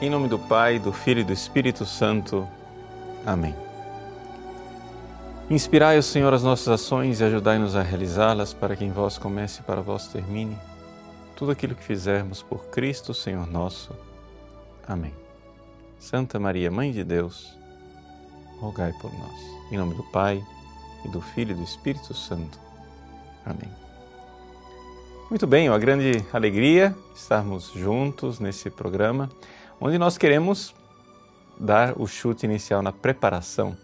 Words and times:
Em 0.00 0.08
nome 0.08 0.28
do 0.28 0.38
Pai, 0.38 0.78
do 0.78 0.94
Filho 0.94 1.20
e 1.20 1.24
do 1.24 1.32
Espírito 1.32 1.84
Santo. 1.84 2.48
Amém. 3.26 3.54
Inspirai 5.50 5.98
o 5.98 6.02
Senhor 6.02 6.32
as 6.32 6.42
nossas 6.42 6.68
ações 6.68 7.20
e 7.20 7.24
ajudai-nos 7.24 7.76
a 7.76 7.82
realizá-las, 7.82 8.54
para 8.54 8.74
que 8.74 8.82
em 8.82 8.90
vós 8.90 9.18
comece 9.18 9.60
e 9.60 9.62
para 9.62 9.82
vós 9.82 10.08
termine 10.08 10.56
tudo 11.36 11.50
aquilo 11.50 11.74
que 11.74 11.84
fizermos 11.84 12.42
por 12.42 12.64
Cristo, 12.70 13.12
Senhor 13.12 13.46
nosso. 13.46 13.90
Amém. 14.88 15.12
Santa 15.98 16.38
Maria, 16.38 16.70
Mãe 16.70 16.92
de 16.92 17.04
Deus, 17.04 17.54
rogai 18.58 18.94
por 19.02 19.12
nós. 19.12 19.70
Em 19.70 19.76
nome 19.76 19.94
do 19.94 20.02
Pai, 20.04 20.42
e 21.04 21.08
do 21.08 21.20
Filho 21.20 21.52
e 21.52 21.54
do 21.54 21.62
Espírito 21.62 22.14
Santo. 22.14 22.58
Amém. 23.44 23.70
Muito 25.28 25.46
bem, 25.46 25.68
uma 25.68 25.78
grande 25.78 26.24
alegria 26.32 26.96
estarmos 27.14 27.70
juntos 27.74 28.40
nesse 28.40 28.70
programa 28.70 29.28
onde 29.80 29.96
nós 29.96 30.18
queremos 30.18 30.74
dar 31.58 31.94
o 31.98 32.06
chute 32.06 32.44
inicial 32.44 32.82
na 32.82 32.92
preparação 32.92 33.76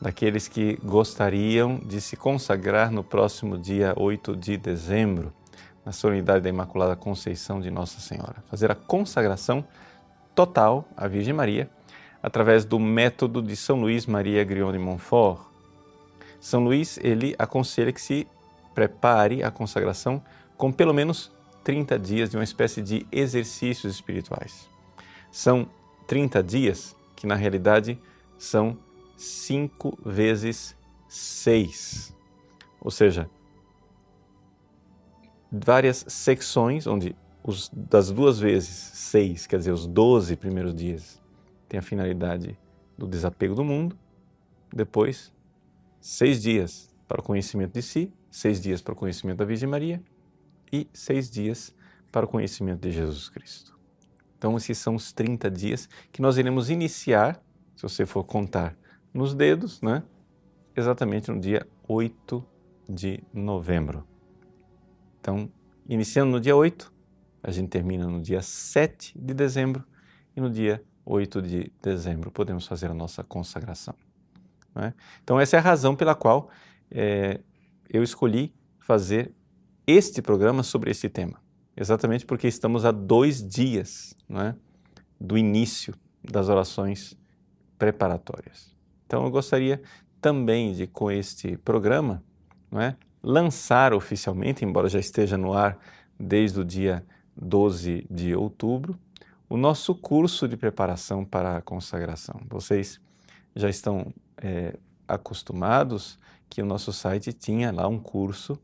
daqueles 0.00 0.46
que 0.46 0.78
gostariam 0.84 1.78
de 1.78 2.00
se 2.00 2.16
consagrar 2.16 2.90
no 2.90 3.02
próximo 3.02 3.56
dia 3.56 3.94
8 3.96 4.36
de 4.36 4.56
dezembro, 4.56 5.32
na 5.84 5.92
solenidade 5.92 6.42
da 6.42 6.48
Imaculada 6.50 6.94
Conceição 6.94 7.60
de 7.60 7.70
Nossa 7.70 8.00
Senhora. 8.00 8.36
Fazer 8.50 8.70
a 8.70 8.74
consagração 8.74 9.64
total 10.34 10.86
à 10.96 11.08
Virgem 11.08 11.32
Maria 11.32 11.70
através 12.22 12.66
do 12.66 12.78
método 12.78 13.42
de 13.42 13.56
São 13.56 13.80
Luís 13.80 14.04
Maria 14.04 14.44
Grion 14.44 14.72
de 14.72 14.78
Montfort. 14.78 15.40
São 16.38 16.62
Luís, 16.64 16.98
ele 17.02 17.34
aconselha 17.38 17.92
que 17.92 18.00
se 18.00 18.26
prepare 18.74 19.42
a 19.42 19.50
consagração 19.50 20.22
com 20.56 20.70
pelo 20.70 20.92
menos 20.92 21.32
30 21.64 21.98
dias 21.98 22.30
de 22.30 22.36
uma 22.36 22.44
espécie 22.44 22.82
de 22.82 23.06
exercícios 23.10 23.94
espirituais. 23.94 24.70
São 25.30 25.68
30 26.06 26.42
dias 26.42 26.96
que, 27.14 27.26
na 27.26 27.34
realidade, 27.34 27.98
são 28.38 28.78
5 29.16 29.98
vezes 30.04 30.76
6. 31.08 32.14
Ou 32.80 32.90
seja, 32.90 33.28
várias 35.50 36.04
secções, 36.08 36.86
onde 36.86 37.14
os, 37.42 37.70
das 37.72 38.10
duas 38.10 38.38
vezes 38.38 38.70
6, 38.70 39.46
quer 39.46 39.58
dizer, 39.58 39.72
os 39.72 39.86
12 39.86 40.36
primeiros 40.36 40.74
dias, 40.74 41.20
tem 41.68 41.78
a 41.78 41.82
finalidade 41.82 42.58
do 42.96 43.06
desapego 43.06 43.54
do 43.54 43.64
mundo, 43.64 43.96
depois, 44.72 45.32
seis 46.00 46.40
dias 46.40 46.88
para 47.08 47.20
o 47.20 47.24
conhecimento 47.24 47.72
de 47.72 47.82
si, 47.82 48.12
seis 48.30 48.60
dias 48.60 48.80
para 48.80 48.92
o 48.92 48.96
conhecimento 48.96 49.38
da 49.38 49.44
Virgem 49.44 49.68
Maria 49.68 50.02
e 50.72 50.88
seis 50.92 51.28
dias 51.30 51.74
para 52.12 52.24
o 52.24 52.28
conhecimento 52.28 52.80
de 52.80 52.92
Jesus 52.92 53.28
Cristo. 53.28 53.79
Então, 54.40 54.56
esses 54.56 54.78
são 54.78 54.94
os 54.94 55.12
30 55.12 55.50
dias 55.50 55.86
que 56.10 56.22
nós 56.22 56.38
iremos 56.38 56.70
iniciar, 56.70 57.44
se 57.76 57.82
você 57.82 58.06
for 58.06 58.24
contar 58.24 58.74
nos 59.12 59.34
dedos, 59.34 59.82
né? 59.82 60.02
exatamente 60.74 61.30
no 61.30 61.38
dia 61.38 61.68
8 61.86 62.42
de 62.88 63.22
novembro. 63.34 64.02
Então, 65.20 65.52
iniciando 65.86 66.32
no 66.32 66.40
dia 66.40 66.56
8, 66.56 66.90
a 67.42 67.50
gente 67.50 67.68
termina 67.68 68.06
no 68.06 68.18
dia 68.22 68.40
7 68.40 69.12
de 69.14 69.34
dezembro 69.34 69.84
e 70.34 70.40
no 70.40 70.48
dia 70.48 70.82
8 71.04 71.42
de 71.42 71.70
dezembro 71.82 72.30
podemos 72.30 72.66
fazer 72.66 72.90
a 72.90 72.94
nossa 72.94 73.22
consagração. 73.22 73.94
Né? 74.74 74.94
Então, 75.22 75.38
essa 75.38 75.56
é 75.56 75.58
a 75.58 75.62
razão 75.62 75.94
pela 75.94 76.14
qual 76.14 76.48
é, 76.90 77.40
eu 77.90 78.02
escolhi 78.02 78.54
fazer 78.78 79.34
este 79.86 80.22
programa 80.22 80.62
sobre 80.62 80.90
esse 80.90 81.10
tema 81.10 81.49
exatamente 81.80 82.26
porque 82.26 82.46
estamos 82.46 82.84
a 82.84 82.90
dois 82.90 83.42
dias 83.42 84.14
é, 84.30 84.54
do 85.18 85.38
início 85.38 85.94
das 86.22 86.50
orações 86.50 87.16
preparatórias. 87.78 88.76
Então, 89.06 89.24
eu 89.24 89.30
gostaria 89.30 89.80
também 90.20 90.74
de, 90.74 90.86
com 90.86 91.10
este 91.10 91.56
programa, 91.56 92.22
é, 92.72 92.94
lançar 93.22 93.94
oficialmente, 93.94 94.62
embora 94.62 94.88
já 94.88 95.00
esteja 95.00 95.38
no 95.38 95.54
ar 95.54 95.78
desde 96.18 96.60
o 96.60 96.64
dia 96.64 97.04
12 97.34 98.06
de 98.10 98.34
outubro, 98.34 98.98
o 99.48 99.56
nosso 99.56 99.94
curso 99.94 100.46
de 100.46 100.58
preparação 100.58 101.24
para 101.24 101.56
a 101.56 101.62
consagração. 101.62 102.40
Vocês 102.48 103.00
já 103.56 103.70
estão 103.70 104.12
é, 104.36 104.76
acostumados 105.08 106.18
que 106.48 106.60
o 106.60 106.66
nosso 106.66 106.92
site 106.92 107.32
tinha 107.32 107.72
lá 107.72 107.88
um 107.88 107.98
curso 107.98 108.60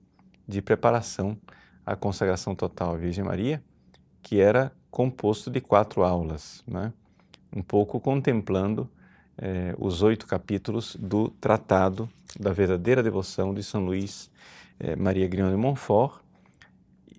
de 0.47 0.61
preparação 0.61 1.37
a 1.87 1.95
consagração 1.95 2.55
total 2.55 2.95
à 2.95 2.97
Virgem 2.97 3.25
Maria, 3.25 3.63
que 4.21 4.41
era 4.41 4.73
composto 4.91 5.49
de 5.49 5.61
quatro 5.61 6.03
aulas, 6.03 6.65
né? 6.67 6.93
um 7.55 7.63
pouco 7.63 8.01
contemplando 8.01 8.91
eh, 9.39 9.75
os 9.79 10.03
oito 10.03 10.27
capítulos 10.27 10.97
do 10.97 11.31
Tratado 11.31 12.09
da 12.39 12.53
Verdadeira 12.53 13.03
Devoção 13.03 13.55
de 13.55 13.63
São 13.63 13.85
Luís 13.85 14.31
eh, 14.81 14.97
Maria 14.97 15.29
Grião 15.29 15.49
de 15.49 15.57
Montfort. 15.57 16.21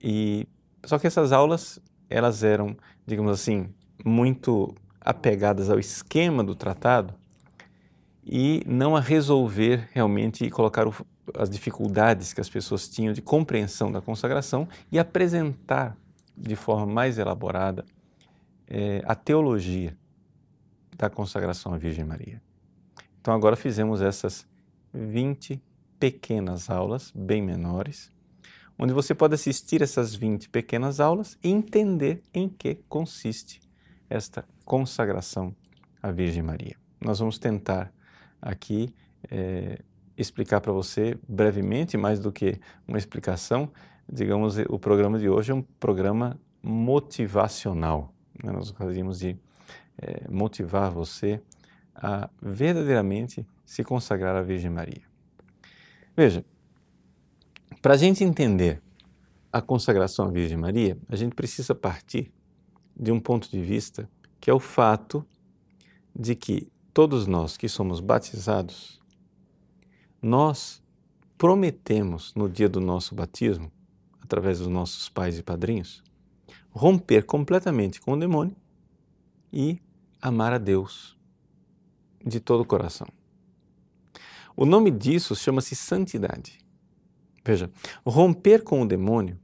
E 0.03 0.47
só 0.85 0.99
que 0.99 1.07
essas 1.07 1.31
aulas 1.31 1.79
elas 2.09 2.43
eram, 2.43 2.75
digamos 3.05 3.31
assim, 3.31 3.69
muito 4.03 4.75
apegadas 4.99 5.69
ao 5.69 5.79
esquema 5.79 6.43
do 6.43 6.55
tratado 6.55 7.13
e 8.25 8.61
não 8.65 8.95
a 8.95 8.99
resolver 8.99 9.87
realmente 9.93 10.45
e 10.45 10.49
colocar 10.49 10.87
o, 10.87 10.93
as 11.35 11.49
dificuldades 11.49 12.33
que 12.33 12.41
as 12.41 12.49
pessoas 12.49 12.87
tinham 12.87 13.13
de 13.13 13.21
compreensão 13.21 13.91
da 13.91 14.01
consagração 14.01 14.67
e 14.91 14.99
apresentar 14.99 15.97
de 16.35 16.55
forma 16.55 16.85
mais 16.85 17.17
elaborada 17.17 17.83
é, 18.67 19.01
a 19.05 19.15
teologia 19.15 19.97
da 20.95 21.09
consagração 21.09 21.73
à 21.73 21.77
Virgem 21.77 22.05
Maria. 22.05 22.41
Então 23.19 23.33
agora 23.33 23.55
fizemos 23.55 24.01
essas 24.01 24.47
20 24.93 25.61
pequenas 25.99 26.69
aulas, 26.69 27.11
bem 27.13 27.41
menores, 27.41 28.09
onde 28.77 28.93
você 28.93 29.15
pode 29.15 29.33
assistir 29.33 29.81
essas 29.81 30.15
20 30.15 30.49
pequenas 30.49 30.99
aulas 30.99 31.37
e 31.43 31.49
entender 31.49 32.21
em 32.33 32.47
que 32.47 32.75
consiste 32.87 33.59
esta 34.09 34.45
consagração 34.63 35.55
à 36.01 36.11
Virgem 36.11 36.43
Maria. 36.43 36.75
Nós 37.01 37.19
vamos 37.19 37.37
tentar 37.37 37.91
aqui 38.41 38.93
é, 39.29 39.79
explicar 40.17 40.59
para 40.61 40.73
você 40.73 41.17
brevemente, 41.27 41.95
mais 41.95 42.19
do 42.19 42.31
que 42.31 42.59
uma 42.87 42.97
explicação, 42.97 43.71
digamos, 44.11 44.57
o 44.69 44.79
programa 44.79 45.19
de 45.19 45.29
hoje 45.29 45.51
é 45.51 45.55
um 45.55 45.61
programa 45.61 46.39
motivacional. 46.61 48.13
Né? 48.43 48.51
Nós 48.51 48.71
gostaríamos 48.71 49.19
de 49.19 49.37
é, 49.97 50.29
motivar 50.29 50.91
você 50.91 51.41
a 51.93 52.29
verdadeiramente 52.41 53.45
se 53.65 53.83
consagrar 53.83 54.35
à 54.35 54.41
Virgem 54.41 54.71
Maria. 54.71 55.01
Veja, 56.15 56.43
para 57.81 57.93
a 57.93 57.97
gente 57.97 58.23
entender 58.23 58.81
a 59.51 59.61
consagração 59.61 60.25
à 60.25 60.31
Virgem 60.31 60.57
Maria, 60.57 60.97
a 61.09 61.15
gente 61.15 61.35
precisa 61.35 61.75
partir 61.75 62.31
de 62.95 63.11
um 63.11 63.19
ponto 63.19 63.49
de 63.49 63.61
vista 63.61 64.09
que 64.39 64.49
é 64.49 64.53
o 64.53 64.59
fato 64.59 65.25
de 66.15 66.35
que 66.35 66.71
todos 66.93 67.27
nós 67.27 67.57
que 67.57 67.69
somos 67.69 67.99
batizados 67.99 68.99
nós 70.27 70.83
prometemos 71.37 72.33
no 72.35 72.49
dia 72.49 72.67
do 72.67 72.81
nosso 72.81 73.15
batismo, 73.15 73.71
através 74.21 74.59
dos 74.59 74.67
nossos 74.67 75.07
pais 75.07 75.39
e 75.39 75.43
padrinhos, 75.43 76.03
romper 76.69 77.25
completamente 77.25 78.01
com 78.01 78.13
o 78.13 78.19
demônio 78.19 78.55
e 79.51 79.79
amar 80.21 80.53
a 80.53 80.57
Deus 80.57 81.17
de 82.23 82.39
todo 82.39 82.61
o 82.61 82.65
coração. 82.65 83.07
O 84.55 84.65
nome 84.65 84.91
disso 84.91 85.35
chama-se 85.35 85.75
santidade. 85.75 86.59
Veja, 87.45 87.71
romper 88.05 88.63
com 88.63 88.81
o 88.81 88.87
demônio 88.87 89.39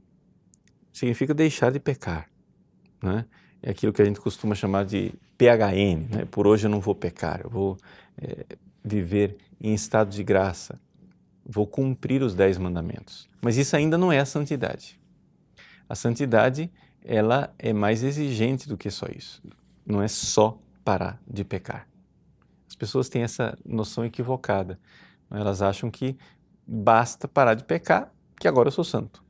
significa 0.92 1.32
deixar 1.32 1.72
de 1.72 1.80
pecar. 1.80 2.28
Né? 3.02 3.24
É 3.62 3.70
aquilo 3.70 3.92
que 3.92 4.02
a 4.02 4.04
gente 4.04 4.20
costuma 4.20 4.54
chamar 4.54 4.84
de 4.84 5.14
PHN. 5.38 6.08
Né? 6.10 6.24
Por 6.30 6.46
hoje 6.46 6.66
eu 6.66 6.70
não 6.70 6.80
vou 6.80 6.94
pecar, 6.94 7.40
eu 7.42 7.48
vou 7.48 7.78
é, 8.18 8.44
viver 8.84 9.38
em 9.64 9.72
estado 9.72 10.10
de 10.10 10.22
graça, 10.22 10.78
vou 11.42 11.66
cumprir 11.66 12.22
os 12.22 12.34
dez 12.34 12.58
mandamentos. 12.58 13.30
Mas 13.40 13.56
isso 13.56 13.74
ainda 13.74 13.96
não 13.96 14.12
é 14.12 14.20
a 14.20 14.26
santidade. 14.26 15.00
A 15.88 15.94
santidade, 15.94 16.70
ela 17.02 17.54
é 17.58 17.72
mais 17.72 18.02
exigente 18.02 18.68
do 18.68 18.76
que 18.76 18.90
só 18.90 19.06
isso. 19.06 19.42
Não 19.86 20.02
é 20.02 20.08
só 20.08 20.58
parar 20.84 21.18
de 21.26 21.44
pecar. 21.44 21.88
As 22.68 22.74
pessoas 22.74 23.08
têm 23.08 23.22
essa 23.22 23.56
noção 23.64 24.04
equivocada. 24.04 24.78
Elas 25.30 25.62
acham 25.62 25.90
que 25.90 26.14
basta 26.66 27.26
parar 27.26 27.54
de 27.54 27.64
pecar, 27.64 28.12
que 28.38 28.46
agora 28.46 28.68
eu 28.68 28.72
sou 28.72 28.84
santo. 28.84 29.24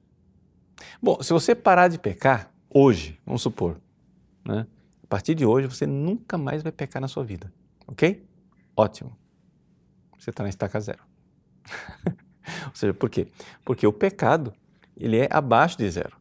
Bom, 1.01 1.23
se 1.23 1.33
você 1.33 1.55
parar 1.55 1.87
de 1.87 1.99
pecar 1.99 2.53
hoje, 2.69 3.21
vamos 3.25 3.43
supor, 3.43 3.81
né? 4.45 4.67
a 5.01 5.07
partir 5.07 5.37
de 5.37 5.47
hoje 5.47 5.69
você 5.69 5.87
nunca 5.87 6.37
mais 6.37 6.61
vai 6.61 6.73
pecar 6.73 7.01
na 7.01 7.07
sua 7.07 7.23
vida, 7.23 7.53
ok? 7.87 8.27
Ótimo 8.77 9.17
você 10.19 10.31
está 10.31 10.43
na 10.43 10.49
estaca 10.49 10.81
zero. 10.81 11.03
Ou 12.67 12.75
seja, 12.75 12.95
por 12.95 13.09
quê? 13.09 13.29
Porque 13.65 13.87
o 13.87 13.93
pecado 13.93 14.53
ele 14.97 15.19
é 15.19 15.29
abaixo 15.31 15.79
de 15.79 15.91
zero. 15.91 16.17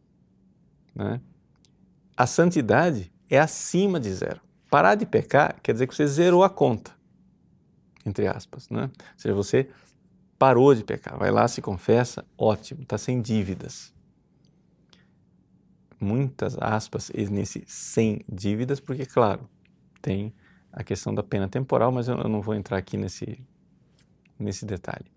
Né? 0.95 1.19
A 2.15 2.25
santidade 2.25 3.11
é 3.29 3.39
acima 3.39 3.99
de 3.99 4.11
zero. 4.13 4.41
Parar 4.69 4.95
de 4.95 5.05
pecar 5.05 5.59
quer 5.61 5.73
dizer 5.73 5.87
que 5.87 5.95
você 5.95 6.07
zerou 6.07 6.43
a 6.43 6.49
conta, 6.49 6.91
entre 8.05 8.27
aspas, 8.27 8.69
né? 8.69 8.83
Ou 8.83 8.89
seja, 9.17 9.35
você 9.35 9.69
parou 10.37 10.73
de 10.73 10.83
pecar, 10.83 11.17
vai 11.17 11.31
lá, 11.31 11.47
se 11.47 11.61
confessa, 11.61 12.25
ótimo, 12.37 12.81
está 12.81 12.97
sem 12.97 13.21
dívidas. 13.21 13.93
Muitas 15.99 16.57
aspas 16.59 17.11
nesse 17.29 17.63
sem 17.67 18.21
dívidas, 18.27 18.79
porque, 18.79 19.05
claro, 19.05 19.47
tem 20.01 20.33
a 20.71 20.83
questão 20.83 21.13
da 21.13 21.23
pena 21.23 21.47
temporal, 21.47 21.91
mas 21.91 22.07
eu 22.07 22.17
não 22.27 22.41
vou 22.41 22.55
entrar 22.55 22.77
aqui 22.77 22.97
nesse, 22.97 23.39
nesse 24.37 24.65
detalhe. 24.65 25.11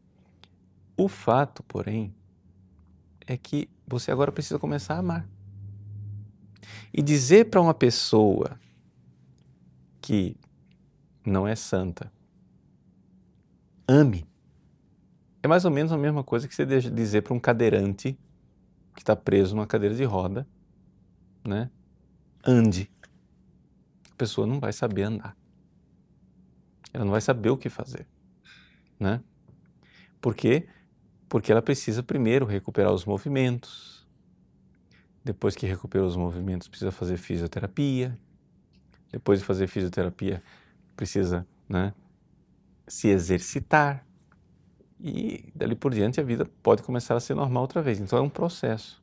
O 0.96 1.08
fato, 1.08 1.62
porém, 1.62 2.14
é 3.26 3.36
que 3.36 3.68
você 3.86 4.10
agora 4.10 4.32
precisa 4.32 4.58
começar 4.58 4.94
a 4.94 4.98
amar. 4.98 5.28
E 6.92 7.02
dizer 7.02 7.50
para 7.50 7.60
uma 7.60 7.74
pessoa 7.74 8.58
que 10.00 10.36
não 11.24 11.46
é 11.46 11.54
santa, 11.54 12.10
ame, 13.86 14.26
é 15.42 15.48
mais 15.48 15.64
ou 15.64 15.70
menos 15.70 15.92
a 15.92 15.98
mesma 15.98 16.24
coisa 16.24 16.48
que 16.48 16.54
você 16.54 16.64
dizer 16.64 17.22
para 17.22 17.34
um 17.34 17.40
cadeirante 17.40 18.18
que 18.94 19.02
está 19.02 19.14
preso 19.14 19.54
numa 19.54 19.66
cadeira 19.66 19.94
de 19.94 20.04
roda, 20.04 20.46
né? 21.46 21.70
Ande. 22.44 22.90
A 24.10 24.14
pessoa 24.16 24.46
não 24.46 24.58
vai 24.58 24.72
saber 24.72 25.02
andar. 25.02 25.36
Ela 26.92 27.04
não 27.04 27.12
vai 27.12 27.20
saber 27.20 27.50
o 27.50 27.56
que 27.56 27.68
fazer, 27.68 28.06
né? 28.98 29.20
Por 30.20 30.34
quê? 30.34 30.66
Porque 31.28 31.52
ela 31.52 31.62
precisa 31.62 32.02
primeiro 32.02 32.46
recuperar 32.46 32.92
os 32.92 33.04
movimentos. 33.04 34.06
Depois 35.24 35.56
que 35.56 35.66
recuperou 35.66 36.06
os 36.06 36.16
movimentos, 36.16 36.68
precisa 36.68 36.92
fazer 36.92 37.16
fisioterapia. 37.16 38.18
Depois 39.10 39.40
de 39.40 39.44
fazer 39.44 39.66
fisioterapia, 39.66 40.42
precisa, 40.96 41.46
né, 41.68 41.92
se 42.86 43.08
exercitar. 43.08 44.04
E 44.98 45.52
dali 45.54 45.74
por 45.74 45.92
diante 45.92 46.20
a 46.20 46.22
vida 46.22 46.48
pode 46.62 46.82
começar 46.82 47.16
a 47.16 47.20
ser 47.20 47.34
normal 47.34 47.62
outra 47.62 47.82
vez. 47.82 48.00
Então 48.00 48.18
é 48.18 48.22
um 48.22 48.28
processo. 48.28 49.02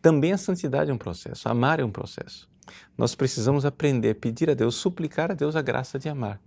Também 0.00 0.32
a 0.32 0.38
santidade 0.38 0.90
é 0.90 0.94
um 0.94 0.98
processo, 0.98 1.48
amar 1.48 1.78
é 1.78 1.84
um 1.84 1.90
processo. 1.90 2.48
Nós 2.96 3.14
precisamos 3.14 3.64
aprender 3.64 4.10
a 4.10 4.14
pedir 4.14 4.48
a 4.48 4.54
Deus, 4.54 4.76
suplicar 4.76 5.30
a 5.30 5.34
Deus 5.34 5.56
a 5.56 5.62
graça 5.62 5.98
de 5.98 6.08
amar. 6.08 6.40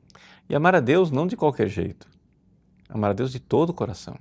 E 0.50 0.56
amar 0.56 0.76
a 0.76 0.80
Deus 0.80 1.12
não 1.12 1.28
de 1.28 1.36
qualquer 1.36 1.68
jeito. 1.68 2.08
Amar 2.90 3.12
a 3.12 3.14
Deus 3.14 3.32
de 3.32 3.40
todo 3.40 3.70
o 3.70 3.74
coração. 3.74 4.18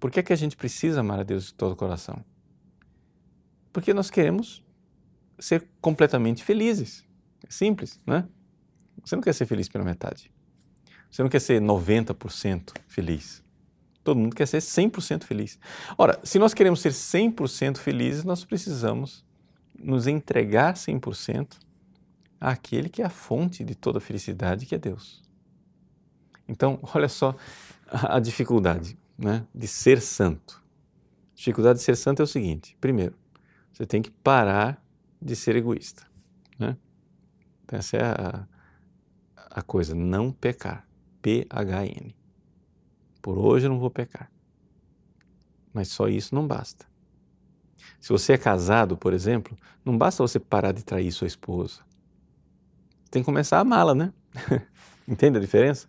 Por 0.00 0.10
que, 0.10 0.20
é 0.20 0.22
que 0.22 0.32
a 0.32 0.36
gente 0.36 0.56
precisa 0.56 1.00
amar 1.00 1.20
a 1.20 1.22
Deus 1.22 1.46
de 1.46 1.54
todo 1.54 1.72
o 1.72 1.76
coração? 1.76 2.24
Porque 3.72 3.92
nós 3.92 4.10
queremos 4.10 4.62
ser 5.38 5.66
completamente 5.80 6.44
felizes. 6.44 7.04
É 7.46 7.50
simples, 7.50 8.00
né? 8.06 8.26
Você 9.04 9.16
não 9.16 9.22
quer 9.22 9.32
ser 9.32 9.46
feliz 9.46 9.68
pela 9.68 9.84
metade. 9.84 10.30
Você 11.10 11.22
não 11.22 11.30
quer 11.30 11.40
ser 11.40 11.60
90% 11.60 12.72
feliz. 12.86 13.42
Todo 14.04 14.18
mundo 14.18 14.34
quer 14.34 14.46
ser 14.46 14.58
100% 14.58 15.24
feliz. 15.24 15.58
Ora, 15.96 16.18
se 16.22 16.38
nós 16.38 16.54
queremos 16.54 16.80
ser 16.80 16.92
100% 16.92 17.78
felizes, 17.78 18.24
nós 18.24 18.44
precisamos 18.44 19.24
nos 19.78 20.06
entregar 20.06 20.74
100% 20.74 21.58
àquele 22.40 22.88
que 22.88 23.02
é 23.02 23.04
a 23.04 23.10
fonte 23.10 23.64
de 23.64 23.74
toda 23.74 24.00
felicidade, 24.00 24.66
que 24.66 24.74
é 24.74 24.78
Deus. 24.78 25.22
Então, 26.48 26.80
olha 26.94 27.08
só 27.08 27.36
a 27.86 28.18
dificuldade 28.18 28.98
né, 29.16 29.46
de 29.54 29.66
ser 29.66 30.00
santo. 30.00 30.62
A 31.32 31.36
dificuldade 31.36 31.78
de 31.78 31.84
ser 31.84 31.96
santo 31.96 32.20
é 32.20 32.24
o 32.24 32.26
seguinte: 32.26 32.76
primeiro, 32.80 33.14
você 33.72 33.86
tem 33.86 34.02
que 34.02 34.10
parar 34.10 34.82
de 35.20 35.36
ser 35.36 35.56
egoísta. 35.56 36.04
Né? 36.58 36.76
Então, 37.64 37.78
essa 37.78 37.96
é 37.96 38.02
a, 38.02 38.48
a 39.36 39.62
coisa, 39.62 39.94
não 39.94 40.32
pecar. 40.32 40.86
P-H-N. 41.20 42.16
Por 43.20 43.38
hoje 43.38 43.66
eu 43.66 43.70
não 43.70 43.78
vou 43.78 43.90
pecar. 43.90 44.30
Mas 45.72 45.88
só 45.88 46.08
isso 46.08 46.34
não 46.34 46.46
basta. 46.46 46.86
Se 48.00 48.10
você 48.10 48.34
é 48.34 48.38
casado, 48.38 48.96
por 48.96 49.12
exemplo, 49.12 49.56
não 49.84 49.96
basta 49.96 50.22
você 50.22 50.38
parar 50.38 50.72
de 50.72 50.84
trair 50.84 51.10
sua 51.10 51.26
esposa. 51.26 51.80
Tem 53.10 53.22
que 53.22 53.26
começar 53.26 53.58
a 53.58 53.60
amá-la, 53.60 53.94
né? 53.94 54.12
Entende 55.06 55.38
a 55.38 55.40
diferença? 55.40 55.88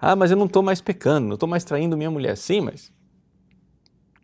Ah, 0.00 0.14
mas 0.14 0.30
eu 0.30 0.36
não 0.36 0.46
estou 0.46 0.62
mais 0.62 0.80
pecando, 0.80 1.26
não 1.26 1.34
estou 1.34 1.48
mais 1.48 1.64
traindo 1.64 1.96
minha 1.96 2.10
mulher. 2.10 2.36
Sim, 2.36 2.60
mas 2.62 2.92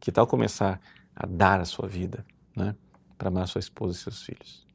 que 0.01 0.13
tal 0.13 0.27
começar 0.27 0.81
a 1.15 1.27
dar 1.27 1.61
a 1.61 1.65
sua 1.65 1.89
vida 1.89 2.25
né, 2.55 2.75
para 3.19 3.29
amar 3.29 3.49
sua 3.49 3.59
esposa 3.59 3.97
e 3.97 4.01
seus 4.01 4.23
filhos? 4.23 4.67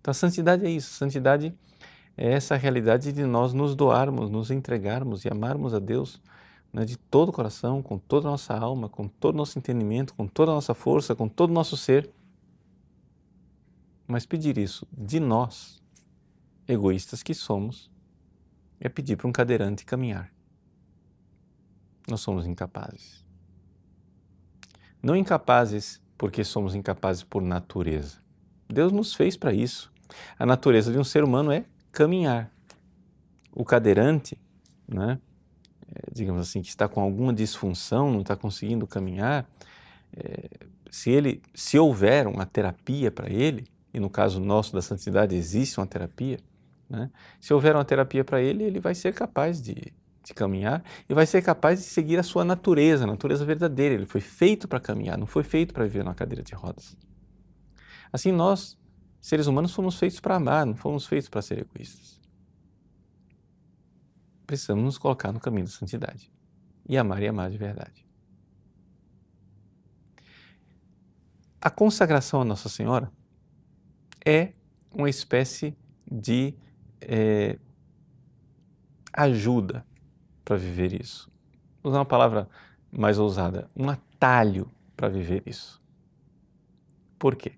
Então 0.00 0.10
a 0.10 0.14
santidade 0.14 0.64
é 0.64 0.70
isso. 0.70 0.94
A 0.94 0.98
santidade 0.98 1.54
é 2.16 2.32
essa 2.32 2.56
realidade 2.56 3.12
de 3.12 3.24
nós 3.24 3.52
nos 3.52 3.74
doarmos, 3.74 4.30
nos 4.30 4.50
entregarmos 4.50 5.24
e 5.24 5.28
amarmos 5.28 5.74
a 5.74 5.78
Deus 5.78 6.20
né, 6.72 6.84
de 6.84 6.96
todo 6.96 7.30
o 7.30 7.32
coração, 7.32 7.82
com 7.82 7.98
toda 7.98 8.28
a 8.28 8.30
nossa 8.30 8.54
alma, 8.54 8.88
com 8.88 9.08
todo 9.08 9.34
o 9.34 9.38
nosso 9.38 9.58
entendimento, 9.58 10.14
com 10.14 10.26
toda 10.26 10.52
a 10.52 10.54
nossa 10.54 10.74
força, 10.74 11.14
com 11.14 11.28
todo 11.28 11.50
o 11.50 11.52
nosso 11.52 11.76
ser. 11.76 12.10
Mas 14.06 14.24
pedir 14.24 14.56
isso 14.56 14.86
de 14.92 15.18
nós, 15.18 15.82
egoístas 16.68 17.22
que 17.22 17.34
somos, 17.34 17.90
é 18.80 18.88
pedir 18.88 19.16
para 19.16 19.28
um 19.28 19.32
cadeirante 19.32 19.84
caminhar. 19.84 20.32
Nós 22.08 22.20
somos 22.20 22.46
incapazes. 22.46 23.24
Não 25.02 25.16
incapazes 25.16 26.00
porque 26.16 26.44
somos 26.44 26.74
incapazes 26.74 27.22
por 27.22 27.42
natureza. 27.42 28.18
Deus 28.68 28.92
nos 28.92 29.14
fez 29.14 29.36
para 29.36 29.52
isso. 29.52 29.92
A 30.38 30.46
natureza 30.46 30.92
de 30.92 30.98
um 30.98 31.04
ser 31.04 31.24
humano 31.24 31.50
é 31.50 31.64
caminhar. 31.92 32.50
O 33.52 33.64
cadeirante, 33.64 34.38
né, 34.86 35.18
é, 35.88 36.10
digamos 36.12 36.42
assim, 36.42 36.62
que 36.62 36.68
está 36.68 36.88
com 36.88 37.00
alguma 37.00 37.32
disfunção, 37.32 38.12
não 38.12 38.20
está 38.20 38.36
conseguindo 38.36 38.86
caminhar, 38.86 39.48
é, 40.16 40.48
se 40.90 41.10
ele, 41.10 41.42
se 41.54 41.78
houver 41.78 42.26
uma 42.26 42.46
terapia 42.46 43.10
para 43.10 43.30
ele, 43.30 43.66
e 43.92 44.00
no 44.00 44.10
caso 44.10 44.40
nosso 44.40 44.72
da 44.72 44.82
santidade 44.82 45.34
existe 45.34 45.78
uma 45.78 45.86
terapia, 45.86 46.38
né? 46.88 47.10
Se 47.40 47.52
houver 47.52 47.74
uma 47.74 47.84
terapia 47.84 48.24
para 48.24 48.40
ele, 48.40 48.64
ele 48.64 48.80
vai 48.80 48.94
ser 48.94 49.12
capaz 49.12 49.60
de, 49.60 49.92
de 50.22 50.34
caminhar 50.34 50.82
e 51.08 51.14
vai 51.14 51.26
ser 51.26 51.42
capaz 51.42 51.80
de 51.80 51.86
seguir 51.86 52.18
a 52.18 52.22
sua 52.22 52.44
natureza, 52.44 53.04
a 53.04 53.06
natureza 53.06 53.44
verdadeira. 53.44 53.94
Ele 53.94 54.06
foi 54.06 54.20
feito 54.20 54.68
para 54.68 54.80
caminhar, 54.80 55.18
não 55.18 55.26
foi 55.26 55.42
feito 55.42 55.74
para 55.74 55.84
viver 55.84 56.04
numa 56.04 56.14
cadeira 56.14 56.42
de 56.42 56.54
rodas. 56.54 56.96
Assim, 58.12 58.32
nós, 58.32 58.78
seres 59.20 59.46
humanos, 59.46 59.72
fomos 59.72 59.98
feitos 59.98 60.20
para 60.20 60.36
amar, 60.36 60.64
não 60.64 60.76
fomos 60.76 61.06
feitos 61.06 61.28
para 61.28 61.42
ser 61.42 61.58
egoístas. 61.58 62.20
Precisamos 64.46 64.84
nos 64.84 64.98
colocar 64.98 65.32
no 65.32 65.40
caminho 65.40 65.66
da 65.66 65.72
santidade 65.72 66.32
e 66.88 66.96
amar 66.96 67.20
e 67.22 67.26
amar 67.26 67.50
de 67.50 67.58
verdade. 67.58 68.06
A 71.60 71.68
consagração 71.68 72.40
a 72.40 72.44
Nossa 72.44 72.68
Senhora 72.68 73.10
é 74.24 74.52
uma 74.92 75.10
espécie 75.10 75.76
de 76.10 76.54
é, 77.00 77.58
ajuda 79.12 79.84
para 80.44 80.56
viver 80.56 81.00
isso. 81.00 81.30
Vou 81.82 81.90
usar 81.90 81.98
uma 81.98 82.04
palavra 82.04 82.48
mais 82.90 83.18
ousada, 83.18 83.70
um 83.76 83.88
atalho 83.88 84.70
para 84.96 85.08
viver 85.08 85.42
isso. 85.46 85.82
Por 87.18 87.34
quê? 87.36 87.52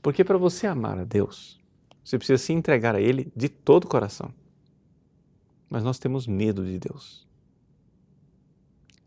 Porque 0.00 0.24
para 0.24 0.38
você 0.38 0.66
amar 0.66 0.98
a 0.98 1.04
Deus, 1.04 1.60
você 2.04 2.18
precisa 2.18 2.42
se 2.42 2.52
entregar 2.52 2.94
a 2.94 3.00
Ele 3.00 3.32
de 3.34 3.48
todo 3.48 3.84
o 3.84 3.88
coração. 3.88 4.32
Mas 5.70 5.84
nós 5.84 5.98
temos 5.98 6.26
medo 6.26 6.64
de 6.64 6.78
Deus. 6.78 7.26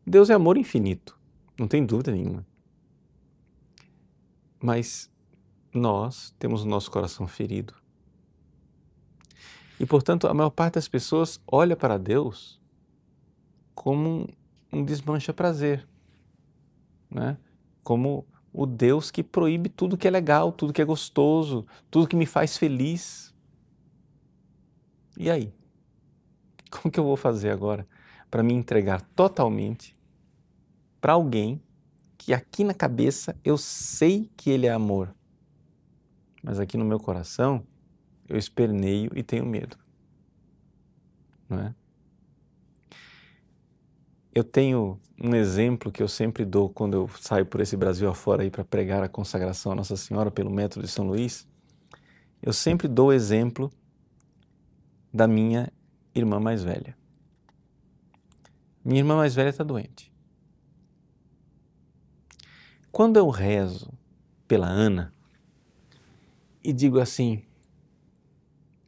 Deus 0.06 0.30
é 0.30 0.34
amor 0.34 0.58
infinito, 0.58 1.18
não 1.60 1.68
tem 1.68 1.86
dúvida 1.86 2.12
nenhuma. 2.12 2.46
Mas 4.62 5.12
nós 5.74 6.34
temos 6.40 6.64
o 6.64 6.68
nosso 6.68 6.90
coração 6.90 7.28
ferido. 7.28 7.74
E, 9.80 9.86
portanto, 9.86 10.28
a 10.28 10.34
maior 10.34 10.50
parte 10.50 10.76
das 10.76 10.88
pessoas 10.88 11.40
olha 11.48 11.76
para 11.76 11.98
Deus 11.98 12.62
como 13.74 14.30
um, 14.72 14.84
desmancha-prazer, 14.84 15.86
né? 17.10 17.38
como 17.84 18.26
o 18.54 18.66
Deus 18.66 19.12
que 19.12 19.22
proíbe 19.22 19.68
tudo 19.68 19.98
que 19.98 20.08
é 20.08 20.12
legal, 20.12 20.52
tudo 20.52 20.72
que 20.72 20.82
é 20.82 20.86
gostoso, 20.86 21.66
tudo 21.92 22.08
que 22.08 22.16
me 22.16 22.26
faz 22.26 22.58
feliz. 22.58 23.34
E 25.18 25.30
aí? 25.30 25.54
Como 26.72 26.92
que 26.92 27.00
eu 27.00 27.04
vou 27.04 27.16
fazer 27.16 27.52
agora 27.52 27.88
para 28.30 28.44
me 28.44 28.54
entregar 28.54 29.02
totalmente 29.16 29.96
para 31.00 31.14
alguém 31.14 31.62
que 32.18 32.34
aqui 32.34 32.64
na 32.64 32.74
cabeça 32.74 33.38
eu 33.44 33.58
sei 33.58 34.30
que 34.36 34.50
ele 34.50 34.66
é 34.66 34.72
amor, 34.72 35.14
mas 36.44 36.60
aqui 36.60 36.76
no 36.76 36.84
meu 36.84 37.00
coração 37.00 37.66
eu 38.28 38.38
esperneio 38.38 39.12
e 39.16 39.24
tenho 39.24 39.46
medo. 39.46 39.78
Não 41.50 41.60
é? 41.60 41.76
Eu 44.34 44.44
tenho 44.44 45.00
um 45.22 45.34
exemplo 45.34 45.92
que 45.92 46.04
eu 46.04 46.08
sempre 46.08 46.44
dou 46.44 46.70
quando 46.70 46.94
eu 46.96 47.10
saio 47.22 47.46
por 47.46 47.62
esse 47.62 47.78
Brasil 47.78 48.10
afora 48.10 48.50
para 48.52 48.66
pregar 48.66 49.02
a 49.02 49.08
consagração 49.08 49.72
a 49.72 49.76
Nossa 49.76 49.96
Senhora 49.96 50.30
pelo 50.30 50.52
método 50.52 50.86
de 50.86 50.92
São 50.92 51.08
Luís. 51.08 51.48
eu 52.42 52.52
sempre 52.52 52.88
dou 52.88 53.08
o 53.08 53.14
exemplo 53.14 53.72
da 55.14 55.28
minha 55.28 55.72
irmã 56.14 56.40
mais 56.40 56.64
velha. 56.64 56.98
Minha 58.84 59.00
irmã 59.00 59.16
mais 59.16 59.34
velha 59.34 59.50
está 59.50 59.64
doente. 59.64 60.14
Quando 62.92 63.18
eu 63.18 63.30
rezo 63.30 63.92
pela 64.48 64.68
Ana 64.68 65.14
e 66.64 66.72
digo 66.74 67.00
assim: 67.00 67.44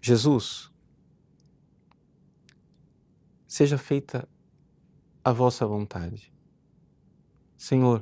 Jesus, 0.08 0.72
seja 3.46 3.78
feita 3.78 4.26
a 5.22 5.34
vossa 5.34 5.68
vontade. 5.68 6.32
Senhor, 7.58 8.02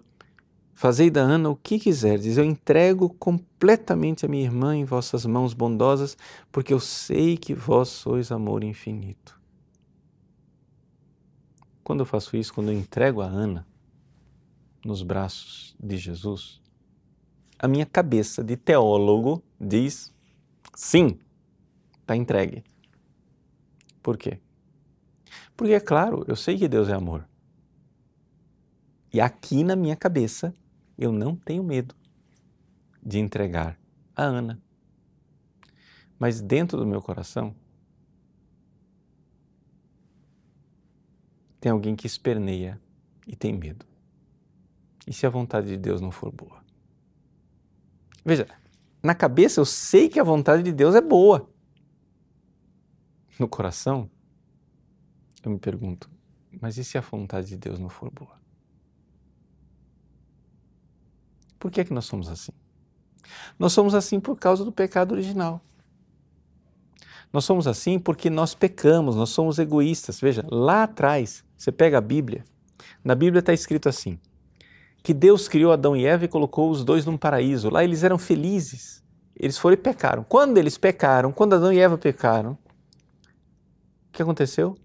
fazei 0.76 1.10
da 1.10 1.22
Ana 1.22 1.50
o 1.50 1.56
que 1.56 1.80
quiserdes, 1.80 2.38
eu 2.38 2.44
entrego 2.44 3.10
completamente 3.10 4.24
a 4.24 4.30
minha 4.30 4.44
irmã 4.44 4.76
em 4.76 4.86
vossas 4.86 5.26
mãos 5.26 5.56
bondosas, 5.56 6.16
porque 6.52 6.72
eu 6.72 6.80
sei 6.80 7.38
que 7.38 7.56
vós 7.56 7.90
sois 7.90 8.32
amor 8.32 8.64
infinito. 8.64 9.42
Quando 11.84 12.02
eu 12.02 12.06
faço 12.06 12.38
isso, 12.38 12.54
quando 12.54 12.72
eu 12.72 12.78
entrego 12.78 13.22
a 13.22 13.26
Ana 13.26 13.66
nos 14.86 15.02
braços 15.02 15.76
de 15.80 15.98
Jesus, 15.98 16.62
a 17.58 17.68
minha 17.68 17.86
cabeça 17.88 18.44
de 18.44 18.56
teólogo 18.56 19.42
diz: 19.60 20.14
sim, 20.76 21.18
está 22.06 22.16
entregue. 22.16 22.64
Por 24.02 24.16
quê? 24.16 24.40
Porque, 25.58 25.74
é 25.74 25.80
claro, 25.80 26.24
eu 26.28 26.36
sei 26.36 26.58
que 26.58 26.68
Deus 26.68 26.88
é 26.88 26.94
amor. 26.94 27.28
E 29.12 29.20
aqui 29.20 29.64
na 29.64 29.76
minha 29.76 29.96
cabeça, 29.96 30.54
eu 30.98 31.12
não 31.12 31.36
tenho 31.36 31.64
medo 31.64 31.96
de 33.04 33.18
entregar 33.18 33.80
a 34.16 34.24
Ana. 34.24 34.62
Mas 36.20 36.42
dentro 36.42 36.78
do 36.78 36.86
meu 36.86 37.02
coração, 37.02 37.56
tem 41.60 41.72
alguém 41.72 41.96
que 41.96 42.06
esperneia 42.06 42.80
e 43.28 43.36
tem 43.36 43.52
medo. 43.52 43.86
E 45.08 45.14
se 45.14 45.26
a 45.26 45.30
vontade 45.30 45.68
de 45.68 45.78
Deus 45.78 46.02
não 46.02 46.12
for 46.12 46.32
boa? 46.32 46.64
Veja, 48.24 48.48
na 49.02 49.16
cabeça 49.16 49.60
eu 49.60 49.66
sei 49.66 50.10
que 50.10 50.20
a 50.20 50.24
vontade 50.24 50.62
de 50.62 50.72
Deus 50.72 50.94
é 50.94 51.02
boa. 51.02 51.50
No 53.40 53.48
coração, 53.48 54.10
eu 55.44 55.52
me 55.52 55.60
pergunto, 55.60 56.10
mas 56.62 56.78
e 56.78 56.84
se 56.84 56.98
a 56.98 57.02
vontade 57.02 57.48
de 57.48 57.58
Deus 57.58 57.80
não 57.80 57.90
for 57.90 58.10
boa? 58.10 58.34
Por 61.60 61.72
que 61.72 61.82
é 61.82 61.86
que 61.86 61.94
nós 61.94 62.06
somos 62.06 62.30
assim? 62.30 62.52
Nós 63.58 63.74
somos 63.74 63.96
assim 63.96 64.20
por 64.20 64.38
causa 64.38 64.64
do 64.64 64.72
pecado 64.72 65.12
original. 65.14 65.62
Nós 67.34 67.44
somos 67.44 67.68
assim 67.68 68.00
porque 68.00 68.30
nós 68.30 68.56
pecamos, 68.56 69.16
nós 69.16 69.30
somos 69.30 69.60
egoístas. 69.60 70.22
Veja, 70.22 70.46
lá 70.50 70.84
atrás, 70.84 71.44
você 71.58 71.72
pega 71.72 71.98
a 71.98 72.02
Bíblia, 72.02 72.46
na 73.04 73.16
Bíblia 73.16 73.40
está 73.40 73.52
escrito 73.54 73.90
assim: 73.90 74.20
que 75.04 75.14
Deus 75.14 75.48
criou 75.48 75.72
Adão 75.72 75.96
e 75.96 76.06
Eva 76.06 76.26
e 76.26 76.28
colocou 76.28 76.70
os 76.72 76.84
dois 76.84 77.06
num 77.06 77.18
paraíso. 77.18 77.70
Lá 77.70 77.84
eles 77.84 78.04
eram 78.04 78.18
felizes. 78.18 79.04
Eles 79.38 79.58
foram 79.58 79.76
e 79.76 79.78
pecaram. 79.78 80.24
Quando 80.24 80.58
eles 80.58 80.78
pecaram, 80.78 81.32
quando 81.32 81.54
Adão 81.54 81.72
e 81.72 81.80
Eva 81.80 81.98
pecaram, 81.98 82.58
que 84.16 84.22
aconteceu? 84.22 84.78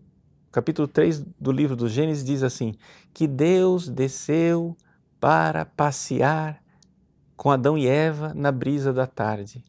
capítulo 0.50 0.88
3 0.88 1.20
do 1.38 1.52
livro 1.52 1.76
do 1.76 1.88
Gênesis 1.88 2.24
diz 2.24 2.42
assim: 2.42 2.74
que 3.14 3.26
Deus 3.26 3.88
desceu 3.88 4.76
para 5.20 5.64
passear 5.64 6.62
com 7.36 7.50
Adão 7.50 7.78
e 7.78 7.86
Eva 7.86 8.34
na 8.34 8.50
brisa 8.50 8.92
da 8.92 9.06
tarde. 9.06 9.64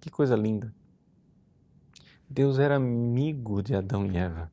Que 0.00 0.10
coisa 0.10 0.36
linda. 0.36 0.72
Deus 2.28 2.58
era 2.58 2.76
amigo 2.76 3.62
de 3.62 3.74
Adão 3.74 4.06
e 4.06 4.16
Eva. 4.16 4.50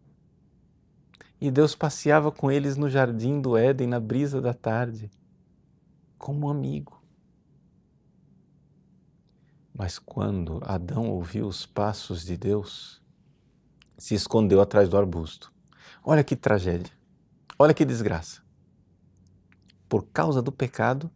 E 1.42 1.50
Deus 1.50 1.74
passeava 1.74 2.32
com 2.32 2.52
eles 2.52 2.76
no 2.76 2.90
jardim 2.90 3.40
do 3.40 3.56
Éden, 3.56 3.88
na 3.88 4.00
brisa 4.00 4.42
da 4.42 4.54
tarde, 4.54 5.10
como 6.18 6.50
amigo. 6.50 6.99
Mas 9.80 9.98
quando 9.98 10.60
Adão 10.66 11.10
ouviu 11.10 11.48
os 11.48 11.66
passos 11.66 12.26
de 12.26 12.36
Deus, 12.36 13.02
se 13.98 14.14
escondeu 14.14 14.60
atrás 14.60 14.90
do 14.90 14.98
arbusto. 14.98 15.54
Olha 16.04 16.22
que 16.22 16.36
tragédia. 16.36 16.92
Olha 17.58 17.74
que 17.74 17.86
desgraça. 17.86 18.42
Por 19.88 20.06
causa 20.08 20.42
do 20.42 20.52
pecado, 20.52 21.10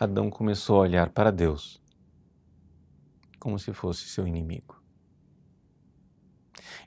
Adão 0.00 0.30
começou 0.30 0.78
a 0.78 0.80
olhar 0.80 1.10
para 1.10 1.30
Deus 1.30 1.80
como 3.38 3.56
se 3.56 3.72
fosse 3.72 4.08
seu 4.08 4.26
inimigo. 4.26 4.82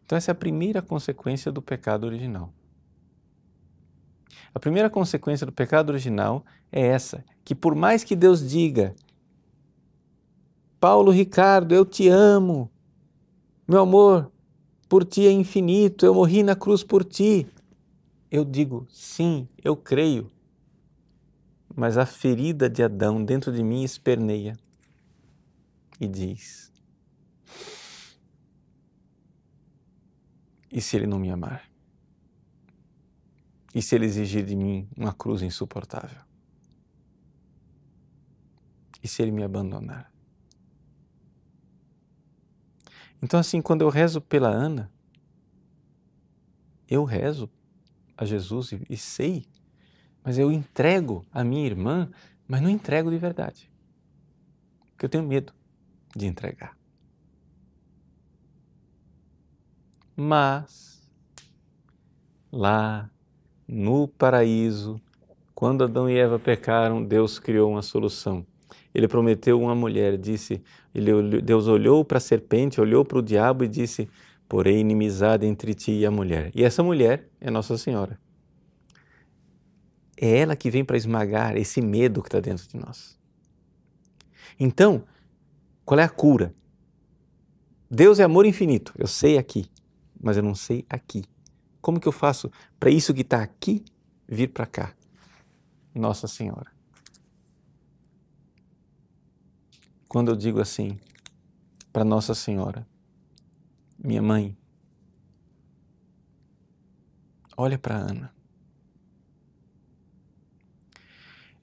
Então, 0.03 0.17
essa 0.17 0.31
é 0.31 0.33
a 0.33 0.35
primeira 0.35 0.81
consequência 0.81 1.49
do 1.49 1.61
pecado 1.61 2.03
original. 2.03 2.53
A 4.53 4.59
primeira 4.59 4.89
consequência 4.89 5.45
do 5.45 5.53
pecado 5.53 5.91
original 5.91 6.45
é 6.73 6.81
essa: 6.81 7.23
que 7.45 7.55
por 7.55 7.73
mais 7.73 8.03
que 8.03 8.17
Deus 8.17 8.45
diga, 8.45 8.93
Paulo 10.85 11.09
Ricardo, 11.09 11.73
eu 11.73 11.83
te 11.83 12.07
amo, 12.09 12.69
meu 13.67 13.81
amor, 13.81 14.31
por 14.87 15.03
ti 15.03 15.25
é 15.25 15.31
infinito, 15.31 16.05
eu 16.05 16.13
morri 16.13 16.43
na 16.43 16.55
cruz 16.55 16.83
por 16.83 17.03
ti. 17.03 17.47
Eu 18.29 18.45
digo, 18.45 18.85
sim, 18.91 19.49
eu 19.63 19.75
creio. 19.75 20.29
Mas 21.75 21.97
a 21.97 22.05
ferida 22.05 22.69
de 22.69 22.83
Adão 22.83 23.25
dentro 23.25 23.51
de 23.51 23.63
mim 23.63 23.81
esperneia 23.81 24.55
e 25.99 26.07
diz: 26.07 26.71
E 30.71 30.79
se 30.79 30.97
ele 30.97 31.07
não 31.07 31.17
me 31.17 31.31
amar? 31.31 31.67
E 33.73 33.81
se 33.81 33.95
ele 33.95 34.05
exigir 34.05 34.45
de 34.45 34.55
mim 34.55 34.87
uma 34.95 35.13
cruz 35.13 35.41
insuportável? 35.41 36.21
E 39.01 39.07
se 39.07 39.23
ele 39.23 39.31
me 39.31 39.41
abandonar? 39.41 40.14
Então, 43.25 43.39
assim, 43.39 43.59
quando 43.59 43.81
eu 43.81 43.89
rezo 43.89 44.21
pela 44.21 44.49
Ana, 44.49 44.91
eu 46.87 47.03
rezo 47.03 47.49
a 48.15 48.23
Jesus 48.23 48.71
e, 48.71 48.85
e 48.87 48.95
sei, 48.95 49.47
mas 50.23 50.37
eu 50.37 50.51
entrego 50.51 51.25
a 51.33 51.43
minha 51.43 51.65
irmã, 51.65 52.07
mas 52.47 52.61
não 52.61 52.69
entrego 52.69 53.09
de 53.09 53.17
verdade. 53.17 53.67
Porque 54.91 55.05
eu 55.05 55.09
tenho 55.09 55.23
medo 55.23 55.51
de 56.15 56.27
entregar. 56.27 56.77
Mas, 60.15 61.01
lá 62.51 63.09
no 63.67 64.07
paraíso, 64.07 65.01
quando 65.55 65.83
Adão 65.83 66.07
e 66.07 66.15
Eva 66.15 66.37
pecaram, 66.37 67.03
Deus 67.03 67.39
criou 67.39 67.71
uma 67.71 67.81
solução. 67.81 68.45
Ele 68.95 69.09
prometeu 69.09 69.61
uma 69.61 69.75
mulher, 69.75 70.17
disse, 70.17 70.61
ele, 70.93 71.41
Deus 71.41 71.67
olhou 71.67 72.05
para 72.05 72.17
a 72.17 72.21
serpente, 72.21 72.79
olhou 72.79 73.03
para 73.03 73.17
o 73.17 73.21
diabo 73.21 73.65
e 73.65 73.67
disse: 73.67 74.07
Porém, 74.47 74.79
inimizade 74.79 75.45
entre 75.45 75.73
ti 75.73 75.91
e 75.91 76.05
a 76.05 76.11
mulher. 76.11 76.49
E 76.55 76.63
essa 76.63 76.81
mulher 76.81 77.27
é 77.41 77.51
Nossa 77.51 77.77
Senhora. 77.77 78.17
É 80.15 80.37
ela 80.37 80.55
que 80.55 80.71
vem 80.71 80.85
para 80.85 80.95
esmagar 80.95 81.57
esse 81.57 81.81
medo 81.81 82.21
que 82.21 82.29
está 82.29 82.39
dentro 82.39 82.65
de 82.69 82.77
nós. 82.77 83.19
Então, 84.57 85.03
qual 85.83 85.99
é 85.99 86.03
a 86.03 86.09
cura? 86.09 86.53
Deus 87.91 88.17
é 88.17 88.23
amor 88.23 88.45
infinito, 88.45 88.93
eu 88.97 89.07
sei 89.07 89.37
aqui, 89.37 89.69
mas 90.21 90.37
eu 90.37 90.43
não 90.43 90.55
sei 90.55 90.85
aqui. 90.89 91.25
Como 91.81 91.99
que 91.99 92.07
eu 92.07 92.13
faço 92.13 92.49
para 92.79 92.89
isso 92.89 93.13
que 93.13 93.21
está 93.21 93.43
aqui 93.43 93.83
vir 94.25 94.47
para 94.47 94.65
cá? 94.65 94.93
Nossa 95.93 96.27
Senhora. 96.27 96.74
Quando 100.07 100.31
eu 100.31 100.35
digo 100.35 100.59
assim 100.61 100.99
para 101.91 102.03
Nossa 102.03 102.33
Senhora, 102.33 102.85
minha 103.97 104.21
mãe, 104.21 104.57
olha 107.57 107.77
para 107.77 107.95
Ana. 107.95 108.33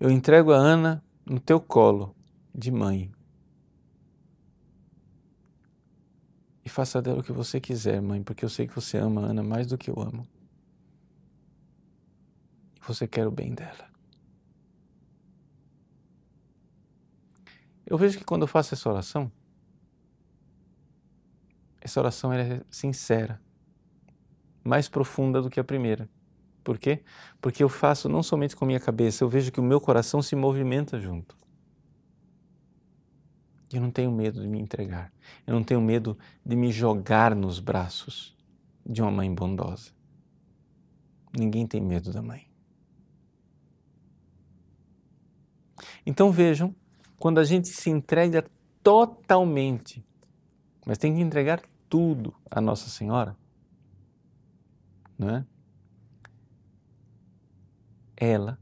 Eu 0.00 0.10
entrego 0.10 0.52
a 0.52 0.56
Ana 0.56 1.04
no 1.24 1.38
teu 1.38 1.60
colo 1.60 2.14
de 2.54 2.70
mãe. 2.70 3.12
E 6.64 6.68
faça 6.68 7.02
dela 7.02 7.20
o 7.20 7.22
que 7.22 7.32
você 7.32 7.60
quiser, 7.60 8.00
mãe, 8.00 8.22
porque 8.22 8.44
eu 8.44 8.48
sei 8.48 8.66
que 8.66 8.74
você 8.74 8.96
ama 8.96 9.22
a 9.22 9.30
Ana 9.30 9.42
mais 9.42 9.66
do 9.66 9.78
que 9.78 9.90
eu 9.90 10.00
amo. 10.00 10.26
E 12.76 12.86
você 12.86 13.06
quer 13.06 13.26
o 13.26 13.30
bem 13.30 13.54
dela. 13.54 13.91
Eu 17.92 17.98
vejo 17.98 18.16
que 18.16 18.24
quando 18.24 18.40
eu 18.40 18.48
faço 18.48 18.72
essa 18.72 18.88
oração, 18.88 19.30
essa 21.78 22.00
oração 22.00 22.32
é 22.32 22.62
sincera, 22.70 23.38
mais 24.64 24.88
profunda 24.88 25.42
do 25.42 25.50
que 25.50 25.60
a 25.60 25.64
primeira. 25.64 26.08
Por 26.64 26.78
quê? 26.78 27.02
Porque 27.38 27.62
eu 27.62 27.68
faço 27.68 28.08
não 28.08 28.22
somente 28.22 28.56
com 28.56 28.64
a 28.64 28.66
minha 28.66 28.80
cabeça, 28.80 29.22
eu 29.22 29.28
vejo 29.28 29.52
que 29.52 29.60
o 29.60 29.62
meu 29.62 29.78
coração 29.78 30.22
se 30.22 30.34
movimenta 30.34 30.98
junto. 30.98 31.36
Eu 33.70 33.82
não 33.82 33.90
tenho 33.90 34.10
medo 34.10 34.40
de 34.40 34.48
me 34.48 34.58
entregar. 34.58 35.12
Eu 35.46 35.52
não 35.52 35.62
tenho 35.62 35.82
medo 35.82 36.16
de 36.42 36.56
me 36.56 36.72
jogar 36.72 37.36
nos 37.36 37.60
braços 37.60 38.34
de 38.86 39.02
uma 39.02 39.10
mãe 39.10 39.34
bondosa. 39.34 39.92
Ninguém 41.38 41.66
tem 41.66 41.82
medo 41.82 42.10
da 42.10 42.22
mãe. 42.22 42.48
Então 46.06 46.32
vejam, 46.32 46.74
quando 47.22 47.38
a 47.38 47.44
gente 47.44 47.68
se 47.68 47.88
entrega 47.88 48.44
totalmente, 48.82 50.04
mas 50.84 50.98
tem 50.98 51.14
que 51.14 51.20
entregar 51.20 51.62
tudo 51.88 52.34
a 52.50 52.60
Nossa 52.60 52.90
Senhora, 52.90 53.36
não 55.16 55.30
é? 55.30 55.46
Ela 58.16 58.58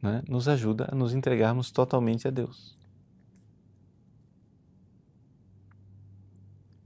né, 0.00 0.22
nos 0.28 0.46
ajuda 0.46 0.88
a 0.88 0.94
nos 0.94 1.12
entregarmos 1.12 1.72
totalmente 1.72 2.28
a 2.28 2.30
Deus. 2.30 2.78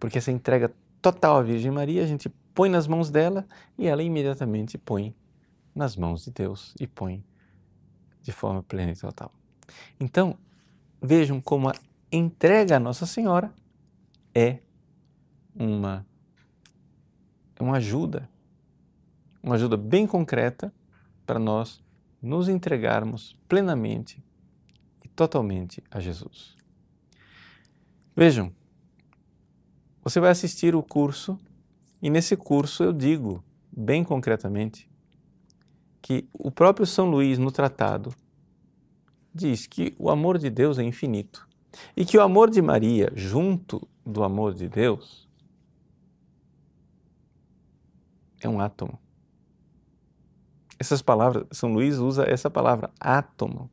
Porque 0.00 0.16
essa 0.16 0.32
entrega 0.32 0.74
total 1.02 1.36
à 1.36 1.42
Virgem 1.42 1.70
Maria, 1.70 2.02
a 2.02 2.06
gente 2.06 2.30
põe 2.54 2.70
nas 2.70 2.86
mãos 2.86 3.10
dela 3.10 3.46
e 3.76 3.86
ela 3.86 4.02
imediatamente 4.02 4.78
põe 4.78 5.14
nas 5.74 5.96
mãos 5.96 6.24
de 6.24 6.30
Deus 6.30 6.74
e 6.80 6.86
põe 6.86 7.22
de 8.22 8.32
forma 8.32 8.62
plena 8.62 8.92
e 8.92 8.96
total. 8.96 9.30
Então, 9.98 10.36
vejam 11.00 11.40
como 11.40 11.68
a 11.68 11.74
entrega 12.10 12.76
à 12.76 12.80
Nossa 12.80 13.06
Senhora 13.06 13.52
é 14.34 14.58
uma, 15.54 16.06
uma 17.60 17.76
ajuda, 17.76 18.28
uma 19.42 19.54
ajuda 19.54 19.76
bem 19.76 20.06
concreta 20.06 20.72
para 21.26 21.38
nós 21.38 21.82
nos 22.20 22.48
entregarmos 22.48 23.36
plenamente 23.48 24.22
e 25.04 25.08
totalmente 25.08 25.82
a 25.90 26.00
Jesus. 26.00 26.56
Vejam, 28.16 28.52
você 30.02 30.20
vai 30.20 30.30
assistir 30.30 30.74
o 30.74 30.82
curso 30.82 31.38
e 32.00 32.10
nesse 32.10 32.36
curso 32.36 32.82
eu 32.84 32.92
digo 32.92 33.42
bem 33.76 34.04
concretamente 34.04 34.88
que 36.00 36.28
o 36.32 36.50
próprio 36.50 36.86
São 36.86 37.10
Luís 37.10 37.38
no 37.38 37.50
tratado 37.50 38.14
diz 39.34 39.66
que 39.66 39.94
o 39.98 40.10
amor 40.10 40.38
de 40.38 40.48
Deus 40.48 40.78
é 40.78 40.84
infinito 40.84 41.48
e 41.96 42.04
que 42.04 42.16
o 42.16 42.22
amor 42.22 42.50
de 42.50 42.62
Maria 42.62 43.10
junto 43.14 43.86
do 44.06 44.22
amor 44.22 44.54
de 44.54 44.68
Deus 44.68 45.28
é 48.40 48.48
um 48.48 48.60
átomo. 48.60 48.98
Essas 50.78 51.00
palavras, 51.00 51.46
São 51.50 51.72
Luís 51.72 51.98
usa 51.98 52.24
essa 52.24 52.50
palavra, 52.50 52.90
átomo. 53.00 53.70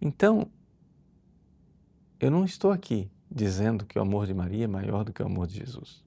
Então, 0.00 0.50
eu 2.18 2.30
não 2.30 2.44
estou 2.44 2.70
aqui 2.72 3.10
dizendo 3.30 3.86
que 3.86 3.98
o 3.98 4.02
amor 4.02 4.26
de 4.26 4.34
Maria 4.34 4.64
é 4.64 4.68
maior 4.68 5.04
do 5.04 5.12
que 5.12 5.22
o 5.22 5.26
amor 5.26 5.46
de 5.46 5.58
Jesus. 5.58 6.02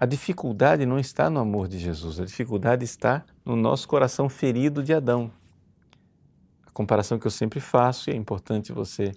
A 0.00 0.06
dificuldade 0.06 0.86
não 0.86 0.96
está 0.96 1.28
no 1.28 1.40
amor 1.40 1.66
de 1.66 1.76
Jesus, 1.76 2.20
a 2.20 2.24
dificuldade 2.24 2.84
está 2.84 3.24
no 3.44 3.56
nosso 3.56 3.88
coração 3.88 4.28
ferido 4.28 4.80
de 4.80 4.94
Adão. 4.94 5.28
A 6.64 6.70
comparação 6.70 7.18
que 7.18 7.26
eu 7.26 7.32
sempre 7.32 7.58
faço, 7.58 8.08
e 8.08 8.12
é 8.12 8.16
importante 8.16 8.72
você 8.72 9.10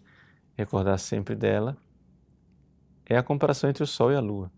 recordar 0.58 0.98
sempre 0.98 1.36
dela, 1.36 1.78
é 3.06 3.16
a 3.16 3.22
comparação 3.22 3.70
entre 3.70 3.84
o 3.84 3.86
Sol 3.86 4.12
e 4.12 4.16
a 4.16 4.20
Lua. 4.20 4.52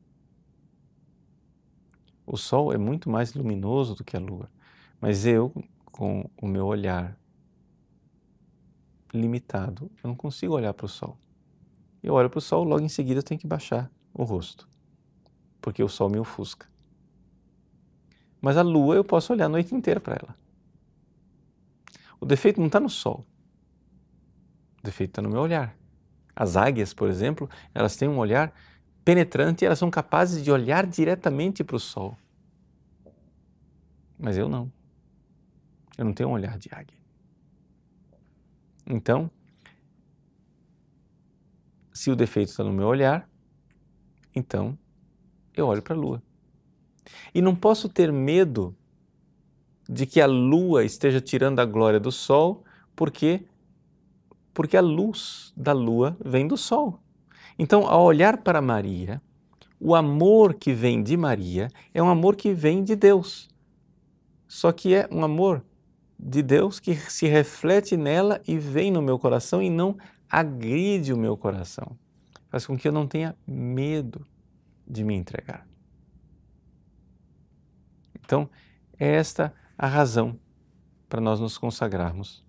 O 2.25 2.37
Sol 2.37 2.71
é 2.71 2.77
muito 2.77 3.09
mais 3.09 3.33
luminoso 3.33 3.93
do 3.93 4.05
que 4.05 4.15
a 4.15 4.19
Lua, 4.21 4.49
mas 5.01 5.25
eu, 5.25 5.53
com 5.83 6.29
o 6.41 6.47
meu 6.47 6.65
olhar 6.65 7.17
limitado. 9.13 9.91
Eu 10.01 10.07
não 10.07 10.15
consigo 10.15 10.53
olhar 10.53 10.73
para 10.73 10.85
o 10.85 10.89
sol. 10.89 11.17
Eu 12.01 12.13
olho 12.13 12.29
para 12.29 12.37
o 12.37 12.41
sol, 12.41 12.63
logo 12.63 12.81
em 12.81 12.87
seguida 12.87 13.19
eu 13.19 13.23
tenho 13.23 13.41
que 13.41 13.45
baixar 13.45 13.91
o 14.13 14.23
rosto, 14.23 14.69
porque 15.63 15.81
o 15.81 15.87
sol 15.87 16.09
me 16.09 16.19
ofusca. 16.19 16.67
Mas 18.41 18.57
a 18.57 18.61
lua 18.61 18.95
eu 18.95 19.03
posso 19.03 19.31
olhar 19.31 19.45
a 19.45 19.49
noite 19.49 19.73
inteira 19.73 20.01
para 20.01 20.15
ela. 20.21 20.35
O 22.19 22.25
defeito 22.25 22.59
não 22.59 22.67
está 22.67 22.81
no 22.81 22.89
sol. 22.89 23.23
O 24.79 24.83
defeito 24.83 25.11
está 25.11 25.21
no 25.21 25.29
meu 25.29 25.39
olhar. 25.39 25.73
As 26.35 26.57
águias, 26.57 26.93
por 26.93 27.09
exemplo, 27.09 27.49
elas 27.73 27.95
têm 27.95 28.09
um 28.09 28.17
olhar 28.17 28.53
penetrante 29.05 29.63
e 29.63 29.65
elas 29.65 29.79
são 29.79 29.89
capazes 29.89 30.43
de 30.43 30.51
olhar 30.51 30.85
diretamente 30.85 31.63
para 31.63 31.77
o 31.77 31.79
sol. 31.79 32.17
Mas 34.19 34.37
eu 34.37 34.49
não. 34.49 34.69
Eu 35.97 36.03
não 36.03 36.13
tenho 36.13 36.27
um 36.27 36.33
olhar 36.33 36.57
de 36.57 36.67
águia. 36.73 36.97
Então, 38.85 39.31
se 41.93 42.11
o 42.11 42.17
defeito 42.17 42.49
está 42.49 42.65
no 42.65 42.73
meu 42.73 42.87
olhar, 42.87 43.29
então 44.35 44.77
eu 45.55 45.67
olho 45.67 45.81
para 45.81 45.95
a 45.95 45.97
lua. 45.97 46.21
E 47.33 47.41
não 47.41 47.55
posso 47.55 47.89
ter 47.89 48.11
medo 48.11 48.75
de 49.87 50.05
que 50.05 50.21
a 50.21 50.25
lua 50.25 50.83
esteja 50.83 51.19
tirando 51.19 51.59
a 51.59 51.65
glória 51.65 51.99
do 51.99 52.11
sol, 52.11 52.63
porque 52.95 53.45
porque 54.53 54.77
a 54.77 54.81
luz 54.81 55.51
da 55.57 55.73
lua 55.73 56.15
vem 56.23 56.47
do 56.47 56.55
sol. 56.55 56.99
Então, 57.57 57.87
ao 57.87 58.03
olhar 58.03 58.37
para 58.37 58.61
Maria, 58.61 59.19
o 59.79 59.95
amor 59.95 60.53
que 60.53 60.71
vem 60.71 61.01
de 61.01 61.17
Maria 61.17 61.69
é 61.91 62.01
um 62.01 62.07
amor 62.07 62.35
que 62.35 62.53
vem 62.53 62.83
de 62.83 62.95
Deus. 62.95 63.49
Só 64.47 64.71
que 64.71 64.93
é 64.93 65.09
um 65.11 65.23
amor 65.23 65.65
de 66.19 66.43
Deus 66.43 66.79
que 66.79 66.95
se 66.95 67.27
reflete 67.27 67.97
nela 67.97 68.41
e 68.47 68.57
vem 68.57 68.91
no 68.91 69.01
meu 69.01 69.17
coração 69.17 69.61
e 69.61 69.69
não 69.69 69.97
agride 70.29 71.11
o 71.11 71.17
meu 71.17 71.35
coração. 71.35 71.97
Faz 72.49 72.65
com 72.65 72.77
que 72.77 72.87
eu 72.87 72.91
não 72.91 73.07
tenha 73.07 73.35
medo 73.47 74.25
de 74.87 75.03
me 75.03 75.13
entregar. 75.15 75.67
Então, 78.15 78.49
é 78.99 79.15
esta 79.15 79.53
a 79.77 79.87
razão 79.87 80.39
para 81.09 81.21
nós 81.21 81.39
nos 81.39 81.57
consagrarmos 81.57 82.43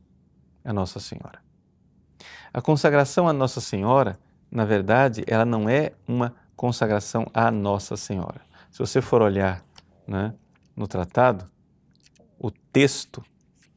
a 0.64 0.72
Nossa 0.72 1.00
Senhora. 1.00 1.42
A 2.52 2.62
consagração 2.62 3.28
à 3.28 3.32
Nossa 3.32 3.60
Senhora, 3.60 4.18
na 4.50 4.64
verdade, 4.64 5.24
ela 5.26 5.44
não 5.44 5.68
é 5.68 5.92
uma 6.06 6.34
consagração 6.56 7.26
à 7.34 7.50
Nossa 7.50 7.96
Senhora. 7.96 8.40
Se 8.70 8.78
você 8.78 9.02
for 9.02 9.20
olhar 9.20 9.62
né, 10.06 10.34
no 10.76 10.86
tratado, 10.86 11.50
o 12.38 12.50
texto 12.50 13.24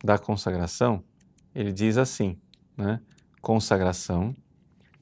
da 0.04 0.17
consagração, 0.17 1.04
ele 1.54 1.72
diz 1.72 1.98
assim, 1.98 2.39
né? 2.76 3.02
Consagração 3.41 4.36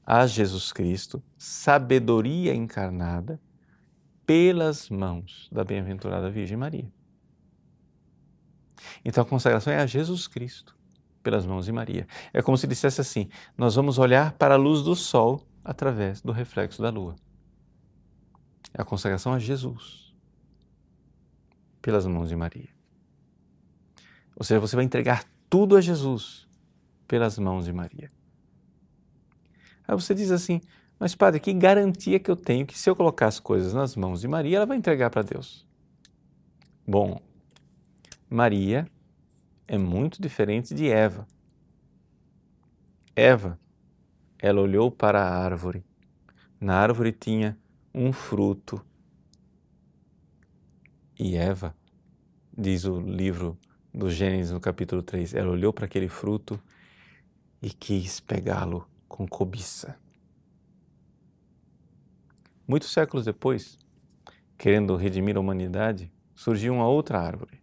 a 0.06 0.26
Jesus 0.28 0.72
Cristo, 0.72 1.22
sabedoria 1.38 2.54
encarnada 2.54 3.40
pelas 4.26 4.90
mãos 4.90 5.50
da 5.52 5.64
bem-aventurada 5.64 6.30
Virgem 6.30 6.58
Maria. 6.58 6.92
Então 9.04 9.24
a 9.24 9.26
consagração 9.26 9.72
é 9.72 9.78
a 9.78 9.86
Jesus 9.86 10.28
Cristo, 10.28 10.76
pelas 11.24 11.46
mãos 11.46 11.66
de 11.66 11.72
Maria. 11.72 12.08
É 12.34 12.42
como 12.42 12.58
se 12.58 12.68
dissesse 12.68 13.02
assim: 13.02 13.30
nós 13.58 13.76
vamos 13.76 13.98
olhar 13.98 14.34
para 14.34 14.56
a 14.56 14.58
luz 14.58 14.82
do 14.82 14.96
sol 14.96 15.46
através 15.64 16.22
do 16.22 16.32
reflexo 16.32 16.82
da 16.82 16.90
lua. 16.90 17.16
É 18.74 18.82
a 18.82 18.86
consagração 18.86 19.34
a 19.34 19.40
Jesus, 19.40 20.14
pelas 21.82 22.06
mãos 22.06 22.30
de 22.30 22.36
Maria. 22.36 22.70
Ou 24.36 24.44
seja, 24.44 24.60
você 24.60 24.76
vai 24.76 24.84
entregar 24.84 25.24
tudo 25.50 25.78
a 25.78 25.82
Jesus 25.82 26.46
pelas 27.08 27.40
mãos 27.40 27.66
de 27.66 27.72
Maria. 27.72 28.12
Aí 29.88 29.96
você 29.96 30.14
diz 30.14 30.32
assim, 30.32 30.60
mas 31.00 31.14
padre, 31.14 31.40
que 31.40 31.54
garantia 31.54 32.20
que 32.20 32.32
eu 32.32 32.36
tenho 32.36 32.66
que 32.66 32.78
se 32.78 32.90
eu 32.90 32.96
colocar 32.96 33.28
as 33.28 33.40
coisas 33.40 33.74
nas 33.74 33.96
mãos 33.96 34.22
de 34.22 34.28
Maria, 34.28 34.58
ela 34.58 34.66
vai 34.66 34.78
entregar 34.78 35.10
para 35.10 35.22
Deus? 35.22 35.66
Bom, 36.88 37.22
Maria 38.30 38.88
é 39.68 39.78
muito 39.78 40.22
diferente 40.22 40.74
de 40.74 40.90
Eva. 40.90 41.28
Eva, 43.16 43.60
ela 44.40 44.62
olhou 44.62 44.92
para 44.92 45.22
a 45.22 45.44
árvore. 45.44 45.84
Na 46.60 46.76
árvore 46.76 47.12
tinha 47.12 47.58
um 47.94 48.14
fruto. 48.14 48.84
E 51.18 51.36
Eva, 51.36 51.76
diz 52.58 52.86
o 52.86 53.00
livro 53.00 53.58
do 53.94 54.10
Gênesis 54.10 54.52
no 54.52 54.60
capítulo 54.60 55.02
3. 55.02 55.34
Ela 55.34 55.52
olhou 55.52 55.74
para 55.74 55.86
aquele 55.86 56.08
fruto 56.08 56.60
e 57.62 57.70
quis 57.70 58.20
pegá-lo 58.20 58.88
com 59.08 59.28
cobiça. 59.28 59.98
Muitos 62.68 62.92
séculos 62.92 63.26
depois, 63.26 63.78
querendo 64.58 64.96
redimir 64.96 65.38
a 65.38 65.40
humanidade, 65.40 66.12
surgiu 66.34 66.74
uma 66.74 66.88
outra 66.88 67.20
árvore, 67.20 67.62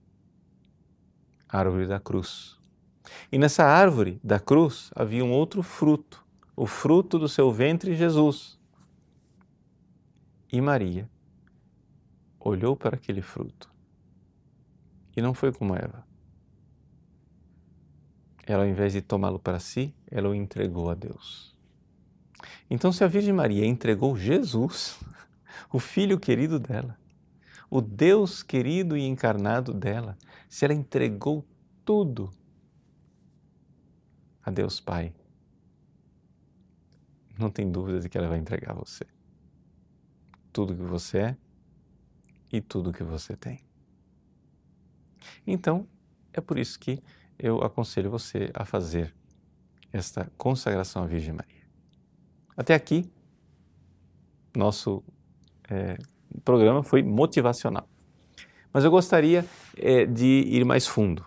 a 1.49 1.59
árvore 1.59 1.87
da 1.87 1.99
cruz. 1.99 2.59
E 3.31 3.39
nessa 3.39 3.65
árvore 3.65 4.21
da 4.23 4.39
cruz 4.39 4.91
havia 4.95 5.25
um 5.25 5.33
outro 5.33 5.63
fruto, 5.63 6.25
o 6.55 6.67
fruto 6.67 7.19
do 7.19 7.29
seu 7.29 7.51
ventre, 7.51 7.95
Jesus. 7.95 8.59
E 10.53 10.61
Maria 10.61 11.11
olhou 12.39 12.77
para 12.77 12.97
aquele 12.97 13.23
fruto 13.23 13.71
e 15.17 15.23
não 15.23 15.35
foi 15.35 15.53
como 15.53 15.75
Eva 15.75 16.05
ela 18.47 18.65
ao 18.65 18.69
invés 18.69 18.93
de 18.93 19.01
tomá-lo 19.01 19.39
para 19.39 19.61
si, 19.61 19.95
ela 20.11 20.29
o 20.29 20.35
entregou 20.35 20.91
a 20.91 20.95
Deus. 20.95 21.52
Então, 22.71 22.93
se 22.93 23.05
a 23.05 23.07
Virgem 23.09 23.33
Maria 23.33 23.67
entregou 23.67 24.17
Jesus, 24.17 24.99
o 25.73 25.79
filho 25.79 26.19
querido 26.19 26.59
dela, 26.59 26.99
o 27.71 27.81
Deus 27.81 28.43
querido 28.43 28.97
e 28.97 29.03
encarnado 29.03 29.73
dela, 29.73 30.17
se 30.49 30.65
ela 30.65 30.75
entregou 30.75 31.45
tudo 31.85 32.31
a 34.43 34.51
Deus 34.51 34.81
Pai, 34.81 35.15
não 37.39 37.51
tem 37.51 37.71
dúvida 37.71 38.01
de 38.01 38.09
que 38.09 38.19
ela 38.19 38.29
vai 38.29 38.39
entregar 38.39 38.75
você. 38.75 39.07
Tudo 40.53 40.77
que 40.77 40.83
você 40.83 41.19
é 41.19 41.37
e 42.53 42.61
tudo 42.61 42.93
que 42.93 43.03
você 43.03 43.35
tem. 43.37 43.61
Então, 45.47 45.89
é 46.33 46.41
por 46.41 46.59
isso 46.59 46.79
que 46.79 47.03
eu 47.39 47.63
aconselho 47.63 48.11
você 48.11 48.51
a 48.55 48.65
fazer 48.65 49.15
esta 49.93 50.31
consagração 50.37 51.03
à 51.03 51.07
Virgem 51.07 51.35
Maria. 51.35 51.62
Até 52.57 52.75
aqui, 52.75 53.11
nosso 54.55 55.03
é, 55.69 55.97
programa 56.45 56.83
foi 56.83 57.03
motivacional. 57.03 57.89
Mas 58.73 58.85
eu 58.85 58.91
gostaria 58.91 59.45
é, 59.77 60.05
de 60.07 60.45
ir 60.47 60.65
mais 60.65 60.87
fundo. 60.87 61.25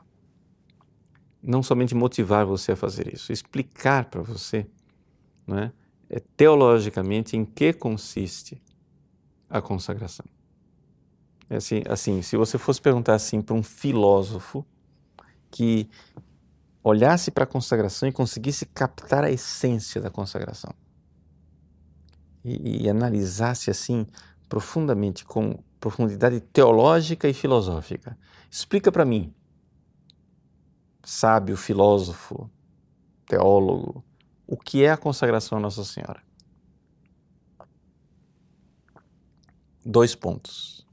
Não 1.41 1.61
somente 1.61 1.93
motivar 1.93 2.45
você 2.45 2.71
a 2.71 2.75
fazer 2.75 3.13
isso, 3.13 3.31
explicar 3.31 4.05
para 4.05 4.21
você 4.21 4.67
não 5.45 5.59
é, 5.59 5.71
é, 6.09 6.19
teologicamente 6.35 7.37
em 7.37 7.45
que 7.45 7.71
consiste 7.71 8.61
a 9.47 9.61
consagração. 9.61 10.25
É 11.47 11.57
assim, 11.57 11.83
assim, 11.87 12.21
se 12.23 12.35
você 12.35 12.57
fosse 12.57 12.81
perguntar 12.81 13.13
assim 13.13 13.41
para 13.41 13.55
um 13.55 13.61
filósofo 13.61 14.65
que 15.51 15.87
olhasse 16.83 17.29
para 17.29 17.43
a 17.43 17.47
consagração 17.47 18.09
e 18.09 18.11
conseguisse 18.11 18.65
captar 18.65 19.23
a 19.23 19.29
essência 19.29 20.01
da 20.01 20.09
consagração 20.09 20.73
e, 22.45 22.83
e 22.83 22.89
analisasse 22.89 23.71
assim 23.71 24.05
profundamente 24.47 25.25
com 25.25 25.57
profundidade 25.79 26.39
teológica 26.39 27.27
e 27.27 27.33
filosófica, 27.33 28.17
explica 28.49 28.91
para 28.91 29.03
mim, 29.03 29.33
sábio, 31.03 31.57
filósofo, 31.57 32.49
teólogo, 33.27 34.03
o 34.45 34.55
que 34.55 34.83
é 34.83 34.91
a 34.91 34.97
consagração 34.97 35.57
a 35.57 35.61
Nossa 35.61 35.83
Senhora. 35.83 36.23
Dois 39.83 40.15
pontos. 40.15 40.85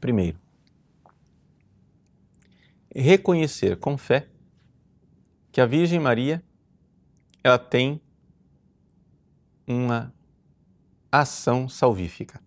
Primeiro, 0.00 0.38
reconhecer 2.94 3.76
com 3.78 3.96
fé 3.96 4.28
que 5.50 5.60
a 5.60 5.66
Virgem 5.66 5.98
Maria 5.98 6.42
ela 7.42 7.58
tem 7.58 8.00
uma 9.66 10.12
ação 11.10 11.68
salvífica. 11.68 12.40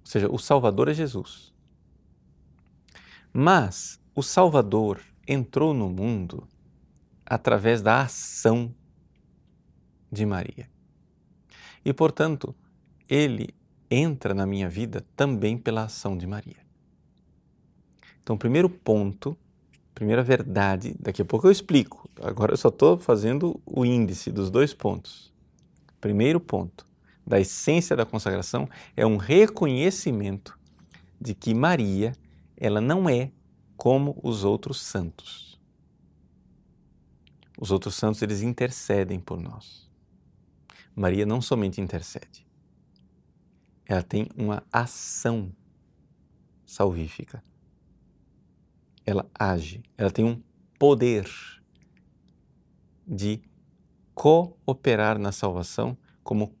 Ou 0.00 0.06
seja, 0.06 0.30
o 0.30 0.38
Salvador 0.38 0.88
é 0.88 0.94
Jesus. 0.94 1.52
Mas 3.32 4.00
o 4.14 4.22
Salvador 4.22 5.00
entrou 5.26 5.72
no 5.72 5.88
mundo 5.88 6.46
através 7.24 7.80
da 7.80 8.02
ação 8.02 8.74
de 10.10 10.26
Maria. 10.26 10.68
E, 11.84 11.92
portanto, 11.92 12.54
ele 13.08 13.54
entra 13.90 14.34
na 14.34 14.46
minha 14.46 14.68
vida 14.68 15.04
também 15.16 15.56
pela 15.56 15.84
ação 15.84 16.16
de 16.16 16.26
Maria. 16.26 16.60
Então, 18.22 18.36
primeiro 18.36 18.68
ponto, 18.68 19.36
primeira 19.94 20.22
verdade, 20.22 20.94
daqui 20.98 21.22
a 21.22 21.24
pouco 21.24 21.46
eu 21.46 21.50
explico. 21.50 22.08
Agora 22.20 22.52
eu 22.52 22.56
só 22.56 22.68
estou 22.68 22.96
fazendo 22.96 23.60
o 23.66 23.84
índice 23.84 24.30
dos 24.30 24.50
dois 24.50 24.74
pontos. 24.74 25.31
Primeiro 26.02 26.40
ponto 26.40 26.84
da 27.24 27.38
essência 27.38 27.94
da 27.94 28.04
consagração 28.04 28.68
é 28.96 29.06
um 29.06 29.16
reconhecimento 29.16 30.58
de 31.20 31.32
que 31.32 31.54
Maria, 31.54 32.12
ela 32.56 32.80
não 32.80 33.08
é 33.08 33.30
como 33.76 34.18
os 34.20 34.42
outros 34.42 34.82
santos. 34.82 35.60
Os 37.56 37.70
outros 37.70 37.94
santos, 37.94 38.20
eles 38.20 38.42
intercedem 38.42 39.20
por 39.20 39.40
nós. 39.40 39.88
Maria 40.92 41.24
não 41.24 41.40
somente 41.40 41.80
intercede, 41.80 42.44
ela 43.86 44.02
tem 44.02 44.26
uma 44.36 44.64
ação 44.72 45.54
salvífica. 46.66 47.44
Ela 49.06 49.30
age, 49.32 49.84
ela 49.96 50.10
tem 50.10 50.24
um 50.24 50.42
poder 50.80 51.30
de 53.06 53.40
cooperar 54.14 55.18
na 55.18 55.32
salvação 55.32 55.96
como 56.22 56.54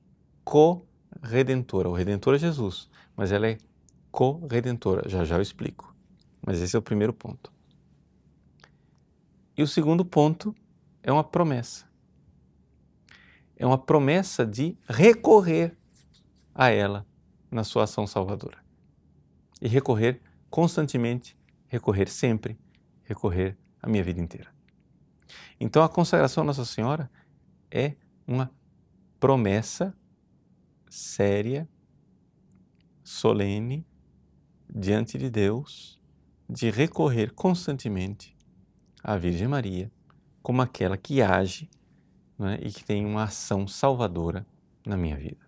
co-redentora. 0.44 1.88
O 1.88 1.92
redentor 1.92 2.34
é 2.34 2.38
Jesus, 2.38 2.88
mas 3.16 3.32
ela 3.32 3.46
é 3.46 3.58
co-redentora. 4.10 5.08
Já 5.08 5.24
já 5.24 5.36
eu 5.36 5.42
explico. 5.42 5.94
Mas 6.44 6.60
esse 6.60 6.74
é 6.74 6.78
o 6.78 6.82
primeiro 6.82 7.12
ponto. 7.12 7.52
E 9.56 9.62
o 9.62 9.66
segundo 9.66 10.04
ponto 10.04 10.54
é 11.02 11.12
uma 11.12 11.22
promessa. 11.22 11.86
É 13.56 13.66
uma 13.66 13.78
promessa 13.78 14.44
de 14.44 14.76
recorrer 14.88 15.76
a 16.54 16.70
ela 16.70 17.06
na 17.50 17.62
sua 17.64 17.84
ação 17.84 18.06
salvadora. 18.06 18.58
E 19.60 19.68
recorrer 19.68 20.20
constantemente, 20.50 21.36
recorrer 21.68 22.08
sempre, 22.08 22.58
recorrer 23.04 23.56
a 23.80 23.88
minha 23.88 24.02
vida 24.02 24.20
inteira. 24.20 24.52
Então 25.60 25.82
a 25.82 25.88
consagração 25.88 26.42
a 26.42 26.46
Nossa 26.46 26.64
Senhora 26.64 27.10
é 27.72 27.96
uma 28.26 28.50
promessa 29.18 29.96
séria, 30.88 31.68
solene, 33.02 33.86
diante 34.68 35.16
de 35.16 35.30
Deus, 35.30 35.98
de 36.48 36.70
recorrer 36.70 37.32
constantemente 37.32 38.36
à 39.02 39.16
Virgem 39.16 39.48
Maria 39.48 39.90
como 40.42 40.60
aquela 40.60 40.96
que 40.96 41.22
age 41.22 41.70
né, 42.38 42.58
e 42.62 42.70
que 42.70 42.84
tem 42.84 43.06
uma 43.06 43.24
ação 43.24 43.66
salvadora 43.66 44.46
na 44.84 44.96
minha 44.96 45.16
vida. 45.16 45.40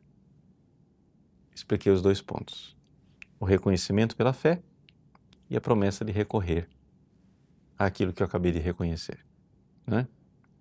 Expliquei 1.54 1.92
os 1.92 2.00
dois 2.00 2.22
pontos: 2.22 2.76
o 3.38 3.44
reconhecimento 3.44 4.16
pela 4.16 4.32
fé 4.32 4.62
e 5.50 5.56
a 5.56 5.60
promessa 5.60 6.04
de 6.04 6.12
recorrer 6.12 6.66
àquilo 7.78 8.12
que 8.12 8.22
eu 8.22 8.26
acabei 8.26 8.52
de 8.52 8.58
reconhecer. 8.58 9.18
Né? 9.86 10.08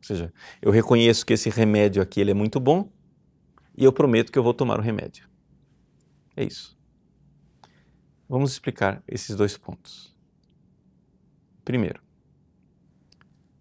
Ou 0.03 0.07
seja, 0.07 0.33
eu 0.61 0.69
reconheço 0.69 1.25
que 1.25 1.31
esse 1.31 1.49
remédio 1.49 2.01
aqui 2.01 2.19
ele 2.19 2.31
é 2.31 2.33
muito 2.33 2.59
bom 2.59 2.91
e 3.77 3.85
eu 3.85 3.93
prometo 3.93 4.33
que 4.33 4.37
eu 4.37 4.43
vou 4.43 4.53
tomar 4.53 4.77
o 4.77 4.81
remédio. 4.81 5.25
É 6.35 6.43
isso. 6.43 6.77
Vamos 8.27 8.51
explicar 8.51 9.01
esses 9.07 9.33
dois 9.33 9.57
pontos. 9.57 10.13
Primeiro, 11.63 12.01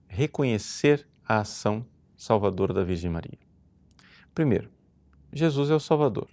reconhecer 0.08 1.06
a 1.24 1.38
ação 1.38 1.86
salvadora 2.16 2.74
da 2.74 2.82
Virgem 2.82 3.10
Maria. 3.10 3.38
Primeiro, 4.34 4.68
Jesus 5.32 5.70
é 5.70 5.74
o 5.76 5.80
Salvador. 5.80 6.28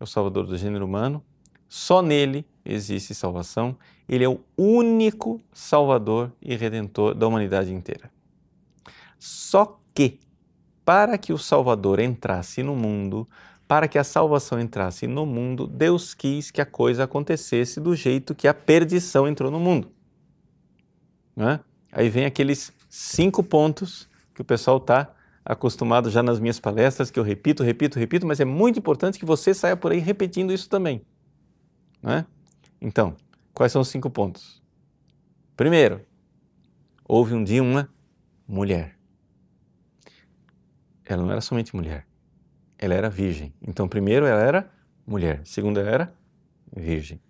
É 0.00 0.02
o 0.02 0.06
Salvador 0.06 0.46
do 0.46 0.58
gênero 0.58 0.84
humano. 0.84 1.24
Só 1.68 2.02
nele 2.02 2.44
existe 2.64 3.14
salvação. 3.14 3.78
Ele 4.08 4.24
é 4.24 4.28
o 4.28 4.40
único 4.56 5.40
Salvador 5.52 6.32
e 6.42 6.56
Redentor 6.56 7.14
da 7.14 7.28
humanidade 7.28 7.72
inteira. 7.72 8.15
Só 9.18 9.80
que, 9.94 10.20
para 10.84 11.18
que 11.18 11.32
o 11.32 11.38
Salvador 11.38 12.00
entrasse 12.00 12.62
no 12.62 12.76
mundo, 12.76 13.26
para 13.66 13.88
que 13.88 13.98
a 13.98 14.04
salvação 14.04 14.60
entrasse 14.60 15.06
no 15.06 15.26
mundo, 15.26 15.66
Deus 15.66 16.14
quis 16.14 16.50
que 16.50 16.60
a 16.60 16.66
coisa 16.66 17.04
acontecesse 17.04 17.80
do 17.80 17.96
jeito 17.96 18.34
que 18.34 18.46
a 18.46 18.54
perdição 18.54 19.26
entrou 19.26 19.50
no 19.50 19.58
mundo. 19.58 19.90
Não 21.34 21.48
é? 21.50 21.60
Aí 21.90 22.08
vem 22.08 22.24
aqueles 22.24 22.72
cinco 22.88 23.42
pontos 23.42 24.08
que 24.34 24.40
o 24.40 24.44
pessoal 24.44 24.76
está 24.76 25.12
acostumado 25.44 26.10
já 26.10 26.22
nas 26.22 26.38
minhas 26.38 26.60
palestras, 26.60 27.10
que 27.10 27.18
eu 27.18 27.22
repito, 27.22 27.62
repito, 27.62 27.98
repito, 27.98 28.26
mas 28.26 28.40
é 28.40 28.44
muito 28.44 28.78
importante 28.78 29.18
que 29.18 29.24
você 29.24 29.54
saia 29.54 29.76
por 29.76 29.92
aí 29.92 29.98
repetindo 29.98 30.52
isso 30.52 30.68
também. 30.68 31.02
Não 32.02 32.12
é? 32.12 32.26
Então, 32.80 33.16
quais 33.54 33.72
são 33.72 33.82
os 33.82 33.88
cinco 33.88 34.10
pontos? 34.10 34.62
Primeiro, 35.56 36.04
houve 37.04 37.34
um 37.34 37.42
dia 37.42 37.62
uma 37.62 37.88
mulher. 38.46 38.95
Ela 41.06 41.22
não 41.22 41.30
era 41.30 41.40
somente 41.40 41.74
mulher, 41.74 42.06
ela 42.78 42.94
era 42.94 43.08
virgem. 43.08 43.54
Então, 43.62 43.88
primeiro, 43.88 44.26
ela 44.26 44.42
era 44.42 44.70
mulher. 45.06 45.40
Segundo, 45.44 45.78
ela 45.78 45.90
era 45.90 46.14
virgem. 46.74 47.20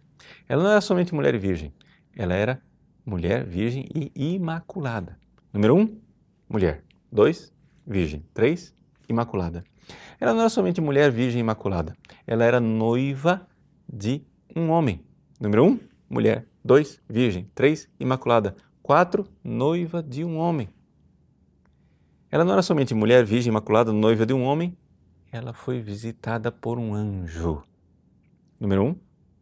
Ela 0.49 0.63
não 0.63 0.71
era 0.71 0.81
somente 0.81 1.15
mulher 1.15 1.35
e 1.35 1.39
virgem, 1.39 1.73
ela 2.17 2.35
era 2.35 2.63
mulher, 3.05 3.45
virgem 3.45 3.87
e 3.95 4.35
imaculada. 4.35 5.19
Número 5.53 5.77
um, 5.77 6.01
mulher. 6.49 6.83
Dois, 7.11 7.53
virgem. 7.87 8.25
Três, 8.35 8.75
imaculada. 9.09 9.63
Ela 10.19 10.33
não 10.33 10.41
era 10.41 10.49
somente 10.49 10.81
mulher, 10.81 11.11
virgem, 11.11 11.41
imaculada. 11.41 11.97
Ela 12.27 12.45
era 12.45 12.59
noiva 12.59 13.47
de 13.89 14.23
um 14.55 14.71
homem. 14.71 15.01
Número 15.41 15.65
um, 15.65 15.79
mulher. 16.09 16.47
Dois, 16.65 17.01
virgem. 17.09 17.49
Três, 17.55 17.89
imaculada. 18.01 18.57
Quatro, 18.83 19.27
noiva 19.45 20.03
de 20.03 20.25
um 20.25 20.39
homem. 20.39 20.69
Ela 22.37 22.45
não 22.45 22.53
era 22.53 22.63
somente 22.63 22.93
mulher 22.93 23.25
virgem 23.25 23.49
imaculada, 23.49 23.95
noiva 23.95 24.27
de 24.27 24.35
um 24.35 24.43
homem, 24.43 24.77
ela 25.33 25.55
foi 25.55 25.81
visitada 25.81 26.53
por 26.53 26.79
um 26.79 26.93
anjo. 26.93 27.63
Número 28.61 28.85
um, 28.85 28.97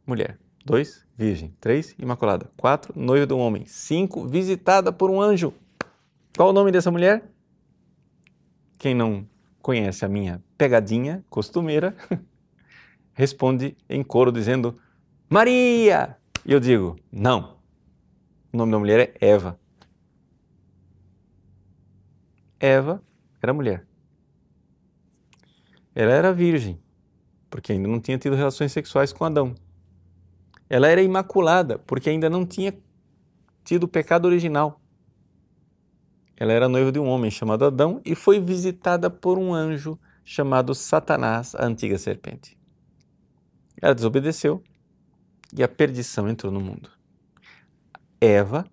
mulher. 0.06 0.38
Dois, 0.64 1.04
virgem. 1.16 1.52
Três, 1.60 1.92
imaculada. 1.98 2.48
Quatro, 2.56 2.92
noiva 2.96 3.26
de 3.26 3.34
um 3.34 3.40
homem. 3.40 3.66
Cinco, 3.66 4.28
visitada 4.28 4.92
por 4.92 5.10
um 5.10 5.20
anjo. 5.20 5.52
Qual 6.36 6.50
o 6.50 6.52
nome 6.52 6.70
dessa 6.70 6.88
mulher? 6.88 7.28
Quem 8.78 8.94
não 8.94 9.26
conhece 9.60 10.04
a 10.04 10.08
minha 10.08 10.40
pegadinha 10.56 11.24
costumeira, 11.28 11.96
responde 13.12 13.76
em 13.88 14.04
coro 14.04 14.30
dizendo 14.30 14.78
Maria! 15.28 16.16
E 16.46 16.52
eu 16.52 16.60
digo, 16.60 16.94
não. 17.10 17.56
O 18.52 18.56
nome 18.56 18.70
da 18.70 18.78
mulher 18.78 19.00
é 19.20 19.30
Eva. 19.30 19.58
Eva 22.64 23.02
era 23.42 23.52
mulher. 23.52 23.86
Ela 25.94 26.12
era 26.12 26.32
virgem, 26.32 26.80
porque 27.50 27.72
ainda 27.72 27.86
não 27.86 28.00
tinha 28.00 28.16
tido 28.16 28.34
relações 28.34 28.72
sexuais 28.72 29.12
com 29.12 29.22
Adão. 29.22 29.54
Ela 30.70 30.88
era 30.88 31.02
imaculada, 31.02 31.78
porque 31.78 32.08
ainda 32.08 32.30
não 32.30 32.46
tinha 32.46 32.74
tido 33.62 33.84
o 33.84 33.88
pecado 33.88 34.24
original. 34.24 34.80
Ela 36.38 36.54
era 36.54 36.66
noiva 36.66 36.90
de 36.90 36.98
um 36.98 37.06
homem 37.06 37.30
chamado 37.30 37.66
Adão 37.66 38.00
e 38.02 38.14
foi 38.14 38.40
visitada 38.40 39.10
por 39.10 39.36
um 39.38 39.52
anjo 39.52 39.98
chamado 40.24 40.74
Satanás, 40.74 41.54
a 41.54 41.66
antiga 41.66 41.98
serpente. 41.98 42.56
Ela 43.80 43.94
desobedeceu 43.94 44.64
e 45.54 45.62
a 45.62 45.68
perdição 45.68 46.30
entrou 46.30 46.50
no 46.50 46.60
mundo. 46.60 46.90
Eva 48.18 48.64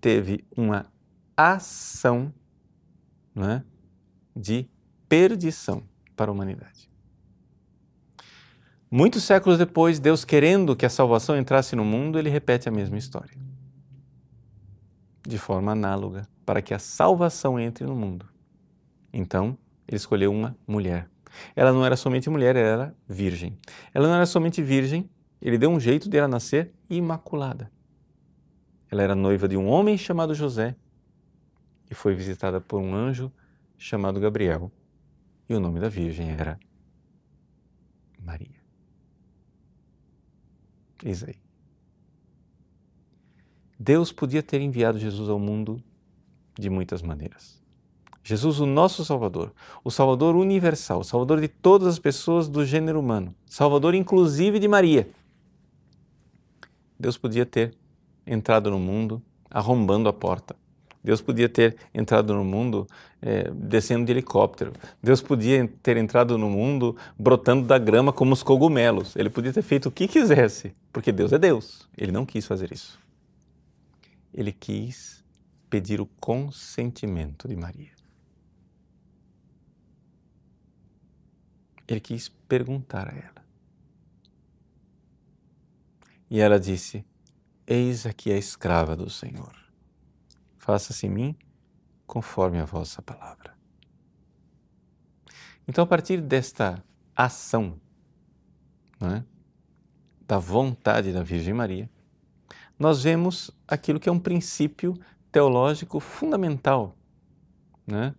teve 0.00 0.44
uma 0.56 0.86
ação 1.36 2.34
né, 3.38 3.64
de 4.34 4.68
perdição 5.08 5.82
para 6.16 6.30
a 6.30 6.34
humanidade. 6.34 6.88
Muitos 8.90 9.22
séculos 9.24 9.58
depois, 9.58 10.00
Deus 10.00 10.24
querendo 10.24 10.74
que 10.74 10.86
a 10.86 10.90
salvação 10.90 11.36
entrasse 11.36 11.76
no 11.76 11.84
mundo, 11.84 12.18
ele 12.18 12.30
repete 12.30 12.68
a 12.68 12.72
mesma 12.72 12.96
história. 12.96 13.36
De 15.26 15.36
forma 15.36 15.72
análoga, 15.72 16.26
para 16.44 16.62
que 16.62 16.72
a 16.72 16.78
salvação 16.78 17.60
entre 17.60 17.84
no 17.84 17.94
mundo. 17.94 18.26
Então, 19.12 19.58
ele 19.86 19.96
escolheu 19.96 20.32
uma 20.32 20.56
mulher. 20.66 21.08
Ela 21.54 21.72
não 21.72 21.84
era 21.84 21.96
somente 21.96 22.30
mulher, 22.30 22.56
ela 22.56 22.68
era 22.84 22.96
virgem. 23.06 23.58
Ela 23.92 24.08
não 24.08 24.14
era 24.14 24.26
somente 24.26 24.62
virgem, 24.62 25.08
ele 25.40 25.58
deu 25.58 25.70
um 25.70 25.78
jeito 25.78 26.08
de 26.08 26.16
ela 26.16 26.26
nascer 26.26 26.72
imaculada. 26.88 27.70
Ela 28.90 29.02
era 29.02 29.14
noiva 29.14 29.46
de 29.46 29.56
um 29.56 29.68
homem 29.68 29.98
chamado 29.98 30.34
José 30.34 30.74
e 31.90 31.94
foi 31.94 32.14
visitada 32.14 32.60
por 32.60 32.80
um 32.80 32.94
anjo 32.94 33.32
chamado 33.76 34.20
Gabriel. 34.20 34.70
E 35.48 35.54
o 35.54 35.60
nome 35.60 35.80
da 35.80 35.88
Virgem 35.88 36.30
era 36.30 36.58
Maria. 38.18 38.58
Eis 41.04 41.22
aí. 41.22 41.36
Deus 43.78 44.10
podia 44.10 44.42
ter 44.42 44.60
enviado 44.60 44.98
Jesus 44.98 45.28
ao 45.28 45.38
mundo 45.38 45.82
de 46.58 46.68
muitas 46.68 47.00
maneiras. 47.00 47.62
Jesus, 48.24 48.60
o 48.60 48.66
nosso 48.66 49.04
Salvador, 49.04 49.54
o 49.82 49.90
Salvador 49.90 50.36
universal, 50.36 51.00
o 51.00 51.04
Salvador 51.04 51.40
de 51.40 51.48
todas 51.48 51.88
as 51.88 51.98
pessoas 51.98 52.48
do 52.48 52.66
gênero 52.66 53.00
humano, 53.00 53.34
Salvador 53.46 53.94
inclusive 53.94 54.58
de 54.58 54.68
Maria. 54.68 55.08
Deus 56.98 57.16
podia 57.16 57.46
ter 57.46 57.74
entrado 58.26 58.70
no 58.70 58.78
mundo 58.78 59.22
arrombando 59.48 60.08
a 60.08 60.12
porta. 60.12 60.54
Deus 61.02 61.20
podia 61.20 61.48
ter 61.48 61.76
entrado 61.94 62.34
no 62.34 62.44
mundo 62.44 62.86
é, 63.22 63.50
descendo 63.50 64.04
de 64.04 64.12
helicóptero. 64.12 64.72
Deus 65.02 65.22
podia 65.22 65.66
ter 65.82 65.96
entrado 65.96 66.36
no 66.36 66.50
mundo 66.50 66.96
brotando 67.18 67.66
da 67.66 67.78
grama 67.78 68.12
como 68.12 68.32
os 68.32 68.42
cogumelos. 68.42 69.14
Ele 69.16 69.30
podia 69.30 69.52
ter 69.52 69.62
feito 69.62 69.88
o 69.88 69.92
que 69.92 70.08
quisesse, 70.08 70.74
porque 70.92 71.12
Deus 71.12 71.32
é 71.32 71.38
Deus. 71.38 71.88
Ele 71.96 72.12
não 72.12 72.26
quis 72.26 72.46
fazer 72.46 72.72
isso. 72.72 72.98
Ele 74.34 74.52
quis 74.52 75.24
pedir 75.70 76.00
o 76.00 76.06
consentimento 76.20 77.48
de 77.48 77.56
Maria. 77.56 77.92
Ele 81.86 82.00
quis 82.00 82.28
perguntar 82.28 83.08
a 83.08 83.16
ela. 83.16 83.44
E 86.30 86.40
ela 86.40 86.60
disse: 86.60 87.04
Eis 87.66 88.04
aqui 88.04 88.30
a 88.30 88.36
escrava 88.36 88.94
do 88.94 89.08
Senhor. 89.08 89.67
Faça-se 90.68 91.06
em 91.06 91.08
mim 91.08 91.36
conforme 92.06 92.58
a 92.58 92.64
vossa 92.66 93.00
palavra. 93.00 93.54
Então, 95.66 95.82
a 95.82 95.86
partir 95.86 96.20
desta 96.20 96.84
ação, 97.16 97.80
é, 99.00 99.22
da 100.26 100.38
vontade 100.38 101.10
da 101.10 101.22
Virgem 101.22 101.54
Maria, 101.54 101.88
nós 102.78 103.02
vemos 103.02 103.50
aquilo 103.66 103.98
que 103.98 104.10
é 104.10 104.12
um 104.12 104.18
princípio 104.18 104.92
teológico 105.32 106.00
fundamental 106.00 106.94
né, 107.86 108.14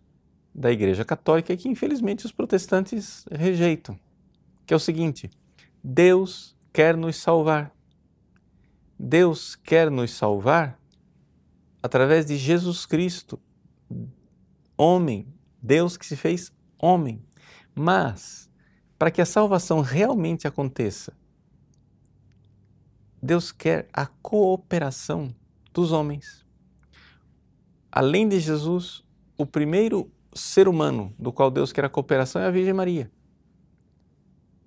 da 0.51 0.71
Igreja 0.71 1.05
Católica 1.05 1.55
que, 1.55 1.69
infelizmente, 1.69 2.25
os 2.25 2.31
protestantes 2.31 3.25
rejeitam, 3.31 3.95
que 4.65 4.73
é 4.73 4.75
o 4.75 4.79
seguinte: 4.79 5.29
Deus 5.83 6.57
quer 6.73 6.97
nos 6.97 7.17
salvar. 7.17 7.71
Deus 8.97 9.55
quer 9.55 9.91
nos 9.91 10.09
salvar 10.09 10.79
através 11.82 12.26
de 12.26 12.38
Jesus 12.38 12.86
Cristo, 12.86 13.39
homem, 14.78 15.28
Deus 15.62 15.98
que 15.98 16.06
se 16.06 16.15
fez 16.15 16.52
homem. 16.78 17.22
Mas, 17.74 18.50
para 18.98 19.12
que 19.12 19.22
a 19.22 19.26
salvação 19.26 19.82
realmente 19.82 20.48
aconteça, 20.48 21.13
Deus 23.22 23.52
quer 23.52 23.88
a 23.92 24.06
cooperação 24.06 25.34
dos 25.74 25.92
homens. 25.92 26.46
Além 27.92 28.28
de 28.28 28.39
Jesus, 28.39 29.04
o 29.38 29.46
primeiro 29.46 30.12
ser 30.34 30.68
humano 30.68 31.13
do 31.18 31.32
qual 31.32 31.50
Deus 31.50 31.72
quer 31.72 31.86
a 31.86 31.89
cooperação 31.89 32.42
é 32.42 32.46
a 32.46 32.52
Virgem 32.52 32.74
Maria. 32.74 33.12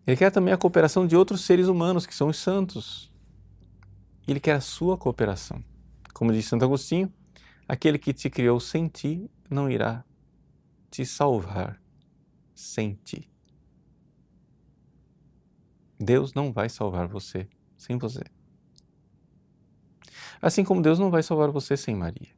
Ele 0.06 0.16
quer 0.16 0.30
também 0.30 0.52
a 0.52 0.58
cooperação 0.58 1.06
de 1.06 1.16
outros 1.16 1.42
seres 1.42 1.68
humanos, 1.68 2.06
que 2.06 2.14
são 2.14 2.28
os 2.28 2.36
santos, 2.36 3.12
ele 4.26 4.40
quer 4.40 4.54
a 4.54 4.60
sua 4.60 4.96
cooperação. 4.96 5.62
Como 6.12 6.32
diz 6.32 6.46
Santo 6.46 6.64
Agostinho, 6.64 7.12
aquele 7.66 7.98
que 7.98 8.12
te 8.12 8.28
criou 8.28 8.60
sem 8.60 8.88
ti 8.88 9.30
não 9.48 9.70
irá 9.70 10.04
te 10.90 11.06
salvar 11.06 11.80
sem 12.54 12.98
ti. 13.04 13.30
Deus 15.98 16.34
não 16.34 16.52
vai 16.52 16.68
salvar 16.68 17.06
você 17.06 17.48
sem 17.76 17.96
você. 17.96 18.22
Assim 20.40 20.64
como 20.64 20.82
Deus 20.82 20.98
não 20.98 21.10
vai 21.10 21.22
salvar 21.22 21.50
você 21.50 21.76
sem 21.76 21.94
Maria. 21.94 22.28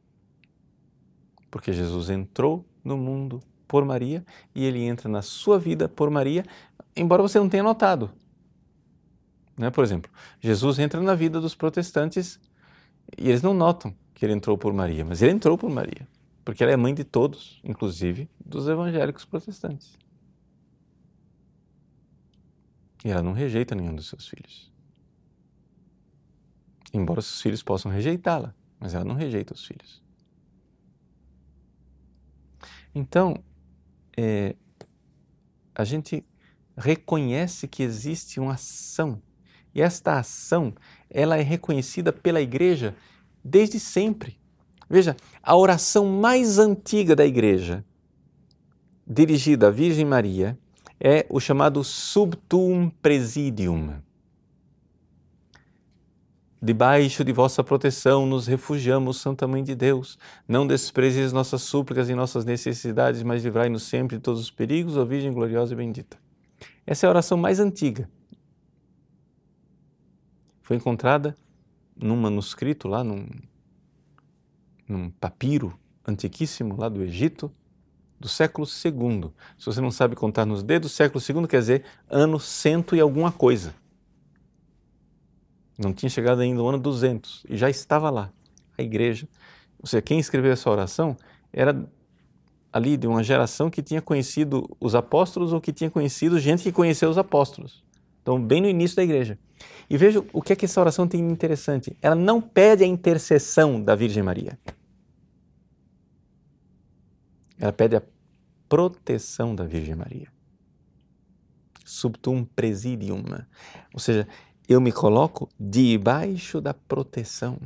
Porque 1.49 1.73
Jesus 1.73 2.09
entrou 2.09 2.65
no 2.83 2.95
mundo 2.95 3.41
por 3.67 3.83
Maria 3.83 4.23
e 4.53 4.63
ele 4.63 4.83
entra 4.83 5.09
na 5.09 5.21
sua 5.21 5.57
vida 5.57 5.89
por 5.89 6.09
Maria, 6.09 6.45
embora 6.95 7.23
você 7.23 7.39
não 7.39 7.49
tenha 7.49 7.63
notado. 7.63 8.11
Né? 9.57 9.69
Por 9.71 9.83
exemplo, 9.83 10.11
Jesus 10.39 10.77
entra 10.79 11.01
na 11.01 11.15
vida 11.15 11.41
dos 11.41 11.55
protestantes 11.55 12.39
e 13.17 13.29
eles 13.29 13.41
não 13.41 13.53
notam 13.53 13.95
que 14.13 14.25
ele 14.25 14.33
entrou 14.33 14.57
por 14.57 14.73
Maria, 14.73 15.03
mas 15.05 15.21
ele 15.21 15.33
entrou 15.33 15.57
por 15.57 15.69
Maria, 15.69 16.07
porque 16.43 16.63
ela 16.63 16.71
é 16.71 16.77
mãe 16.77 16.93
de 16.93 17.03
todos, 17.03 17.59
inclusive 17.63 18.29
dos 18.43 18.67
evangélicos 18.67 19.25
protestantes. 19.25 19.97
E 23.03 23.09
ela 23.09 23.21
não 23.21 23.33
rejeita 23.33 23.75
nenhum 23.75 23.95
dos 23.95 24.07
seus 24.07 24.27
filhos. 24.27 24.71
Embora 26.91 27.21
seus 27.21 27.41
filhos 27.41 27.61
possam 27.61 27.91
rejeitá-la, 27.91 28.55
mas 28.79 28.93
ela 28.93 29.05
não 29.05 29.15
rejeita 29.15 29.53
os 29.53 29.65
filhos. 29.65 30.01
Então, 32.93 33.43
é, 34.17 34.55
a 35.75 35.83
gente 35.83 36.25
reconhece 36.77 37.67
que 37.67 37.83
existe 37.83 38.39
uma 38.39 38.53
ação 38.53 39.21
e 39.75 39.81
esta 39.81 40.17
ação, 40.17 40.73
ela 41.09 41.37
é 41.37 41.41
reconhecida 41.41 42.11
pela 42.11 42.41
igreja 42.41 42.95
desde 43.43 43.79
sempre. 43.79 44.37
Veja, 44.89 45.15
a 45.41 45.55
oração 45.55 46.05
mais 46.05 46.59
antiga 46.59 47.15
da 47.15 47.25
igreja, 47.25 47.83
dirigida 49.07 49.67
à 49.67 49.71
Virgem 49.71 50.05
Maria, 50.05 50.57
é 50.99 51.25
o 51.29 51.39
chamado 51.39 51.83
Subtuum 51.83 52.89
Presidium. 52.89 54.01
Debaixo 56.61 57.23
de 57.23 57.31
vossa 57.31 57.63
proteção 57.63 58.25
nos 58.25 58.47
refugiamos, 58.47 59.21
Santa 59.21 59.47
Mãe 59.47 59.63
de 59.63 59.75
Deus. 59.75 60.17
Não 60.47 60.65
desprezes 60.65 61.31
nossas 61.31 61.61
súplicas 61.61 62.09
e 62.09 62.15
nossas 62.15 62.43
necessidades, 62.43 63.21
mas 63.21 63.43
livrai-nos 63.43 63.83
sempre 63.83 64.17
de 64.17 64.23
todos 64.23 64.41
os 64.41 64.49
perigos, 64.49 64.97
ó 64.97 65.05
Virgem 65.05 65.31
gloriosa 65.31 65.73
e 65.73 65.77
bendita. 65.77 66.17
Essa 66.87 67.05
é 67.05 67.07
a 67.07 67.11
oração 67.11 67.37
mais 67.37 67.59
antiga 67.59 68.09
foi 70.65 70.77
encontrada 70.77 71.37
num 71.95 72.17
manuscrito 72.17 72.87
lá, 72.87 73.03
num, 73.03 73.27
num 74.89 75.11
papiro 75.11 75.79
antiquíssimo 76.07 76.75
lá 76.75 76.89
do 76.89 77.03
Egito, 77.03 77.51
do 78.19 78.27
século 78.27 78.65
II. 78.65 79.29
Se 79.59 79.67
você 79.67 79.79
não 79.79 79.91
sabe 79.91 80.15
contar 80.15 80.43
nos 80.43 80.63
dedos, 80.63 80.91
século 80.91 81.23
II 81.23 81.47
quer 81.47 81.59
dizer 81.59 81.83
ano 82.09 82.39
cento 82.39 82.95
e 82.95 82.99
alguma 82.99 83.31
coisa. 83.31 83.75
Não 85.77 85.93
tinha 85.93 86.09
chegado 86.09 86.41
ainda 86.41 86.63
o 86.63 86.67
ano 86.67 86.79
200 86.79 87.45
e 87.47 87.55
já 87.55 87.69
estava 87.69 88.09
lá 88.09 88.33
a 88.75 88.81
igreja. 88.81 89.27
Ou 89.77 89.85
seja, 89.85 90.01
quem 90.01 90.17
escreveu 90.17 90.51
essa 90.51 90.67
oração 90.67 91.15
era 91.53 91.87
ali 92.73 92.97
de 92.97 93.05
uma 93.05 93.23
geração 93.23 93.69
que 93.69 93.83
tinha 93.83 94.01
conhecido 94.01 94.67
os 94.79 94.95
apóstolos 94.95 95.53
ou 95.53 95.61
que 95.61 95.71
tinha 95.71 95.91
conhecido 95.91 96.39
gente 96.39 96.63
que 96.63 96.71
conheceu 96.71 97.07
os 97.07 97.19
apóstolos. 97.19 97.83
Então, 98.23 98.41
bem 98.43 98.61
no 98.61 98.67
início 98.67 98.95
da 98.95 99.03
igreja. 99.03 99.37
E 99.89 99.97
veja 99.97 100.23
o 100.33 100.41
que 100.41 100.53
é 100.53 100.55
que 100.55 100.65
essa 100.65 100.79
oração 100.79 101.07
tem 101.07 101.25
de 101.25 101.31
interessante. 101.31 101.95
Ela 102.01 102.15
não 102.15 102.41
pede 102.41 102.83
a 102.83 102.87
intercessão 102.87 103.81
da 103.81 103.95
Virgem 103.95 104.23
Maria. 104.23 104.57
Ela 107.57 107.71
pede 107.71 107.95
a 107.95 108.03
proteção 108.67 109.55
da 109.55 109.65
Virgem 109.65 109.95
Maria. 109.95 110.27
Subtum 111.83 112.43
presidium. 112.43 113.23
Ou 113.93 113.99
seja, 113.99 114.27
eu 114.67 114.81
me 114.81 114.91
coloco 114.91 115.47
debaixo 115.59 116.59
da 116.59 116.73
proteção, 116.73 117.59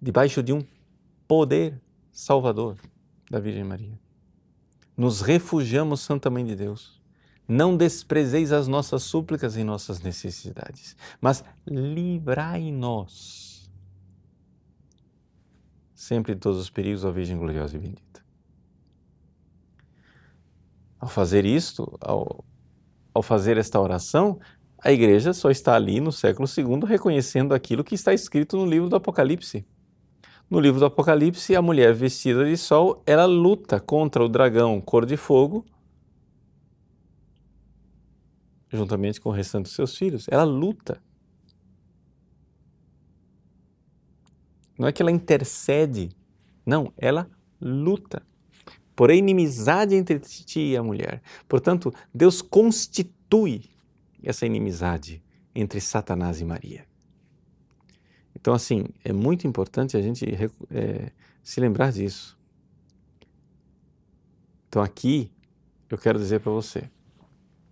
debaixo 0.00 0.42
de 0.42 0.52
um 0.52 0.64
poder 1.28 1.80
salvador 2.10 2.78
da 3.30 3.38
Virgem 3.38 3.64
Maria. 3.64 3.98
Nos 4.96 5.20
refugiamos, 5.20 6.00
Santa 6.00 6.30
Mãe 6.30 6.44
de 6.44 6.56
Deus. 6.56 7.01
Não 7.46 7.76
desprezeis 7.76 8.52
as 8.52 8.68
nossas 8.68 9.02
súplicas 9.02 9.56
e 9.56 9.64
nossas 9.64 10.00
necessidades, 10.00 10.96
mas 11.20 11.44
livrai-nos 11.66 13.52
sempre 15.94 16.34
de 16.34 16.40
todos 16.40 16.58
os 16.58 16.68
perigos, 16.68 17.04
ó 17.04 17.12
Virgem 17.12 17.38
gloriosa 17.38 17.76
e 17.76 17.78
bendita. 17.78 18.22
Ao 20.98 21.08
fazer 21.08 21.44
isto, 21.44 21.96
ao, 22.00 22.44
ao 23.14 23.22
fazer 23.22 23.56
esta 23.56 23.80
oração, 23.80 24.38
a 24.78 24.90
igreja 24.90 25.32
só 25.32 25.48
está 25.48 25.74
ali 25.74 26.00
no 26.00 26.10
século 26.10 26.48
II 26.48 26.86
reconhecendo 26.86 27.54
aquilo 27.54 27.84
que 27.84 27.94
está 27.94 28.12
escrito 28.12 28.56
no 28.56 28.66
livro 28.66 28.88
do 28.88 28.96
Apocalipse. 28.96 29.64
No 30.50 30.58
livro 30.58 30.80
do 30.80 30.86
Apocalipse, 30.86 31.54
a 31.54 31.62
mulher 31.62 31.94
vestida 31.94 32.44
de 32.44 32.56
sol, 32.56 33.00
ela 33.06 33.24
luta 33.24 33.78
contra 33.78 34.24
o 34.24 34.28
dragão 34.28 34.80
cor 34.80 35.06
de 35.06 35.16
fogo, 35.16 35.64
juntamente 38.72 39.20
com 39.20 39.28
o 39.28 39.32
restante 39.32 39.64
dos 39.64 39.74
seus 39.74 39.96
filhos. 39.96 40.26
Ela 40.28 40.44
luta 40.44 41.00
Não 44.82 44.88
é 44.88 44.92
que 44.92 45.00
ela 45.00 45.12
intercede, 45.12 46.10
não, 46.66 46.92
ela 46.96 47.30
luta. 47.60 48.20
Porém, 48.96 49.20
inimizade 49.20 49.94
entre 49.94 50.18
ti 50.18 50.72
e 50.72 50.76
a 50.76 50.82
mulher. 50.82 51.22
Portanto, 51.48 51.94
Deus 52.12 52.42
constitui 52.42 53.70
essa 54.22 54.44
inimizade 54.44 55.22
entre 55.54 55.80
Satanás 55.80 56.40
e 56.40 56.44
Maria. 56.44 56.84
Então, 58.34 58.54
assim, 58.54 58.86
é 59.04 59.12
muito 59.12 59.46
importante 59.46 59.96
a 59.96 60.02
gente 60.02 60.26
é, 60.70 61.12
se 61.44 61.60
lembrar 61.60 61.92
disso. 61.92 62.36
Então, 64.68 64.82
aqui 64.82 65.30
eu 65.88 65.96
quero 65.96 66.18
dizer 66.18 66.40
para 66.40 66.50
você: 66.50 66.90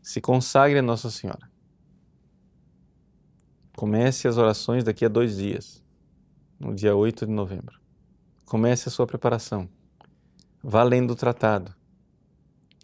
se 0.03 0.21
consagre 0.21 0.79
a 0.79 0.83
Nossa 0.83 1.11
Senhora. 1.11 1.51
Comece 3.77 4.29
as 4.29 4.37
orações 4.37 4.85
daqui 4.85 5.05
a 5.05 5.09
dois 5.09 5.37
dias 5.37 5.83
no 6.59 6.75
dia 6.75 6.95
8 6.95 7.27
de 7.27 7.33
novembro. 7.33 7.81
Comece 8.45 8.89
a 8.89 8.93
sua 8.93 9.07
preparação. 9.07 9.69
Vá 10.63 10.83
lendo 10.83 11.13
o 11.13 11.17
tratado. 11.17 11.75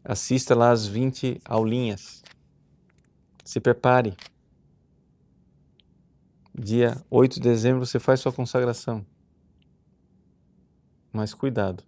Assista 0.03 0.55
lá 0.55 0.71
as 0.71 0.87
20 0.87 1.41
aulinhas. 1.45 2.23
Se 3.45 3.61
prepare. 3.61 4.17
Dia 6.59 6.97
8 7.11 7.35
de 7.35 7.41
dezembro 7.41 7.85
você 7.85 7.99
faz 7.99 8.21
sua 8.21 8.33
consagração. 8.33 9.05
Mas 11.13 11.35
cuidado. 11.35 11.85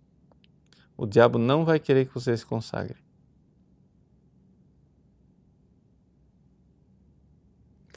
O 0.96 1.06
diabo 1.06 1.38
não 1.38 1.64
vai 1.64 1.78
querer 1.78 2.06
que 2.06 2.14
você 2.14 2.36
se 2.36 2.44
consagre. 2.44 3.07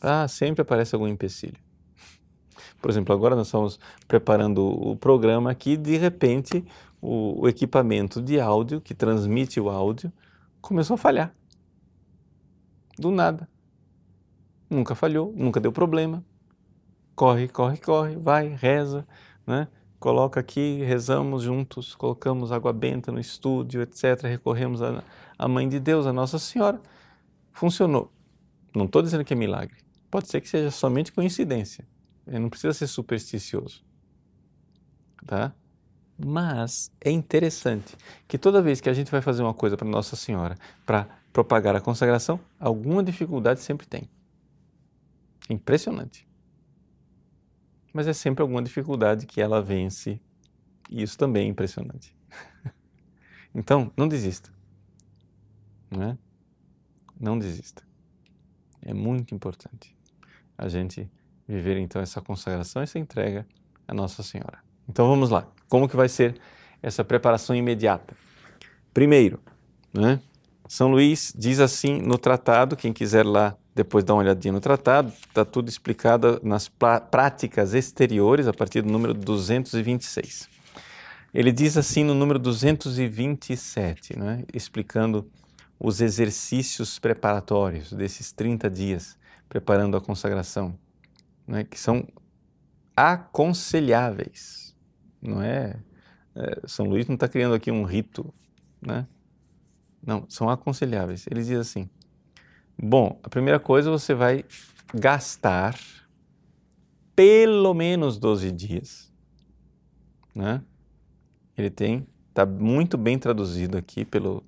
Ah, 0.02 0.28
sempre 0.28 0.64
aparece 0.64 0.96
algum 0.96 1.08
empecilho. 1.08 1.58
Por 2.82 2.90
exemplo, 2.90 3.14
agora 3.14 3.36
nós 3.36 3.48
estamos 3.48 3.80
preparando 4.08 4.66
o 4.66 4.96
programa 4.96 5.52
aqui, 5.52 5.78
de 5.78 5.98
repente 5.98 6.66
o, 7.00 7.42
o 7.42 7.48
equipamento 7.48 8.22
de 8.22 8.40
áudio 8.40 8.82
que 8.82 8.96
transmite 8.96 9.60
o 9.60 9.70
áudio 9.70 10.12
começou 10.60 10.96
a 10.96 10.98
falhar. 10.98 11.34
Do 12.98 13.12
nada. 13.12 13.48
Nunca 14.70 14.96
falhou, 14.96 15.34
nunca 15.36 15.60
deu 15.60 15.72
problema. 15.72 16.24
Corre, 17.16 17.48
corre, 17.48 17.78
corre, 17.78 18.16
vai, 18.16 18.48
reza, 18.48 19.08
né? 19.46 19.68
Coloca 20.00 20.40
aqui, 20.40 20.82
rezamos 20.84 21.44
juntos, 21.44 21.94
colocamos 21.94 22.52
água 22.52 22.74
benta 22.74 23.12
no 23.12 23.20
estúdio, 23.20 23.84
etc. 23.84 24.24
Recorremos 24.24 24.82
à 25.38 25.48
Mãe 25.48 25.70
de 25.70 25.80
Deus, 25.80 26.08
a 26.08 26.14
Nossa 26.14 26.40
Senhora. 26.40 26.82
Funcionou. 27.52 28.12
Não 28.76 28.86
estou 28.86 29.04
dizendo 29.04 29.24
que 29.24 29.34
é 29.34 29.36
milagre. 29.36 29.78
Pode 30.12 30.28
ser 30.28 30.42
que 30.42 30.50
seja 30.50 30.70
somente 30.70 31.14
coincidência. 31.14 31.88
Não 32.28 32.50
precisa 32.50 32.74
ser 32.74 32.88
supersticioso. 32.88 33.82
Tá? 35.26 35.56
Mas 36.18 36.92
é 37.00 37.10
interessante 37.10 37.96
que 38.28 38.38
toda 38.38 38.62
vez 38.62 38.82
que 38.82 38.90
a 38.90 38.94
gente 38.94 39.10
vai 39.10 39.22
fazer 39.22 39.42
uma 39.42 39.54
coisa 39.54 39.78
para 39.78 39.88
Nossa 39.88 40.18
Senhora, 40.18 40.58
para 40.86 41.08
propagar 41.32 41.76
a 41.78 41.82
consagração, 41.82 42.40
alguma 42.60 43.02
dificuldade 43.02 43.62
sempre 43.62 43.88
tem. 43.88 44.04
É 45.50 45.54
impressionante. 45.54 46.28
Mas 47.94 48.06
é 48.06 48.14
sempre 48.14 48.42
alguma 48.42 48.62
dificuldade 48.62 49.26
que 49.26 49.42
ela 49.42 49.62
vence, 49.62 50.20
e 50.90 51.02
isso 51.02 51.18
também 51.18 51.48
é 51.48 51.50
impressionante. 51.50 52.16
então, 53.56 53.92
não 53.96 54.08
desista. 54.08 54.52
Não, 55.90 56.04
é? 56.04 56.18
não 57.20 57.40
desista. 57.40 57.84
É 58.82 58.94
muito 58.94 59.34
importante 59.34 59.96
a 60.62 60.70
gente 60.70 61.10
viver 61.48 61.78
então 61.78 62.02
essa 62.02 62.22
consagração, 62.22 62.82
essa 62.82 63.00
entrega 63.00 63.46
à 63.88 63.94
Nossa 63.94 64.22
Senhora. 64.22 64.60
Então 64.88 65.08
vamos 65.08 65.30
lá. 65.30 65.48
Como 65.68 65.90
que 65.90 65.96
vai 65.96 66.08
ser 66.08 66.40
essa 66.82 67.04
preparação 67.04 67.56
imediata? 67.56 68.16
Primeiro, 68.94 69.40
né? 69.94 70.20
São 70.68 70.92
Luís 70.92 71.34
diz 71.36 71.60
assim 71.60 72.00
no 72.00 72.18
tratado, 72.18 72.78
quem 72.78 72.94
quiser 72.94 73.26
lá 73.26 73.58
depois 73.74 74.04
dar 74.04 74.14
uma 74.14 74.22
olhadinha 74.22 74.52
no 74.52 74.60
tratado, 74.60 75.12
está 75.28 75.44
tudo 75.44 75.70
explicado 75.70 76.40
nas 76.44 76.70
práticas 76.70 77.74
exteriores 77.74 78.48
a 78.48 78.54
partir 78.54 78.82
do 78.82 78.92
número 78.92 79.14
226. 79.14 80.50
Ele 81.34 81.52
diz 81.52 81.78
assim 81.78 82.04
no 82.04 82.14
número 82.14 82.38
227, 82.38 84.20
né? 84.20 84.44
explicando 84.54 85.30
os 85.80 86.02
exercícios 86.02 87.00
preparatórios 87.00 87.92
desses 87.92 88.32
30 88.32 88.70
dias, 88.70 89.18
preparando 89.52 89.98
a 89.98 90.02
consagração 90.02 90.80
né, 91.46 91.66
que 91.66 91.78
são 91.78 92.08
aconselháveis. 92.96 94.74
Não 95.22 95.42
é, 95.42 95.78
é 96.34 96.62
São 96.66 96.86
Luís 96.86 97.06
não 97.06 97.16
está 97.16 97.28
criando 97.28 97.54
aqui 97.54 97.70
um 97.70 97.84
rito, 97.84 98.34
né? 98.82 99.06
Não, 100.02 100.26
são 100.30 100.50
aconselháveis. 100.50 101.28
Ele 101.30 101.44
diz 101.44 101.60
assim: 101.60 101.90
bom, 102.82 103.20
a 103.22 103.28
primeira 103.28 103.60
coisa 103.60 103.92
você 103.92 104.14
vai 104.14 104.46
gastar 104.96 105.78
pelo 107.14 107.74
menos 107.74 108.18
12 108.18 108.54
dias, 108.54 109.12
né? 110.34 110.64
Ele 111.58 111.70
tem, 111.70 112.08
está 112.30 112.46
muito 112.46 112.98
bem 112.98 113.20
traduzido 113.20 113.78
aqui 113.78 114.06
pelo 114.06 114.46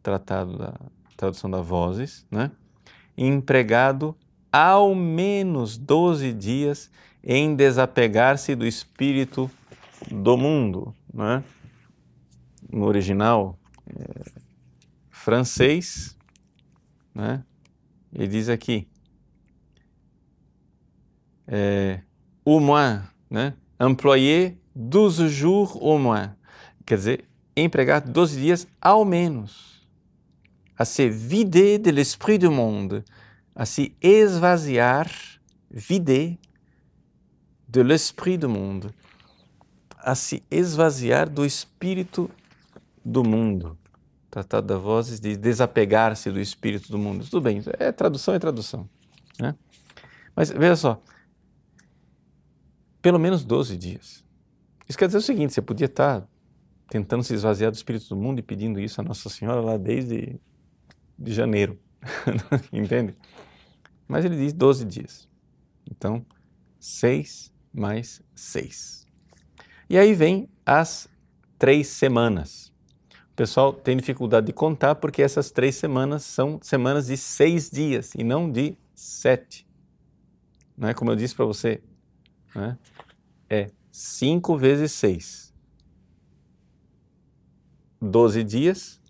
tratado 0.00 0.56
da 0.56 0.74
tradução 1.16 1.50
da 1.50 1.60
Vozes, 1.60 2.24
né? 2.30 2.52
Empregado 3.18 4.16
ao 4.54 4.94
menos 4.94 5.76
12 5.76 6.32
dias 6.32 6.88
em 7.24 7.56
desapegar-se 7.56 8.54
do 8.54 8.64
espírito 8.64 9.50
do 10.08 10.36
mundo. 10.36 10.94
Né? 11.12 11.42
No 12.70 12.84
original 12.86 13.58
é, 13.84 14.30
francês, 15.10 16.16
né? 17.12 17.42
ele 18.12 18.28
diz 18.28 18.48
aqui, 18.48 18.86
é, 21.48 22.02
au 22.44 22.60
moins, 22.60 23.02
né? 23.28 23.54
employer 23.80 24.56
12 24.72 25.30
jours 25.30 25.76
au 25.80 25.98
moins, 25.98 26.30
quer 26.86 26.94
dizer, 26.96 27.24
empregar 27.56 28.00
12 28.00 28.40
dias 28.40 28.68
ao 28.80 29.04
menos, 29.04 29.84
a 30.78 30.84
se 30.84 31.10
vider 31.10 31.80
de 31.80 31.90
l'esprit 31.90 32.38
du 32.38 32.52
monde, 32.52 33.02
a 33.54 33.64
se 33.64 33.94
esvaziar, 34.00 35.10
vider 35.70 36.38
de 37.68 37.82
l'esprit 37.82 38.38
do 38.38 38.48
mundo, 38.48 38.92
a 39.98 40.14
se 40.14 40.42
esvaziar 40.50 41.28
do 41.28 41.44
espírito 41.44 42.30
do 43.04 43.22
mundo. 43.22 43.78
Tratado 44.30 44.66
da 44.66 44.76
Vozes 44.76 45.20
diz 45.20 45.36
desapegar-se 45.38 46.30
do 46.30 46.40
espírito 46.40 46.90
do 46.90 46.98
mundo. 46.98 47.24
Tudo 47.24 47.40
bem, 47.40 47.62
é 47.78 47.92
tradução, 47.92 48.34
é 48.34 48.38
tradução. 48.38 48.88
Né? 49.38 49.54
Mas 50.34 50.50
veja 50.50 50.76
só, 50.76 51.02
pelo 53.00 53.18
menos 53.18 53.44
12 53.44 53.76
dias. 53.76 54.24
Isso 54.88 54.98
quer 54.98 55.06
dizer 55.06 55.18
o 55.18 55.22
seguinte: 55.22 55.52
você 55.52 55.62
podia 55.62 55.86
estar 55.86 56.26
tentando 56.88 57.22
se 57.22 57.34
esvaziar 57.34 57.70
do 57.70 57.74
espírito 57.74 58.08
do 58.08 58.16
mundo 58.16 58.40
e 58.40 58.42
pedindo 58.42 58.80
isso 58.80 59.00
a 59.00 59.04
Nossa 59.04 59.28
Senhora 59.28 59.60
lá 59.60 59.76
desde 59.76 60.40
de 61.18 61.32
janeiro. 61.32 61.78
Entende? 62.72 63.14
Mas 64.06 64.24
ele 64.24 64.36
diz 64.36 64.52
12 64.52 64.84
dias. 64.84 65.28
Então, 65.90 66.24
6 66.78 67.52
mais 67.72 68.22
6. 68.34 69.06
E 69.88 69.98
aí 69.98 70.14
vem 70.14 70.48
as 70.64 71.08
três 71.58 71.88
semanas. 71.88 72.72
O 73.32 73.36
pessoal 73.36 73.72
tem 73.72 73.96
dificuldade 73.96 74.46
de 74.46 74.52
contar 74.52 74.94
porque 74.94 75.20
essas 75.20 75.50
três 75.50 75.74
semanas 75.74 76.22
são 76.22 76.60
semanas 76.62 77.06
de 77.06 77.16
seis 77.16 77.68
dias 77.68 78.14
e 78.14 78.22
não 78.22 78.50
de 78.50 78.76
sete. 78.94 79.66
Não 80.76 80.88
é 80.88 80.94
como 80.94 81.10
eu 81.10 81.16
disse 81.16 81.34
para 81.34 81.44
você, 81.44 81.82
né? 82.54 82.78
é 83.50 83.70
cinco 83.90 84.56
vezes 84.56 84.92
seis. 84.92 85.52
Doze 88.00 88.44
dias, 88.44 89.00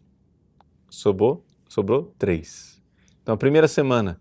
sobrou, 0.88 1.44
sobrou. 1.68 2.14
Então, 3.24 3.34
a 3.34 3.38
primeira 3.38 3.66
semana 3.66 4.20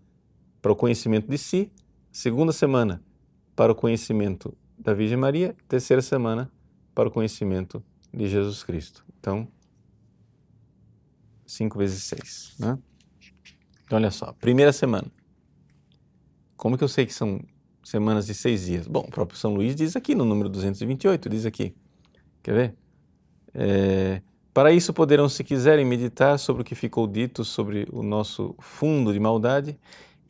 para 0.62 0.72
o 0.72 0.76
conhecimento 0.76 1.30
de 1.30 1.36
si, 1.36 1.70
segunda 2.10 2.54
semana 2.54 3.04
para 3.54 3.70
o 3.70 3.74
conhecimento 3.74 4.56
da 4.78 4.94
Virgem 4.94 5.18
Maria, 5.18 5.54
terceira 5.68 6.00
semana 6.00 6.50
para 6.94 7.06
o 7.06 7.12
conhecimento 7.12 7.84
de 8.10 8.26
Jesus 8.26 8.62
Cristo. 8.62 9.04
Então, 9.20 9.46
5 11.46 11.78
vezes 11.78 12.02
6. 12.04 12.54
Né? 12.58 12.78
Então, 13.84 13.98
olha 13.98 14.10
só, 14.10 14.32
primeira 14.32 14.72
semana. 14.72 15.12
Como 16.56 16.78
que 16.78 16.82
eu 16.82 16.88
sei 16.88 17.04
que 17.04 17.12
são 17.12 17.44
semanas 17.84 18.24
de 18.24 18.32
seis 18.32 18.64
dias? 18.64 18.86
Bom, 18.86 19.00
o 19.00 19.10
próprio 19.10 19.38
São 19.38 19.54
Luís 19.54 19.76
diz 19.76 19.96
aqui 19.96 20.14
no 20.14 20.24
número 20.24 20.48
228, 20.48 21.28
diz 21.28 21.44
aqui. 21.44 21.74
Quer 22.42 22.54
ver? 22.54 22.74
É, 23.52 24.22
para 24.54 24.72
isso 24.72 24.94
poderão, 24.94 25.28
se 25.28 25.44
quiserem, 25.44 25.84
meditar 25.84 26.38
sobre 26.38 26.62
o 26.62 26.64
que 26.64 26.74
ficou 26.74 27.06
dito 27.06 27.44
sobre 27.44 27.86
o 27.92 28.02
nosso 28.02 28.54
fundo 28.58 29.12
de 29.12 29.20
maldade 29.20 29.78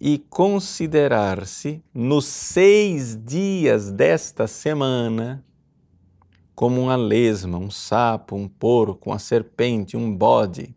e 0.00 0.18
considerar-se 0.18 1.80
nos 1.94 2.24
seis 2.24 3.16
dias 3.22 3.92
desta 3.92 4.48
semana 4.48 5.44
como 6.54 6.80
uma 6.80 6.96
lesma, 6.96 7.58
um 7.58 7.70
sapo, 7.70 8.34
um 8.34 8.48
porco, 8.48 9.10
uma 9.10 9.18
serpente, 9.18 9.96
um 9.96 10.12
bode 10.12 10.74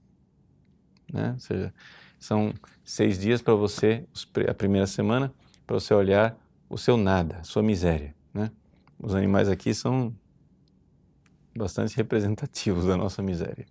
né? 1.12 1.32
Ou 1.34 1.40
seja, 1.40 1.74
são 2.20 2.54
seis 2.84 3.20
dias 3.20 3.42
para 3.42 3.54
você, 3.54 4.06
a 4.48 4.54
primeira 4.54 4.88
semana, 4.88 5.34
para 5.66 5.80
você 5.80 5.94
olhar 5.94 6.38
o 6.70 6.78
seu 6.78 6.98
nada, 6.98 7.38
a 7.38 7.44
sua 7.44 7.64
miséria, 7.64 8.14
né? 8.34 8.52
Os 9.00 9.16
animais 9.16 9.48
aqui 9.48 9.74
são 9.74 10.14
bastante 11.58 11.96
representativos 11.96 12.86
da 12.86 12.96
nossa 12.96 13.22
miséria. 13.22 13.66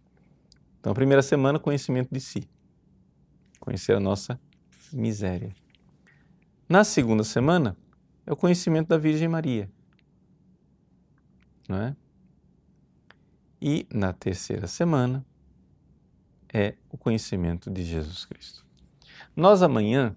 Então, 0.81 0.93
a 0.93 0.95
primeira 0.95 1.23
semana, 1.23 1.59
conhecimento 1.59 2.09
de 2.13 2.21
si. 2.21 2.49
Conhecer 3.61 3.95
a 3.95 4.01
nossa 4.01 4.39
miséria. 4.93 5.55
Na 6.69 6.85
segunda 6.85 7.25
semana, 7.25 7.77
é 8.27 8.33
o 8.33 8.37
conhecimento 8.37 8.89
da 8.89 8.99
Virgem 8.99 9.29
Maria. 9.29 9.71
Não 11.69 11.81
é? 11.81 11.97
E 13.61 13.87
na 13.93 14.13
terceira 14.13 14.67
semana, 14.67 15.25
é 16.53 16.75
o 16.91 16.97
conhecimento 16.97 17.71
de 17.71 17.85
Jesus 17.85 18.25
Cristo. 18.25 18.65
Nós 19.35 19.63
amanhã 19.63 20.17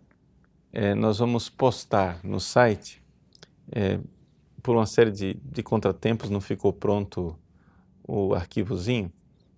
é, 0.72 0.94
nós 0.94 1.18
vamos 1.18 1.50
postar 1.50 2.20
no 2.24 2.40
site, 2.40 3.02
é, 3.72 4.00
por 4.62 4.76
uma 4.76 4.86
série 4.86 5.12
de, 5.12 5.34
de 5.36 5.64
contratempos 5.64 6.30
não 6.30 6.42
ficou 6.42 6.72
pronto 6.72 7.38
o 8.10 8.34
arquivozinho 8.34 9.12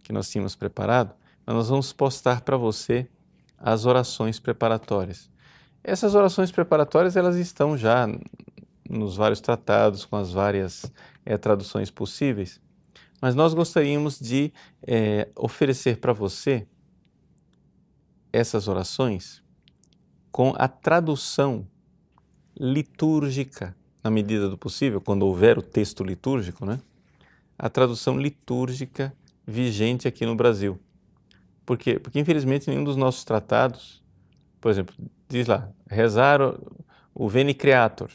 que 0.03 0.11
nós 0.11 0.29
tínhamos 0.29 0.55
preparado, 0.55 1.15
mas 1.45 1.55
nós 1.55 1.69
vamos 1.69 1.93
postar 1.93 2.41
para 2.41 2.57
você 2.57 3.07
as 3.57 3.85
orações 3.85 4.39
preparatórias. 4.39 5.29
Essas 5.83 6.15
orações 6.15 6.51
preparatórias 6.51 7.15
elas 7.15 7.37
estão 7.37 7.77
já 7.77 8.07
nos 8.89 9.15
vários 9.15 9.39
tratados 9.39 10.03
com 10.05 10.17
as 10.17 10.31
várias 10.31 10.91
é, 11.25 11.37
traduções 11.37 11.89
possíveis, 11.89 12.59
mas 13.21 13.35
nós 13.35 13.53
gostaríamos 13.53 14.19
de 14.19 14.51
é, 14.85 15.29
oferecer 15.35 15.97
para 15.97 16.11
você 16.11 16.67
essas 18.33 18.67
orações 18.67 19.41
com 20.31 20.53
a 20.57 20.67
tradução 20.67 21.67
litúrgica, 22.57 23.75
na 24.03 24.09
medida 24.09 24.49
do 24.49 24.57
possível, 24.57 24.99
quando 24.99 25.23
houver 25.23 25.57
o 25.57 25.61
texto 25.61 26.03
litúrgico, 26.03 26.65
né? 26.65 26.79
A 27.62 27.70
tradução 27.70 28.18
litúrgica 28.18 29.14
vigente 29.45 30.07
aqui 30.07 30.26
no 30.26 30.34
Brasil. 30.34 30.80
Por 31.64 31.78
quê? 31.78 31.99
Porque, 31.99 32.20
infelizmente, 32.20 32.68
nenhum 32.68 32.84
dos 32.84 32.95
nossos 32.95 33.24
tratados, 33.24 34.01
por 34.59 34.72
exemplo, 34.72 34.95
diz 35.30 35.45
lá, 35.45 35.70
rezar 35.88 36.41
o, 36.41 36.59
o 37.14 37.30
Veni 37.30 37.53
Creator. 37.53 38.09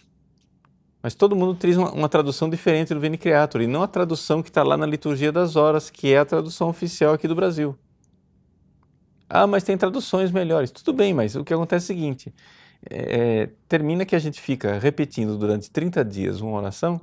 Mas 1.01 1.15
todo 1.15 1.37
mundo 1.37 1.55
traz 1.55 1.77
uma, 1.77 1.93
uma, 1.93 2.09
tradução 2.09 2.51
diferente 2.51 2.93
do 2.93 2.99
Veni 2.99 3.17
Creator, 3.17 3.63
e 3.63 3.69
não 3.69 3.85
a 3.85 3.87
tradução 3.87 4.43
que 4.43 4.51
está 4.51 4.65
lá 4.65 4.77
na 4.77 4.85
Liturgia 4.85 5.31
das 5.31 5.55
Horas, 5.55 5.91
que 5.91 6.13
é 6.13 6.19
a 6.19 6.25
tradução 6.25 6.69
oficial 6.69 7.15
aqui 7.15 7.29
do 7.29 7.37
Brasil. 7.37 7.79
Ah, 9.31 9.47
mas 9.47 9.63
tem 9.63 9.79
traduções 9.79 10.33
melhores. 10.33 10.73
Tudo 10.73 10.93
bem, 10.93 11.15
mas 11.15 11.37
o 11.37 11.45
que 11.45 11.55
acontece 11.55 11.93
é 11.93 11.95
o 11.95 11.97
seguinte: 11.97 12.35
é, 12.91 13.49
termina 13.69 14.05
que 14.05 14.17
a 14.17 14.19
gente 14.19 14.41
fica 14.41 14.77
repetindo 14.81 15.39
durante 15.39 15.71
30 15.71 16.05
dias 16.05 16.41
uma 16.41 16.59
oração, 16.59 17.01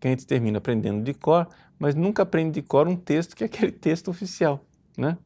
que 0.00 0.06
a 0.08 0.10
gente 0.10 0.26
termina 0.26 0.58
aprendendo 0.58 1.02
de 1.02 1.14
cor, 1.14 1.48
mas 1.78 1.94
nunca 1.94 2.22
aprende 2.22 2.60
de 2.60 2.62
cor 2.62 2.88
um 2.88 2.96
texto 2.96 3.34
que 3.34 3.44
é 3.44 3.46
aquele 3.46 3.72
texto 3.72 4.08
oficial, 4.08 4.64
né? 4.96 5.16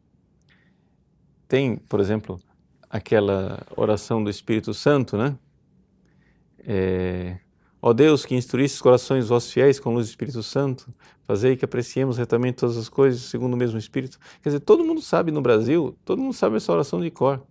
Tem, 1.48 1.76
por 1.76 2.00
exemplo, 2.00 2.40
aquela 2.88 3.60
oração 3.76 4.22
do 4.22 4.30
Espírito 4.30 4.72
Santo, 4.72 5.16
né? 5.16 5.36
É, 6.60 7.38
Ó 7.82 7.94
Deus, 7.94 8.26
que 8.26 8.34
instruísse 8.34 8.74
os 8.74 8.82
corações 8.82 9.28
vossos 9.28 9.50
fiéis 9.50 9.80
com 9.80 9.88
a 9.90 9.92
luz 9.94 10.06
do 10.06 10.10
Espírito 10.10 10.42
Santo, 10.42 10.86
fazei 11.22 11.56
que 11.56 11.64
apreciemos 11.64 12.18
retamente 12.18 12.56
todas 12.56 12.76
as 12.76 12.90
coisas 12.90 13.22
segundo 13.22 13.54
o 13.54 13.56
mesmo 13.56 13.78
Espírito. 13.78 14.18
Quer 14.42 14.50
dizer, 14.50 14.60
todo 14.60 14.84
mundo 14.84 15.00
sabe 15.00 15.30
no 15.32 15.40
Brasil, 15.40 15.96
todo 16.04 16.20
mundo 16.20 16.34
sabe 16.34 16.56
essa 16.56 16.70
oração 16.70 17.00
de 17.00 17.10
cor. 17.10 17.42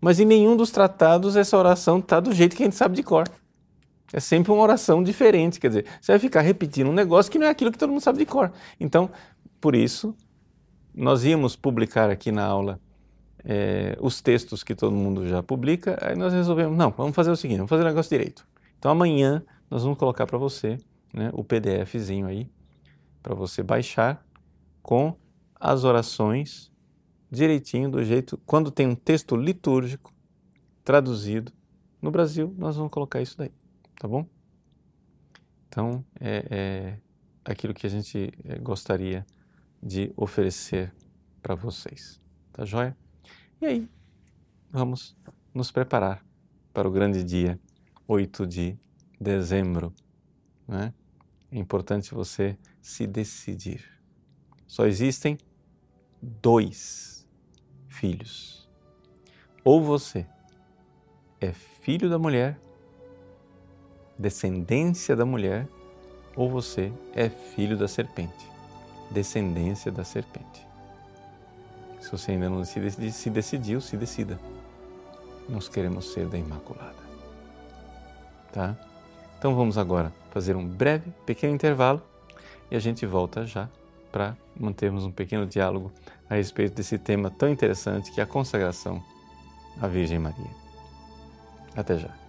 Mas 0.00 0.18
em 0.18 0.24
nenhum 0.24 0.56
dos 0.56 0.72
tratados 0.72 1.36
essa 1.36 1.56
oração 1.56 2.00
está 2.00 2.18
do 2.18 2.32
jeito 2.32 2.56
que 2.56 2.62
a 2.64 2.66
gente 2.66 2.76
sabe 2.76 2.96
de 2.96 3.04
cor. 3.04 3.28
É 4.12 4.20
sempre 4.20 4.52
uma 4.52 4.62
oração 4.62 5.02
diferente, 5.02 5.58
quer 5.58 5.68
dizer, 5.68 5.86
você 6.00 6.12
vai 6.12 6.18
ficar 6.18 6.40
repetindo 6.40 6.88
um 6.88 6.92
negócio 6.92 7.30
que 7.30 7.38
não 7.38 7.46
é 7.46 7.50
aquilo 7.50 7.72
que 7.72 7.78
todo 7.78 7.90
mundo 7.90 8.00
sabe 8.00 8.18
de 8.18 8.26
cor. 8.26 8.52
Então, 8.78 9.10
por 9.60 9.74
isso, 9.74 10.14
nós 10.94 11.24
íamos 11.24 11.56
publicar 11.56 12.08
aqui 12.08 12.30
na 12.30 12.44
aula 12.44 12.80
é, 13.44 13.96
os 14.00 14.20
textos 14.20 14.64
que 14.64 14.74
todo 14.74 14.94
mundo 14.94 15.26
já 15.28 15.42
publica, 15.42 15.96
aí 16.02 16.16
nós 16.16 16.32
resolvemos, 16.32 16.76
não, 16.76 16.90
vamos 16.90 17.14
fazer 17.14 17.30
o 17.30 17.36
seguinte, 17.36 17.58
vamos 17.58 17.70
fazer 17.70 17.82
o 17.82 17.86
negócio 17.86 18.10
direito. 18.10 18.46
Então 18.78 18.90
amanhã 18.90 19.42
nós 19.70 19.84
vamos 19.84 19.98
colocar 19.98 20.26
para 20.26 20.36
você 20.36 20.78
né, 21.12 21.30
o 21.32 21.44
PDFzinho 21.44 22.26
aí 22.26 22.50
para 23.22 23.34
você 23.34 23.62
baixar 23.62 24.24
com 24.82 25.16
as 25.58 25.84
orações 25.84 26.72
direitinho 27.30 27.90
do 27.90 28.04
jeito 28.04 28.38
quando 28.44 28.70
tem 28.70 28.86
um 28.86 28.94
texto 28.94 29.36
litúrgico 29.36 30.12
traduzido 30.84 31.52
no 32.00 32.10
Brasil 32.10 32.54
nós 32.56 32.76
vamos 32.76 32.92
colocar 32.92 33.20
isso 33.20 33.36
daí, 33.36 33.50
tá 33.98 34.06
bom? 34.08 34.26
Então 35.68 36.04
é, 36.20 36.46
é 36.50 36.98
aquilo 37.44 37.74
que 37.74 37.86
a 37.86 37.90
gente 37.90 38.32
é, 38.44 38.58
gostaria 38.58 39.26
de 39.82 40.12
oferecer 40.16 40.92
para 41.42 41.54
vocês, 41.54 42.20
tá 42.52 42.64
joia? 42.64 42.96
E 43.60 43.66
aí 43.66 43.88
vamos 44.70 45.16
nos 45.54 45.70
preparar 45.70 46.24
para 46.72 46.88
o 46.88 46.90
grande 46.90 47.22
dia 47.22 47.58
8 48.06 48.46
de 48.46 48.78
dezembro. 49.20 49.94
Né? 50.66 50.92
É 51.50 51.58
importante 51.58 52.12
você 52.12 52.58
se 52.82 53.06
decidir. 53.06 53.84
Só 54.66 54.86
existem 54.86 55.38
dois 56.20 57.26
filhos. 57.88 58.68
Ou 59.64 59.82
você 59.82 60.26
é 61.40 61.52
filho 61.52 62.10
da 62.10 62.18
mulher, 62.18 62.60
descendência 64.18 65.14
da 65.14 65.24
mulher, 65.24 65.66
ou 66.34 66.50
você 66.50 66.92
é 67.14 67.28
filho 67.28 67.76
da 67.76 67.88
serpente, 67.88 68.50
descendência 69.10 69.90
da 69.90 70.04
serpente. 70.04 70.66
Se 72.00 72.10
você 72.10 72.32
ainda 72.32 72.48
não 72.48 72.64
se 72.64 73.30
decidiu, 73.30 73.80
se 73.80 73.96
decida. 73.96 74.38
Nós 75.48 75.68
queremos 75.68 76.12
ser 76.12 76.26
da 76.26 76.36
Imaculada 76.36 77.06
tá? 78.56 78.74
Então 79.38 79.54
vamos 79.54 79.76
agora 79.76 80.10
fazer 80.30 80.56
um 80.56 80.66
breve, 80.66 81.12
pequeno 81.26 81.54
intervalo 81.54 82.02
e 82.70 82.76
a 82.76 82.78
gente 82.78 83.04
volta 83.04 83.44
já 83.44 83.68
para 84.10 84.34
mantermos 84.58 85.04
um 85.04 85.12
pequeno 85.12 85.46
diálogo 85.46 85.92
a 86.28 86.36
respeito 86.36 86.74
desse 86.74 86.96
tema 86.96 87.30
tão 87.30 87.50
interessante 87.50 88.10
que 88.10 88.18
é 88.18 88.24
a 88.24 88.26
consagração 88.26 89.04
à 89.78 89.86
Virgem 89.86 90.18
Maria. 90.18 90.50
Até 91.76 91.98
já. 91.98 92.25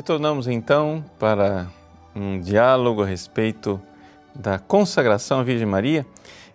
Retornamos 0.00 0.48
então 0.48 1.04
para 1.18 1.70
um 2.16 2.40
diálogo 2.40 3.02
a 3.02 3.06
respeito 3.06 3.78
da 4.34 4.58
consagração 4.58 5.40
à 5.40 5.42
Virgem 5.42 5.66
Maria 5.66 6.06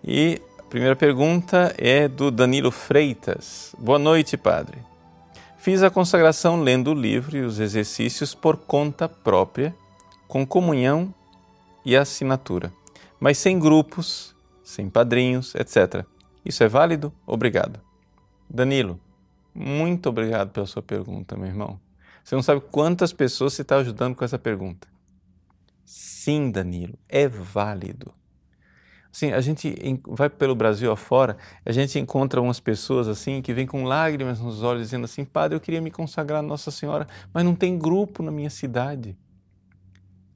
e 0.04 0.42
a 0.58 0.64
primeira 0.64 0.96
pergunta 0.96 1.72
é 1.78 2.08
do 2.08 2.32
Danilo 2.32 2.72
Freitas. 2.72 3.76
Boa 3.78 4.00
noite, 4.00 4.36
Padre. 4.36 4.80
Fiz 5.60 5.84
a 5.84 5.92
consagração 5.92 6.60
lendo 6.60 6.90
o 6.90 6.96
livro 6.96 7.38
e 7.38 7.42
os 7.42 7.60
exercícios 7.60 8.34
por 8.34 8.58
conta 8.58 9.08
própria, 9.08 9.76
com 10.28 10.44
comunhão 10.44 11.14
e 11.86 11.96
assinatura, 11.96 12.74
mas 13.20 13.38
sem 13.38 13.60
grupos, 13.60 14.36
sem 14.64 14.90
padrinhos, 14.90 15.54
etc. 15.54 16.04
Isso 16.44 16.64
é 16.64 16.68
válido? 16.68 17.14
Obrigado. 17.28 17.80
Danilo, 18.50 19.00
muito 19.54 20.10
obrigado 20.10 20.50
pela 20.50 20.66
sua 20.66 20.82
pergunta, 20.82 21.38
meu 21.38 21.46
irmão. 21.46 21.85
Você 22.26 22.34
não 22.34 22.42
sabe 22.42 22.60
quantas 22.60 23.14
pessoas 23.14 23.54
você 23.54 23.62
está 23.62 23.78
ajudando 23.78 24.16
com 24.16 24.26
essa 24.26 24.40
pergunta. 24.40 24.88
Sim, 25.86 26.50
Danilo, 26.50 26.98
é 27.08 27.28
válido. 27.28 28.12
Assim, 29.14 29.32
a 29.32 29.40
gente 29.40 29.76
vai 30.08 30.28
pelo 30.28 30.56
Brasil 30.56 30.92
afora, 30.92 31.38
a 31.64 31.72
gente 31.72 32.00
encontra 32.00 32.42
umas 32.42 32.60
pessoas 32.60 33.08
assim 33.08 33.44
que 33.44 33.54
vêm 33.54 33.68
com 33.68 33.84
lágrimas 33.84 34.40
nos 34.40 34.64
olhos 34.64 34.82
dizendo 34.82 35.06
assim: 35.06 35.24
Padre, 35.24 35.56
eu 35.56 35.62
queria 35.62 35.80
me 35.80 35.92
consagrar 35.92 36.40
a 36.40 36.42
Nossa 36.42 36.72
Senhora, 36.72 37.08
mas 37.32 37.46
não 37.46 37.54
tem 37.54 37.78
grupo 37.78 38.24
na 38.24 38.32
minha 38.32 38.50
cidade. 38.50 39.16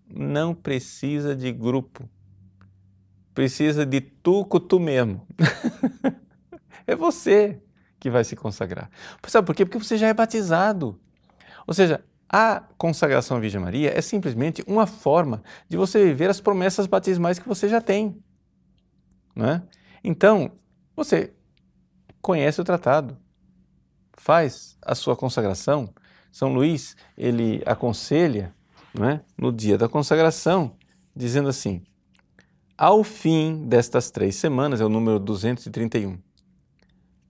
Não 0.07 0.53
precisa 0.53 1.35
de 1.35 1.51
grupo. 1.51 2.07
Precisa 3.33 3.83
de 3.83 3.99
tu 3.99 4.45
com 4.45 4.59
tu 4.59 4.79
mesmo. 4.79 5.25
é 6.85 6.95
você 6.95 7.59
que 7.99 8.11
vai 8.11 8.23
se 8.23 8.35
consagrar. 8.35 8.91
Sabe 9.27 9.47
por 9.47 9.55
quê? 9.55 9.65
Porque 9.65 9.83
você 9.83 9.97
já 9.97 10.07
é 10.07 10.13
batizado. 10.13 10.99
Ou 11.70 11.74
seja, 11.76 12.03
a 12.28 12.63
consagração 12.80 13.38
à 13.38 13.39
Virgem 13.39 13.61
Maria 13.61 13.95
é 13.95 14.01
simplesmente 14.01 14.63
uma 14.65 14.88
forma 14.88 15.43
de 15.67 15.78
você 15.78 16.03
viver 16.03 16.28
as 16.28 16.41
promessas 16.41 16.88
batismais 16.88 17.38
que 17.38 17.47
você 17.47 17.70
já 17.70 17.80
tem. 17.80 18.20
Não 19.36 19.45
é? 19.45 19.61
Então, 20.03 20.51
você 20.95 21.32
conhece 22.24 22.59
o 22.59 22.63
tratado, 22.63 23.15
faz 24.13 24.80
a 24.82 24.95
sua 24.95 25.15
consagração. 25.15 25.93
São 26.32 26.51
Luís, 26.51 26.97
ele 27.15 27.61
aconselha 27.67 28.51
não 28.91 29.07
é? 29.07 29.22
no 29.38 29.51
dia 29.51 29.78
da 29.78 29.88
consagração, 29.88 30.76
dizendo 31.15 31.49
assim: 31.49 31.84
ao 32.76 33.03
fim 33.03 33.67
destas 33.67 34.09
três 34.09 34.38
semanas, 34.38 34.82
é 34.82 34.86
o 34.86 34.89
número 34.89 35.20
231, 35.20 36.17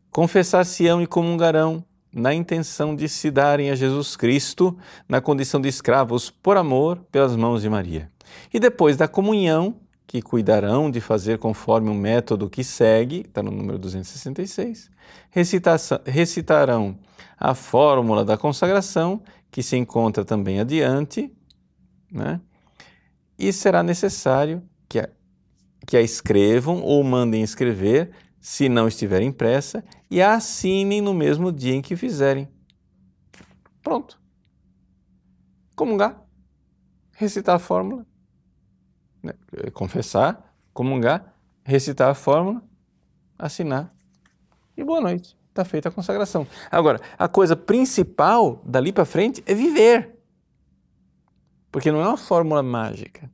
confessar-se-ão 0.10 1.02
e 1.02 1.08
comungarão 1.08 1.84
na 2.12 2.34
intenção 2.34 2.96
de 2.96 3.08
se 3.08 3.30
darem 3.30 3.70
a 3.70 3.76
Jesus 3.76 4.16
Cristo 4.16 4.78
na 5.08 5.22
condição 5.22 5.62
de 5.62 5.70
escravos 5.70 6.30
por 6.30 6.58
amor 6.58 6.98
pelas 7.12 7.36
mãos 7.36 7.62
de 7.62 7.70
Maria. 7.70 8.12
E 8.54 8.60
depois 8.60 8.98
da 8.98 9.08
comunhão, 9.08 9.76
que 10.08 10.22
cuidarão 10.22 10.90
de 10.90 11.00
fazer 11.00 11.38
conforme 11.38 11.90
o 11.90 11.94
método 11.94 12.50
que 12.50 12.64
segue, 12.64 13.22
está 13.28 13.44
no 13.44 13.52
número 13.52 13.78
266, 13.78 14.90
recitarão 16.06 16.98
a 17.38 17.54
fórmula 17.54 18.26
da 18.26 18.36
consagração, 18.36 19.22
que 19.52 19.62
se 19.62 19.78
encontra 19.78 20.26
também 20.26 20.60
adiante, 20.60 21.32
né? 22.12 22.42
e 23.38 23.54
será 23.54 23.82
necessário 23.82 24.62
que 24.88 25.00
a, 25.00 25.10
que 25.86 25.96
a 25.96 26.02
escrevam 26.02 26.82
ou 26.82 27.04
mandem 27.04 27.42
escrever 27.42 28.12
se 28.40 28.70
não 28.70 28.88
estiver 28.88 29.22
impressa, 29.22 29.84
e 30.10 30.22
assinem 30.22 31.02
no 31.02 31.14
mesmo 31.14 31.52
dia 31.52 31.76
em 31.76 31.82
que 31.82 31.96
fizerem. 31.96 32.48
Pronto. 33.82 34.20
Comungar, 35.76 36.22
recitar 37.14 37.56
a 37.56 37.60
fórmula, 37.60 38.06
né? 39.24 39.34
confessar, 39.74 40.54
comungar, 40.74 41.34
recitar 41.64 42.10
a 42.10 42.14
fórmula, 42.14 42.62
assinar 43.38 43.94
e 44.76 44.84
boa 44.84 45.02
noite. 45.02 45.38
Está 45.50 45.66
feita 45.66 45.90
a 45.90 45.92
consagração. 45.92 46.48
Agora, 46.72 47.02
a 47.18 47.28
coisa 47.28 47.56
principal 47.56 48.62
dali 48.66 48.94
para 48.94 49.04
frente 49.04 49.44
é 49.46 49.54
viver. 49.54 50.18
Porque 51.72 51.92
não 51.92 52.02
é 52.02 52.08
uma 52.08 52.18
fórmula 52.18 52.64
mágica. 52.64 53.30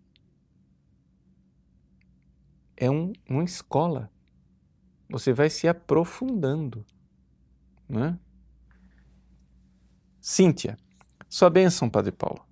É 2.75 2.89
um, 2.89 3.13
uma 3.29 3.43
escola 3.43 4.09
você 5.15 5.31
vai 5.31 5.49
se 5.49 5.65
aprofundando. 5.65 6.85
Né? 7.87 8.19
Cíntia, 10.19 10.75
sua 11.29 11.49
bênção, 11.49 11.89
Padre 11.89 12.11
Paulo. 12.11 12.45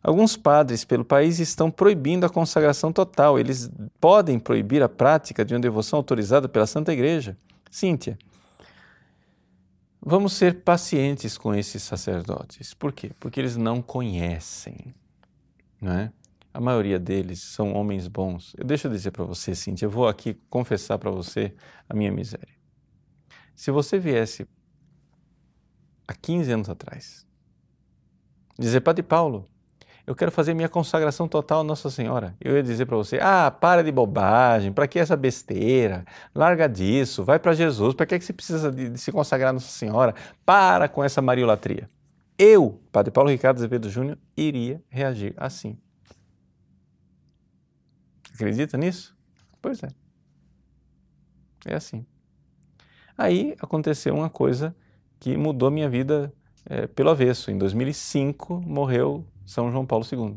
Alguns 0.00 0.36
padres 0.36 0.84
pelo 0.84 1.04
país 1.04 1.40
estão 1.40 1.72
proibindo 1.72 2.24
a 2.24 2.30
consagração 2.30 2.92
total. 2.92 3.36
Eles 3.36 3.68
podem 4.00 4.38
proibir 4.38 4.80
a 4.80 4.88
prática 4.88 5.44
de 5.44 5.54
uma 5.54 5.60
devoção 5.60 5.96
autorizada 5.96 6.48
pela 6.48 6.68
Santa 6.68 6.92
Igreja. 6.92 7.36
Cíntia, 7.68 8.16
vamos 10.00 10.34
ser 10.34 10.62
pacientes 10.62 11.36
com 11.36 11.52
esses 11.52 11.82
sacerdotes. 11.82 12.74
Por 12.74 12.92
quê? 12.92 13.10
Porque 13.18 13.40
eles 13.40 13.56
não 13.56 13.82
conhecem. 13.82 14.94
Não 15.80 15.92
é? 15.92 16.12
A 16.54 16.60
maioria 16.60 17.00
deles 17.00 17.42
são 17.42 17.74
homens 17.74 18.06
bons. 18.06 18.54
Eu 18.56 18.64
deixo 18.64 18.88
dizer 18.88 19.10
para 19.10 19.24
você, 19.24 19.56
Cintia, 19.56 19.86
eu 19.86 19.90
vou 19.90 20.06
aqui 20.06 20.34
confessar 20.48 20.96
para 20.98 21.10
você 21.10 21.52
a 21.88 21.94
minha 21.94 22.12
miséria. 22.12 22.54
Se 23.56 23.72
você 23.72 23.98
viesse 23.98 24.46
há 26.06 26.14
15 26.14 26.52
anos 26.52 26.68
atrás, 26.70 27.26
dizer, 28.56 28.82
Padre 28.82 29.02
Paulo, 29.02 29.44
eu 30.06 30.14
quero 30.14 30.30
fazer 30.30 30.54
minha 30.54 30.68
consagração 30.68 31.26
total 31.26 31.62
a 31.62 31.64
Nossa 31.64 31.90
Senhora. 31.90 32.36
Eu 32.40 32.54
ia 32.54 32.62
dizer 32.62 32.86
para 32.86 32.96
você: 32.96 33.18
ah, 33.20 33.50
para 33.50 33.82
de 33.82 33.90
bobagem, 33.90 34.72
para 34.72 34.86
que 34.86 35.00
essa 35.00 35.16
besteira? 35.16 36.04
Larga 36.32 36.68
disso, 36.68 37.24
vai 37.24 37.40
para 37.40 37.52
Jesus, 37.52 37.94
para 37.94 38.06
que, 38.06 38.14
é 38.14 38.18
que 38.18 38.24
você 38.24 38.32
precisa 38.32 38.70
de, 38.70 38.90
de, 38.90 38.98
se 39.00 39.10
consagrar 39.10 39.50
a 39.50 39.54
Nossa 39.54 39.72
Senhora? 39.72 40.14
Para 40.46 40.88
com 40.88 41.02
essa 41.02 41.20
mariolatria. 41.20 41.88
Eu, 42.38 42.80
Padre 42.92 43.10
Paulo 43.10 43.30
Ricardo 43.30 43.56
Azevedo 43.56 43.90
Júnior, 43.90 44.18
iria 44.36 44.80
reagir 44.88 45.34
assim. 45.36 45.76
Acredita 48.34 48.76
nisso? 48.76 49.16
Pois 49.62 49.82
é. 49.82 49.88
É 51.64 51.74
assim. 51.74 52.04
Aí 53.16 53.54
aconteceu 53.60 54.14
uma 54.14 54.28
coisa 54.28 54.74
que 55.20 55.36
mudou 55.36 55.70
minha 55.70 55.88
vida 55.88 56.32
é, 56.66 56.86
pelo 56.86 57.10
avesso. 57.10 57.50
Em 57.50 57.56
2005 57.56 58.60
morreu 58.60 59.24
São 59.46 59.70
João 59.70 59.86
Paulo 59.86 60.04
II. 60.10 60.36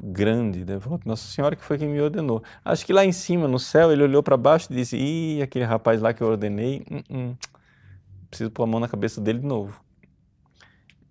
Grande 0.00 0.64
devoto, 0.64 1.08
Nossa 1.08 1.28
Senhora 1.28 1.56
que 1.56 1.64
foi 1.64 1.76
quem 1.76 1.88
me 1.88 2.00
ordenou. 2.00 2.42
Acho 2.64 2.86
que 2.86 2.92
lá 2.92 3.04
em 3.04 3.10
cima, 3.10 3.48
no 3.48 3.58
céu, 3.58 3.90
ele 3.90 4.04
olhou 4.04 4.22
para 4.22 4.36
baixo 4.36 4.72
e 4.72 4.76
disse: 4.76 4.96
Ih, 4.96 5.42
aquele 5.42 5.64
rapaz 5.64 6.00
lá 6.00 6.14
que 6.14 6.22
eu 6.22 6.28
ordenei, 6.28 6.84
uh 6.88 7.12
-uh, 7.12 7.36
preciso 8.30 8.50
pôr 8.52 8.62
a 8.62 8.66
mão 8.66 8.78
na 8.78 8.86
cabeça 8.86 9.20
dele 9.20 9.40
de 9.40 9.46
novo. 9.46 9.82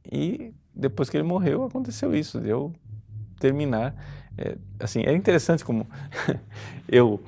E 0.10 0.54
depois 0.74 1.10
que 1.10 1.18
ele 1.18 1.24
morreu, 1.26 1.66
aconteceu 1.66 2.16
isso, 2.16 2.40
de 2.40 2.48
eu 2.48 2.72
terminar 3.40 3.94
é, 4.38 4.58
assim, 4.80 5.02
é 5.02 5.14
interessante 5.14 5.66
como 5.66 5.88
eu, 6.88 7.20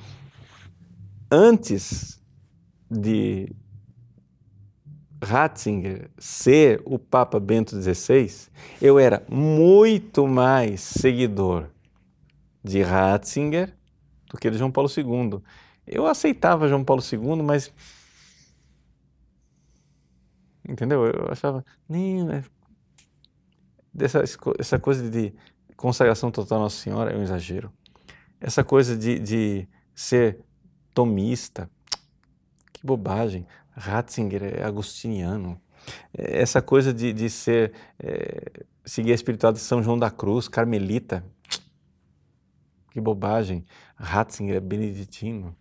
antes 1.32 2.22
de 2.90 3.52
Ratzinger 5.22 6.10
ser 6.18 6.82
o 6.86 6.98
Papa 6.98 7.40
Bento 7.40 7.80
XVI, 7.82 8.50
eu 8.82 8.98
era 8.98 9.24
muito 9.30 10.28
mais 10.28 10.82
seguidor 10.82 11.70
de 12.64 12.82
Ratzinger 12.82 13.74
do 14.30 14.38
que 14.38 14.50
de 14.50 14.58
João 14.58 14.72
Paulo 14.72 14.90
II. 14.96 15.42
Eu 15.86 16.06
aceitava 16.06 16.68
João 16.68 16.84
Paulo 16.86 17.02
II, 17.02 17.42
mas. 17.44 17.74
Entendeu? 20.68 21.06
Eu 21.08 21.32
achava. 21.32 21.66
Nem. 21.88 22.28
Essa 24.60 24.80
coisa 24.80 25.10
de 25.10 25.34
consagração 25.80 26.30
total 26.30 26.58
à 26.58 26.62
Nossa 26.64 26.76
Senhora 26.76 27.12
é 27.12 27.18
um 27.18 27.24
exagero. 27.24 27.72
Essa 28.40 28.66
coisa 28.66 28.98
de, 28.98 29.18
de 29.18 29.68
ser 29.96 30.40
tomista, 30.94 31.70
que 32.74 32.86
bobagem. 32.86 33.48
Ratzinger 33.72 34.44
é 34.44 34.64
agostiniano. 34.64 35.60
Essa 36.14 36.62
coisa 36.62 36.94
de, 36.94 37.14
de 37.14 37.30
ser, 37.30 37.72
é, 37.98 38.66
seguir 38.84 39.14
a 39.14 39.16
espiritualidade 39.16 39.64
de 39.64 39.68
São 39.68 39.82
João 39.82 39.98
da 39.98 40.12
Cruz, 40.12 40.50
carmelita, 40.50 41.24
que 42.92 43.00
bobagem, 43.00 43.64
Ratzinger 43.96 44.58
é 44.58 44.60
beneditino. 44.60 45.56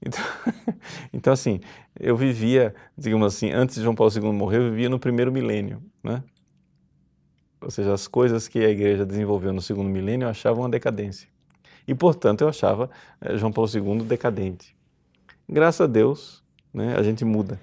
Então, 0.00 0.22
então, 1.12 1.32
assim, 1.32 1.60
eu 1.98 2.16
vivia, 2.16 2.72
digamos 2.96 3.34
assim, 3.34 3.50
antes 3.50 3.74
de 3.74 3.82
João 3.82 3.96
Paulo 3.96 4.12
II 4.14 4.32
morrer, 4.32 4.58
eu 4.58 4.70
vivia 4.70 4.88
no 4.88 5.00
primeiro 5.00 5.32
milênio, 5.32 5.82
né? 6.00 6.22
Ou 7.64 7.70
seja, 7.70 7.92
as 7.94 8.06
coisas 8.06 8.46
que 8.46 8.58
a 8.58 8.68
igreja 8.68 9.06
desenvolveu 9.06 9.52
no 9.52 9.62
segundo 9.62 9.88
milênio 9.88 10.26
eu 10.26 10.30
achava 10.30 10.60
uma 10.60 10.68
decadência. 10.68 11.28
E, 11.86 11.94
portanto, 11.94 12.42
eu 12.42 12.48
achava 12.48 12.90
eh, 13.20 13.36
João 13.36 13.52
Paulo 13.52 13.70
II 13.72 14.04
decadente. 14.04 14.76
Graças 15.48 15.80
a 15.80 15.86
Deus, 15.86 16.42
né, 16.72 16.94
a 16.96 17.02
gente 17.02 17.24
muda. 17.24 17.60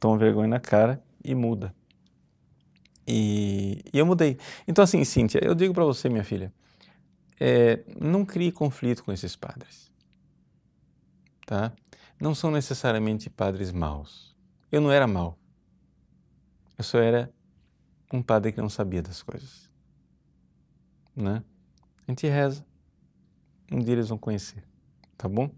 Toma 0.00 0.18
vergonha 0.18 0.48
na 0.48 0.60
cara 0.60 1.02
e 1.24 1.34
muda. 1.34 1.74
E, 3.06 3.82
e 3.92 3.98
eu 3.98 4.04
mudei. 4.04 4.38
Então, 4.66 4.82
assim, 4.82 5.04
Cíntia, 5.04 5.40
eu 5.42 5.54
digo 5.54 5.72
para 5.72 5.84
você, 5.84 6.08
minha 6.08 6.24
filha, 6.24 6.52
é, 7.38 7.80
não 8.00 8.24
crie 8.24 8.50
conflito 8.50 9.04
com 9.04 9.12
esses 9.12 9.36
padres. 9.36 9.90
Tá? 11.46 11.72
Não 12.20 12.34
são 12.34 12.50
necessariamente 12.50 13.30
padres 13.30 13.70
maus. 13.70 14.34
Eu 14.72 14.80
não 14.80 14.90
era 14.90 15.06
mau. 15.06 15.38
Eu 16.76 16.84
só 16.84 16.98
era 16.98 17.30
um 18.16 18.22
padre 18.22 18.52
que 18.52 18.60
não 18.60 18.68
sabia 18.68 19.02
das 19.02 19.22
coisas. 19.22 19.70
Né? 21.14 21.42
A 22.06 22.10
gente 22.10 22.26
reza. 22.26 22.64
Um 23.70 23.78
dia 23.78 23.94
eles 23.94 24.08
vão 24.08 24.18
conhecer. 24.18 24.62
Tá 25.16 25.28
bom? 25.28 25.50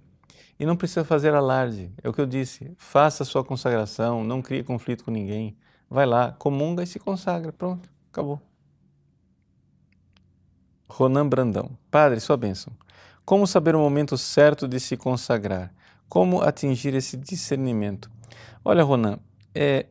E 0.59 0.67
não 0.67 0.77
precisa 0.77 1.05
fazer 1.05 1.35
alarde. 1.35 1.93
É 2.03 2.09
o 2.09 2.13
que 2.13 2.21
eu 2.21 2.27
disse. 2.27 2.73
Faça 2.77 3.23
a 3.23 3.27
sua 3.27 3.45
consagração, 3.45 4.25
não 4.25 4.43
crie 4.43 4.65
conflito 4.65 5.05
com 5.05 5.11
ninguém. 5.11 5.57
Vai 5.89 6.05
lá, 6.05 6.33
comunga 6.33 6.83
e 6.83 6.87
se 6.87 6.99
consagra. 6.99 7.53
Pronto, 7.53 7.89
acabou. 8.11 8.41
Ronan 10.89 11.29
Brandão. 11.29 11.79
Padre, 11.91 12.19
sua 12.21 12.37
bênção. 12.37 12.73
Como 13.25 13.47
saber 13.47 13.77
o 13.77 13.79
momento 13.79 14.17
certo 14.17 14.67
de 14.67 14.81
se 14.81 14.97
consagrar? 14.97 15.73
Como 16.09 16.41
atingir 16.41 16.95
esse 16.95 17.17
discernimento? 17.17 18.11
Olha, 18.65 18.83
Ronan, 18.83 19.19
é, 19.55 19.87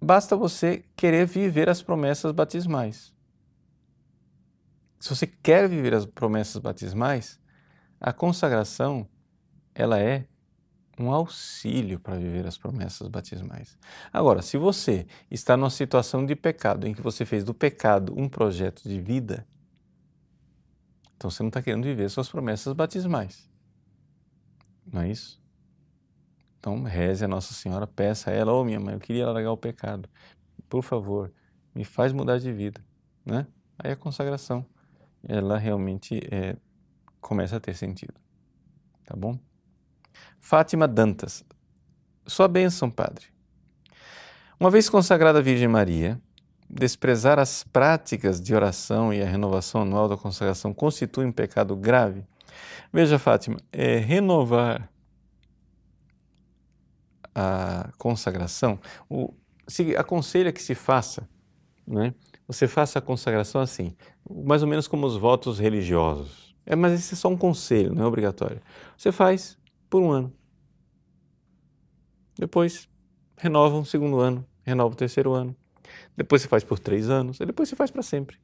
basta 0.00 0.36
você 0.36 0.84
querer 0.96 1.26
viver 1.26 1.68
as 1.68 1.82
promessas 1.82 2.32
batismais. 2.32 3.14
Se 4.98 5.10
você 5.10 5.26
quer 5.26 5.68
viver 5.68 5.94
as 5.94 6.06
promessas 6.06 6.60
batismais, 6.60 7.38
a 8.00 8.12
consagração 8.12 9.08
ela 9.74 10.00
é 10.00 10.26
um 10.98 11.10
auxílio 11.10 12.00
para 12.00 12.16
viver 12.16 12.46
as 12.46 12.56
promessas 12.56 13.06
batismais. 13.08 13.76
Agora, 14.12 14.40
se 14.40 14.56
você 14.56 15.06
está 15.30 15.56
numa 15.56 15.70
situação 15.70 16.24
de 16.24 16.34
pecado 16.34 16.86
em 16.86 16.94
que 16.94 17.02
você 17.02 17.26
fez 17.26 17.44
do 17.44 17.52
pecado 17.52 18.14
um 18.16 18.28
projeto 18.28 18.82
de 18.82 19.00
vida, 19.00 19.46
então 21.16 21.30
você 21.30 21.42
não 21.42 21.48
está 21.48 21.60
querendo 21.62 21.84
viver 21.84 22.08
suas 22.08 22.28
promessas 22.28 22.72
batismais. 22.72 23.48
Não 24.90 25.02
é 25.02 25.10
isso? 25.10 25.40
Então 26.66 26.82
reze 26.82 27.24
a 27.24 27.28
Nossa 27.28 27.54
Senhora, 27.54 27.86
peça 27.86 28.28
a 28.28 28.32
ela, 28.32 28.52
ô 28.52 28.60
oh, 28.60 28.64
minha 28.64 28.80
mãe, 28.80 28.94
eu 28.94 28.98
queria 28.98 29.30
largar 29.30 29.52
o 29.52 29.56
pecado. 29.56 30.08
Por 30.68 30.82
favor, 30.82 31.32
me 31.72 31.84
faz 31.84 32.12
mudar 32.12 32.40
de 32.40 32.50
vida. 32.52 32.84
Né? 33.24 33.46
Aí 33.78 33.92
a 33.92 33.96
consagração, 33.96 34.66
ela 35.22 35.58
realmente 35.58 36.20
é, 36.28 36.56
começa 37.20 37.58
a 37.58 37.60
ter 37.60 37.76
sentido. 37.76 38.14
Tá 39.04 39.14
bom? 39.14 39.38
Fátima 40.40 40.88
Dantas. 40.88 41.44
Sua 42.26 42.48
bênção, 42.48 42.90
Padre. 42.90 43.26
Uma 44.58 44.68
vez 44.68 44.88
consagrada 44.88 45.38
a 45.38 45.42
Virgem 45.42 45.68
Maria, 45.68 46.20
desprezar 46.68 47.38
as 47.38 47.62
práticas 47.62 48.40
de 48.40 48.52
oração 48.52 49.14
e 49.14 49.22
a 49.22 49.26
renovação 49.26 49.82
anual 49.82 50.08
da 50.08 50.16
consagração 50.16 50.74
constitui 50.74 51.26
um 51.26 51.32
pecado 51.32 51.76
grave? 51.76 52.24
Veja, 52.92 53.20
Fátima, 53.20 53.56
é 53.70 53.98
renovar 53.98 54.90
a 57.38 57.90
consagração, 57.98 58.80
o, 59.10 59.34
se 59.68 59.94
aconselha 59.94 60.50
que 60.50 60.62
se 60.62 60.74
faça, 60.74 61.28
né? 61.86 62.14
Você 62.48 62.66
faça 62.66 62.98
a 62.98 63.02
consagração 63.02 63.60
assim, 63.60 63.94
mais 64.28 64.62
ou 64.62 64.68
menos 64.68 64.88
como 64.88 65.06
os 65.06 65.16
votos 65.16 65.58
religiosos. 65.58 66.56
É, 66.64 66.74
mas 66.74 66.94
esse 66.94 67.12
é 67.12 67.16
só 67.16 67.28
um 67.28 67.36
conselho, 67.36 67.94
não 67.94 68.04
é 68.04 68.06
obrigatório. 68.06 68.60
Você 68.96 69.12
faz 69.12 69.58
por 69.90 70.02
um 70.02 70.10
ano. 70.10 70.32
Depois 72.38 72.88
renova 73.36 73.76
um 73.76 73.84
segundo 73.84 74.18
ano, 74.18 74.44
renova 74.64 74.94
o 74.94 74.96
terceiro 74.96 75.34
ano. 75.34 75.54
Depois 76.16 76.40
você 76.40 76.48
faz 76.48 76.64
por 76.64 76.78
três 76.78 77.10
anos, 77.10 77.38
e 77.38 77.44
depois 77.44 77.68
você 77.68 77.76
faz 77.76 77.90
para 77.90 78.02
sempre. 78.02 78.38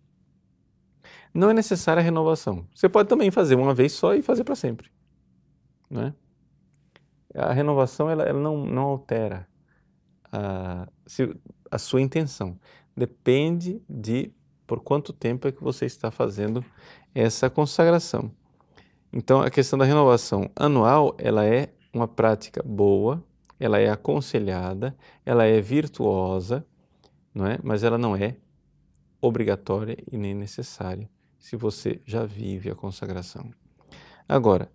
Não 1.32 1.48
é 1.48 1.54
necessária 1.54 2.00
a 2.00 2.04
renovação. 2.04 2.66
Você 2.74 2.90
pode 2.90 3.08
também 3.08 3.30
fazer 3.30 3.54
uma 3.54 3.72
vez 3.72 3.92
só 3.92 4.14
e 4.14 4.20
fazer 4.20 4.44
para 4.44 4.54
sempre. 4.54 4.90
Não 5.88 6.02
é? 6.02 6.14
A 7.34 7.52
renovação 7.52 8.10
ela, 8.10 8.24
ela 8.24 8.38
não, 8.38 8.64
não 8.64 8.82
altera 8.82 9.48
a, 10.30 10.88
a 11.70 11.78
sua 11.78 12.00
intenção. 12.00 12.58
Depende 12.96 13.82
de 13.88 14.32
por 14.66 14.80
quanto 14.80 15.12
tempo 15.12 15.46
é 15.46 15.52
que 15.52 15.62
você 15.62 15.86
está 15.86 16.10
fazendo 16.10 16.64
essa 17.14 17.50
consagração. 17.50 18.30
Então, 19.12 19.42
a 19.42 19.50
questão 19.50 19.78
da 19.78 19.84
renovação 19.84 20.50
anual, 20.56 21.14
ela 21.18 21.44
é 21.44 21.74
uma 21.92 22.08
prática 22.08 22.62
boa, 22.62 23.22
ela 23.60 23.78
é 23.78 23.90
aconselhada, 23.90 24.96
ela 25.24 25.44
é 25.44 25.60
virtuosa, 25.60 26.66
não 27.34 27.46
é? 27.46 27.58
Mas 27.62 27.84
ela 27.84 27.98
não 27.98 28.16
é 28.16 28.36
obrigatória 29.20 29.96
e 30.10 30.16
nem 30.16 30.34
necessária 30.34 31.08
se 31.38 31.56
você 31.56 32.00
já 32.06 32.24
vive 32.24 32.70
a 32.70 32.74
consagração. 32.74 33.50
Agora, 34.28 34.70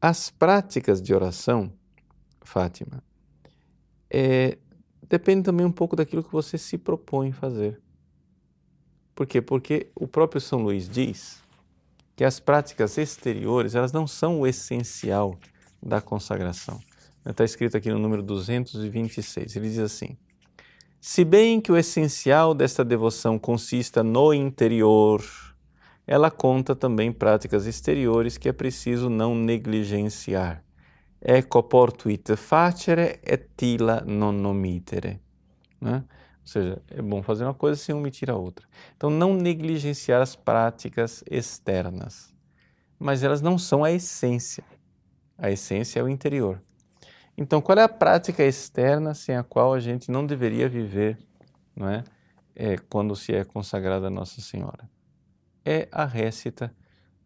as 0.00 0.30
práticas 0.30 1.00
de 1.00 1.14
oração, 1.14 1.72
Fátima, 2.40 3.02
é, 4.10 4.58
depende 5.08 5.44
também 5.44 5.66
um 5.66 5.72
pouco 5.72 5.96
daquilo 5.96 6.22
que 6.22 6.32
você 6.32 6.56
se 6.56 6.78
propõe 6.78 7.32
fazer. 7.32 7.80
Por 9.14 9.26
quê? 9.26 9.42
Porque 9.42 9.90
o 9.94 10.06
próprio 10.06 10.40
São 10.40 10.62
Luís 10.62 10.88
diz 10.88 11.42
que 12.14 12.24
as 12.24 12.40
práticas 12.40 12.98
exteriores 12.98 13.74
elas 13.74 13.92
não 13.92 14.06
são 14.06 14.40
o 14.40 14.46
essencial 14.46 15.38
da 15.82 16.00
consagração. 16.00 16.80
Está 17.24 17.44
escrito 17.44 17.76
aqui 17.76 17.90
no 17.90 17.98
número 17.98 18.22
226. 18.22 19.56
Ele 19.56 19.68
diz 19.68 19.78
assim: 19.78 20.16
Se 21.00 21.24
bem 21.24 21.60
que 21.60 21.70
o 21.70 21.76
essencial 21.76 22.54
desta 22.54 22.84
devoção 22.84 23.38
consista 23.38 24.02
no 24.02 24.32
interior, 24.32 25.22
ela 26.06 26.30
conta 26.30 26.74
também 26.74 27.12
práticas 27.12 27.66
exteriores 27.66 28.38
que 28.38 28.48
é 28.48 28.52
preciso 28.52 29.10
não 29.10 29.34
negligenciar. 29.34 30.64
Ecco 31.20 31.64
portuit 31.64 32.36
facere 32.36 33.20
et 33.22 33.50
tila 33.56 34.02
non 34.06 34.44
omitere. 34.44 35.20
Né? 35.80 36.04
Ou 36.40 36.46
seja, 36.46 36.82
é 36.88 37.02
bom 37.02 37.22
fazer 37.22 37.44
uma 37.44 37.54
coisa 37.54 37.80
sem 37.80 37.94
omitir 37.94 38.30
a 38.30 38.36
outra. 38.36 38.66
Então, 38.96 39.10
não 39.10 39.34
negligenciar 39.34 40.22
as 40.22 40.34
práticas 40.34 41.22
externas, 41.30 42.34
mas 42.98 43.22
elas 43.22 43.42
não 43.42 43.58
são 43.58 43.84
a 43.84 43.90
essência. 43.90 44.64
A 45.36 45.50
essência 45.50 46.00
é 46.00 46.02
o 46.02 46.08
interior. 46.08 46.62
Então, 47.36 47.60
qual 47.60 47.78
é 47.78 47.82
a 47.82 47.88
prática 47.88 48.42
externa 48.42 49.12
sem 49.14 49.36
a 49.36 49.44
qual 49.44 49.74
a 49.74 49.78
gente 49.78 50.10
não 50.10 50.26
deveria 50.26 50.68
viver, 50.68 51.18
não 51.76 51.88
é? 51.88 52.02
é 52.54 52.76
quando 52.76 53.14
se 53.14 53.32
é 53.34 53.44
consagrada 53.44 54.06
a 54.06 54.10
Nossa 54.10 54.40
Senhora? 54.40 54.88
É 55.64 55.86
a 55.92 56.04
récita 56.04 56.74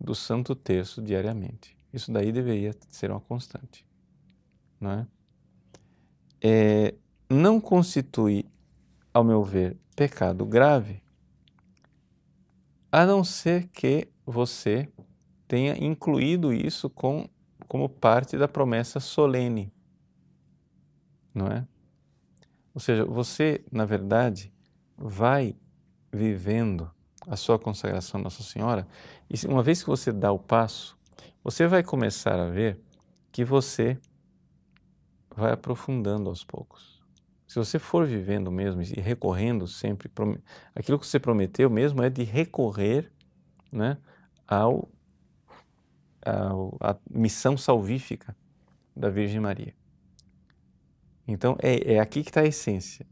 do 0.01 0.15
Santo 0.15 0.55
Terço 0.55 1.01
diariamente. 1.01 1.77
Isso 1.93 2.11
daí 2.11 2.33
deveria 2.33 2.75
ser 2.89 3.11
uma 3.11 3.21
constante, 3.21 3.87
não 4.81 4.91
é? 4.91 5.07
é 6.41 6.95
não 7.29 7.61
constitui 7.61 8.47
ao 9.13 9.25
meu 9.25 9.43
ver, 9.43 9.77
pecado 9.95 10.45
grave, 10.47 11.03
a 12.91 13.07
não 13.07 13.25
ser 13.25 13.69
que 13.69 14.09
você 14.25 14.89
tenha 15.47 15.77
incluído 15.83 16.53
isso 16.53 16.89
com, 16.89 17.29
como 17.67 17.89
parte 17.89 18.39
da 18.39 18.49
promessa 18.49 19.01
solene, 19.01 19.73
não 21.35 21.47
é? 21.47 21.67
Ou 22.75 22.81
seja, 22.81 23.05
você, 23.05 23.63
na 23.71 23.85
verdade, 23.85 24.53
vai 24.97 25.55
vivendo 26.11 26.91
a 27.27 27.37
sua 27.37 27.59
consagração 27.59 28.21
a 28.21 28.25
Nossa 28.25 28.43
Senhora, 28.43 28.87
e 29.29 29.47
uma 29.47 29.63
vez 29.63 29.83
que 29.83 29.89
você 29.89 30.13
dá 30.13 30.33
o 30.33 30.39
passo, 30.39 30.99
você 31.43 31.67
vai 31.67 31.83
começar 31.83 32.39
a 32.39 32.49
ver 32.49 32.79
que 33.31 33.45
você 33.45 33.99
vai 35.35 35.53
aprofundando 35.53 36.29
aos 36.29 36.45
poucos. 36.45 37.03
Se 37.49 37.59
você 37.59 37.79
for 37.79 38.07
vivendo 38.07 38.51
mesmo 38.51 38.83
e 38.83 39.01
recorrendo 39.01 39.67
sempre, 39.67 40.11
aquilo 40.75 40.99
que 40.99 41.07
você 41.07 41.19
prometeu 41.19 41.69
mesmo 41.69 42.03
é 42.03 42.09
de 42.09 42.23
recorrer 42.23 43.13
né, 43.71 43.99
ao, 44.47 44.89
ao, 46.25 46.77
à 46.81 46.97
missão 47.11 47.57
salvífica 47.57 48.37
da 48.97 49.11
Virgem 49.11 49.41
Maria. 49.41 49.75
Então 51.27 51.57
é, 51.61 51.95
é 51.95 51.99
aqui 51.99 52.23
que 52.23 52.31
está 52.31 52.41
a 52.41 52.47
essência. 52.47 53.07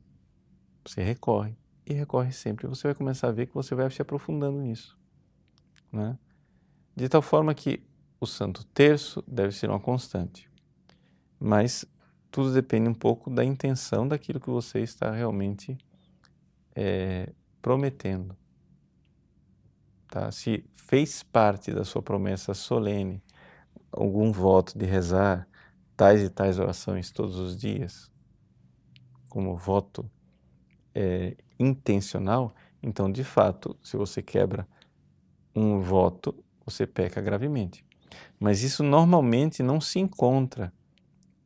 Você 0.86 1.02
recorre 1.02 1.56
e 1.84 1.92
recorre 1.92 2.32
sempre. 2.32 2.66
Você 2.66 2.88
vai 2.88 2.94
começar 2.94 3.28
a 3.28 3.32
ver 3.32 3.46
que 3.46 3.54
você 3.54 3.74
vai 3.74 3.90
se 3.90 4.00
aprofundando 4.00 4.58
nisso. 4.60 4.96
Né? 5.92 6.18
De 6.96 7.08
tal 7.08 7.20
forma 7.20 7.54
que 7.54 7.82
o 8.20 8.26
Santo 8.26 8.64
Terço 8.66 9.24
deve 9.26 9.52
ser 9.52 9.70
uma 9.70 9.80
constante. 9.80 10.48
Mas 11.38 11.86
tudo 12.30 12.52
depende 12.52 12.88
um 12.88 12.94
pouco 12.94 13.30
da 13.30 13.42
intenção 13.42 14.06
daquilo 14.06 14.38
que 14.38 14.50
você 14.50 14.80
está 14.80 15.10
realmente 15.10 15.78
é, 16.76 17.32
prometendo. 17.62 18.36
Tá? 20.06 20.30
Se 20.30 20.64
fez 20.72 21.22
parte 21.22 21.72
da 21.72 21.82
sua 21.82 22.02
promessa 22.02 22.52
solene 22.52 23.22
algum 23.90 24.30
voto 24.30 24.78
de 24.78 24.84
rezar 24.84 25.48
tais 25.96 26.22
e 26.22 26.28
tais 26.28 26.58
orações 26.58 27.10
todos 27.10 27.36
os 27.36 27.56
dias, 27.56 28.10
como 29.28 29.56
voto 29.56 30.08
é, 30.94 31.36
intencional, 31.58 32.54
então 32.82 33.10
de 33.10 33.24
fato, 33.24 33.76
se 33.82 33.96
você 33.96 34.22
quebra 34.22 34.68
um 35.54 35.80
voto, 35.80 36.34
você 36.64 36.86
peca 36.86 37.20
gravemente. 37.20 37.84
Mas 38.38 38.62
isso 38.62 38.82
normalmente 38.82 39.62
não 39.62 39.80
se 39.80 39.98
encontra 39.98 40.72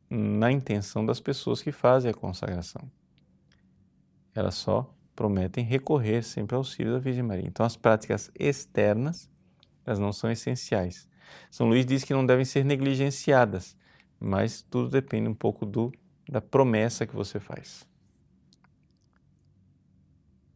na 0.09 0.51
intenção 0.51 1.05
das 1.05 1.19
pessoas 1.19 1.61
que 1.61 1.71
fazem 1.71 2.11
a 2.11 2.13
consagração. 2.13 2.89
Elas 4.33 4.55
só 4.55 4.93
prometem 5.15 5.63
recorrer 5.63 6.23
sempre 6.23 6.55
ao 6.55 6.59
auxílio 6.59 6.93
da 6.93 6.99
Virgem 6.99 7.23
Maria. 7.23 7.47
Então, 7.47 7.65
as 7.65 7.77
práticas 7.77 8.29
externas, 8.37 9.29
elas 9.85 9.99
não 9.99 10.11
são 10.11 10.29
essenciais. 10.29 11.07
São 11.49 11.67
Luís 11.67 11.85
diz 11.85 12.03
que 12.03 12.13
não 12.13 12.25
devem 12.25 12.45
ser 12.45 12.65
negligenciadas, 12.65 13.77
mas 14.19 14.61
tudo 14.61 14.89
depende 14.89 15.29
um 15.29 15.33
pouco 15.33 15.65
do, 15.65 15.91
da 16.29 16.41
promessa 16.41 17.05
que 17.05 17.15
você 17.15 17.39
faz. 17.39 17.87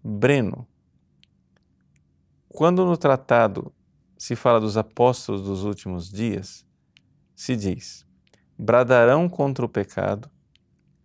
Breno, 0.04 0.68
quando 2.48 2.86
no 2.86 2.98
tratado 2.98 3.72
se 4.20 4.36
fala 4.36 4.60
dos 4.60 4.76
apóstolos 4.76 5.42
dos 5.42 5.64
últimos 5.64 6.12
dias, 6.12 6.66
se 7.34 7.56
diz: 7.56 8.06
bradarão 8.58 9.30
contra 9.30 9.66
o 9.66 9.70
pecado, 9.70 10.30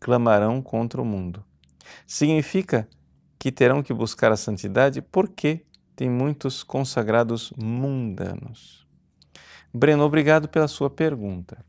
clamarão 0.00 0.60
contra 0.60 1.00
o 1.00 1.04
mundo. 1.04 1.44
Significa 2.04 2.88
que 3.38 3.52
terão 3.52 3.84
que 3.84 3.94
buscar 3.94 4.32
a 4.32 4.36
santidade 4.36 5.00
porque 5.00 5.64
tem 5.94 6.10
muitos 6.10 6.64
consagrados 6.64 7.52
mundanos. 7.56 8.84
Breno, 9.72 10.02
obrigado 10.02 10.48
pela 10.48 10.66
sua 10.66 10.90
pergunta. 10.90 11.64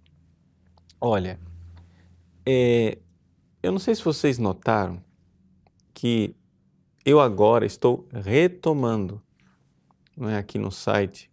Olha, 0.99 1.39
é, 2.43 2.97
eu 3.61 3.71
não 3.71 3.79
sei 3.79 3.93
se 3.93 4.03
vocês 4.03 4.39
notaram 4.39 4.99
que 5.93 6.35
eu 7.05 7.19
agora 7.19 7.67
estou 7.67 8.07
retomando 8.11 9.21
não 10.17 10.29
é, 10.29 10.37
aqui 10.37 10.57
no 10.57 10.71
site 10.71 11.29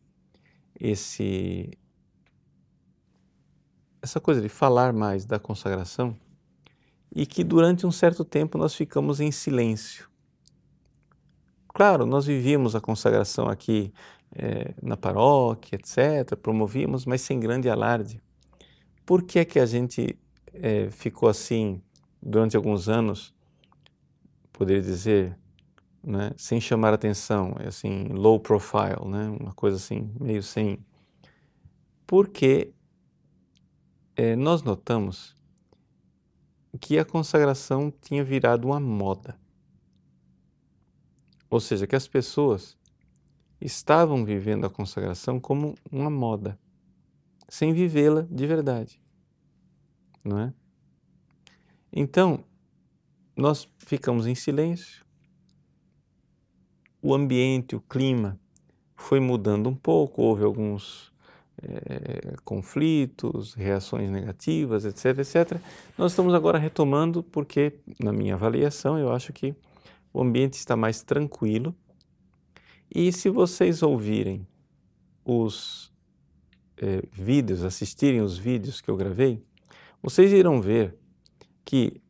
esse 0.83 1.71
essa 4.03 4.21
coisa 4.21 4.41
de 4.41 4.49
falar 4.49 4.93
mais 4.93 5.25
da 5.25 5.39
consagração 5.39 6.19
e 7.15 7.25
que 7.25 7.45
durante 7.45 7.87
um 7.87 7.93
certo 7.93 8.25
tempo 8.25 8.59
nós 8.59 8.75
ficamos 8.75 9.21
em 9.21 9.31
silêncio. 9.31 10.11
Claro, 11.69 12.05
nós 12.05 12.27
vivíamos 12.27 12.75
a 12.75 12.81
consagração 12.81 13.49
aqui 13.49 13.93
é, 14.35 14.75
na 14.83 14.97
paróquia, 14.97 15.77
etc., 15.77 16.37
promovíamos, 16.37 17.07
mas 17.07 17.21
sem 17.21 17.39
grande 17.39 17.71
alarde. 17.71 18.21
Por 19.07 19.23
que 19.23 19.39
é 19.39 19.45
que 19.45 19.61
a 19.61 19.67
gente 19.67 20.19
é, 20.53 20.91
ficou 20.91 21.29
assim 21.29 21.81
durante 22.21 22.57
alguns 22.57 22.89
anos, 22.89 23.33
poderia 24.53 24.83
dizer, 24.83 25.39
né, 26.03 26.33
sem 26.37 26.61
chamar 26.61 26.93
atenção, 26.93 27.55
assim, 27.67 28.05
low 28.09 28.41
profile, 28.41 29.07
né, 29.07 29.29
uma 29.41 29.53
coisa 29.53 29.77
assim, 29.77 30.13
meio 30.21 30.43
sem. 30.43 30.79
Porque 32.07 32.73
é, 34.17 34.37
nós 34.37 34.63
notamos 34.63 35.35
que 36.81 36.99
a 36.99 37.05
consagração 37.05 37.93
tinha 38.01 38.25
virado 38.25 38.67
uma 38.67 38.81
moda. 38.81 39.39
Ou 41.49 41.61
seja, 41.61 41.87
que 41.87 41.95
as 41.95 42.09
pessoas 42.09 42.77
estavam 43.61 44.25
vivendo 44.25 44.65
a 44.65 44.71
consagração 44.71 45.39
como 45.39 45.75
uma 45.91 46.11
moda, 46.11 46.59
sem 47.49 47.73
vivê-la 47.73 48.27
de 48.31 48.47
verdade. 48.47 49.01
Não 50.25 50.39
é? 50.39 50.55
Então, 51.93 52.45
nós 53.37 53.69
ficamos 53.79 54.27
em 54.27 54.35
silêncio, 54.35 55.02
o 57.03 57.15
ambiente, 57.15 57.75
o 57.75 57.81
clima 57.81 58.39
foi 58.95 59.19
mudando 59.19 59.69
um 59.69 59.75
pouco, 59.75 60.23
houve 60.23 60.45
alguns 60.45 61.13
é, 61.61 62.35
conflitos, 62.45 63.55
reações 63.55 64.09
negativas, 64.11 64.85
etc, 64.85 65.19
etc. 65.19 65.61
Nós 65.99 66.13
estamos 66.13 66.33
agora 66.33 66.59
retomando 66.59 67.23
porque, 67.23 67.75
na 67.99 68.13
minha 68.13 68.35
avaliação, 68.35 68.99
eu 68.99 69.13
acho 69.13 69.33
que 69.33 69.55
o 70.13 70.23
ambiente 70.23 70.55
está 70.55 70.77
mais 70.77 71.03
tranquilo. 71.03 71.75
E 72.95 73.13
se 73.13 73.29
vocês 73.29 73.83
ouvirem 73.83 74.47
os 75.25 75.93
é, 76.77 77.03
vídeos, 77.13 77.65
assistirem 77.65 78.21
os 78.21 78.39
vídeos 78.39 78.81
que 78.81 78.91
eu 78.91 78.97
gravei, 78.97 79.43
vocês 80.01 80.33
irão 80.33 80.61
ver 80.61 80.97
que 81.65 82.01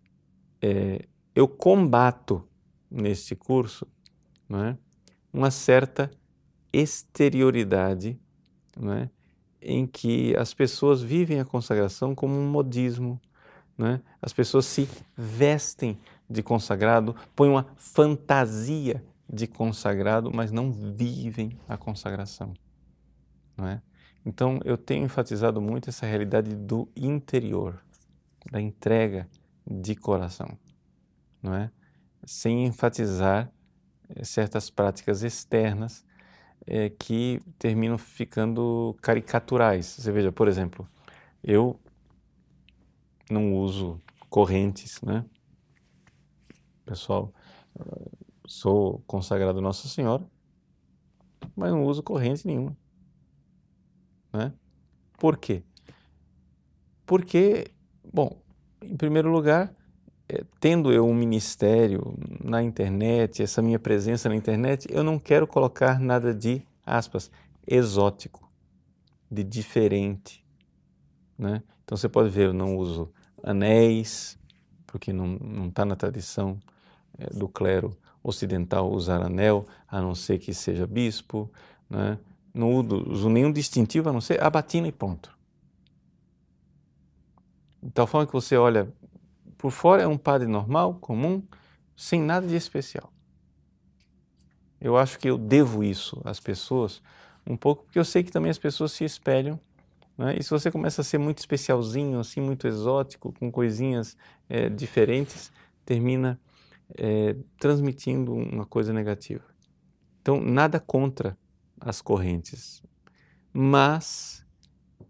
é, 0.61 1.07
eu 1.34 1.49
combato 1.49 2.47
neste 2.90 3.34
curso 3.34 3.86
é, 4.55 4.76
uma 5.32 5.50
certa 5.50 6.11
exterioridade 6.72 8.18
é, 8.76 9.09
em 9.61 9.86
que 9.86 10.34
as 10.36 10.53
pessoas 10.53 11.03
vivem 11.03 11.40
a 11.40 11.44
consagração 11.44 12.14
como 12.14 12.34
um 12.34 12.48
modismo. 12.48 13.20
Né? 13.76 14.00
As 14.20 14.32
pessoas 14.32 14.66
se 14.66 14.88
vestem 15.16 15.98
de 16.28 16.42
consagrado, 16.42 17.14
põem 17.34 17.50
uma 17.50 17.66
fantasia 17.76 19.05
de 19.32 19.46
consagrado, 19.46 20.30
mas 20.32 20.50
não 20.50 20.72
vivem 20.72 21.59
a 21.68 21.76
consagração. 21.76 22.53
É? 23.59 23.80
Então, 24.24 24.61
eu 24.64 24.76
tenho 24.76 25.05
enfatizado 25.05 25.61
muito 25.61 25.88
essa 25.88 26.07
realidade 26.07 26.55
do 26.55 26.88
interior, 26.96 27.82
da 28.50 28.61
entrega 28.61 29.28
de 29.66 29.94
coração, 29.94 30.59
não 31.42 31.55
é? 31.55 31.70
Sem 32.24 32.66
enfatizar 32.66 33.50
certas 34.23 34.71
práticas 34.71 35.23
externas 35.23 36.05
é, 36.67 36.91
que 36.91 37.41
terminam 37.59 37.99
ficando 37.99 38.97
caricaturais. 39.01 39.87
Você 39.87 40.13
veja, 40.13 40.31
por 40.31 40.49
exemplo, 40.49 40.89
eu 41.43 41.79
não 43.31 43.55
uso 43.55 44.01
correntes, 44.29 45.01
né? 45.03 45.25
Pessoal, 46.85 47.33
sou 48.47 49.03
consagrado 49.07 49.59
a 49.59 49.63
Nossa 49.63 49.89
Senhora, 49.89 50.27
mas 51.57 51.71
não 51.71 51.85
uso 51.85 52.03
corrente 52.03 52.47
nenhuma, 52.47 52.77
né? 54.33 54.53
Por 55.19 55.37
quê? 55.37 55.63
Porque, 57.07 57.73
bom, 58.13 58.43
em 58.81 58.97
primeiro 58.97 59.31
lugar, 59.31 59.75
tendo 60.61 60.93
eu 60.93 61.07
um 61.07 61.14
ministério 61.14 62.16
na 62.43 62.62
internet, 62.62 63.43
essa 63.43 63.61
minha 63.61 63.78
presença 63.78 64.28
na 64.28 64.37
internet, 64.37 64.87
eu 64.91 65.03
não 65.03 65.18
quero 65.18 65.47
colocar 65.47 65.99
nada 65.99 66.35
de, 66.35 66.62
aspas, 66.85 67.30
exótico, 67.66 68.51
de 69.30 69.45
diferente. 69.45 70.45
Né? 71.37 71.62
Então 71.85 71.97
você 71.97 72.09
pode 72.09 72.30
ver, 72.30 72.47
eu 72.47 72.53
não 72.53 72.76
uso 72.76 73.12
anéis, 73.43 74.39
porque 74.87 75.12
não 75.12 75.68
está 75.68 75.85
na 75.85 75.97
tradição 75.97 76.59
é, 77.18 77.26
do 77.26 77.49
clero 77.49 77.97
ocidental 78.22 78.91
usar 78.91 79.22
anel, 79.22 79.66
a 79.89 80.01
não 80.01 80.14
ser 80.14 80.39
que 80.39 80.55
seja 80.55 80.87
bispo. 80.87 81.51
Né? 81.89 82.18
Não 82.55 82.72
uso 82.74 83.28
nenhum 83.28 83.51
distintivo, 83.51 84.09
a 84.09 84.12
não 84.12 84.20
ser 84.20 84.43
a 84.43 84.49
batina 84.49 84.87
e 84.87 84.93
ponto. 84.93 85.37
De 87.83 87.91
tal 87.91 88.07
forma 88.07 88.26
que 88.26 88.33
você 88.33 88.57
olha 88.57 88.89
por 89.63 89.71
fora 89.71 90.03
é 90.03 90.09
um 90.09 90.19
padre 90.19 90.49
normal, 90.49 90.97
comum, 90.97 91.41
sem 91.95 92.21
nada 92.21 92.45
de 92.45 92.57
especial. 92.57 93.13
Eu 94.81 94.97
acho 94.97 95.21
que 95.21 95.31
eu 95.31 95.39
devo 95.39 95.85
isso 95.85 96.21
às 96.25 96.41
pessoas 96.41 97.01
um 97.47 97.57
pouco, 97.57 97.85
porque 97.85 97.97
eu 97.97 98.05
sei 98.05 98.25
que 98.25 98.33
também 98.33 98.51
as 98.51 98.59
pessoas 98.59 98.91
se 98.91 99.05
espelham. 99.05 99.61
Né? 100.19 100.35
E 100.37 100.43
se 100.43 100.51
você 100.51 100.69
começa 100.69 101.01
a 101.01 101.05
ser 101.05 101.19
muito 101.19 101.39
especialzinho, 101.39 102.19
assim, 102.19 102.41
muito 102.41 102.67
exótico, 102.67 103.33
com 103.33 103.53
coisinhas 103.53 104.17
é, 104.49 104.69
diferentes, 104.69 105.53
termina 105.87 106.41
é, 106.99 107.37
transmitindo 107.57 108.35
uma 108.35 108.67
coisa 108.67 108.93
negativa. 108.93 109.45
Então, 110.21 110.41
nada 110.41 110.81
contra 110.81 111.39
as 111.81 112.03
correntes, 112.03 112.83
mas 113.53 114.45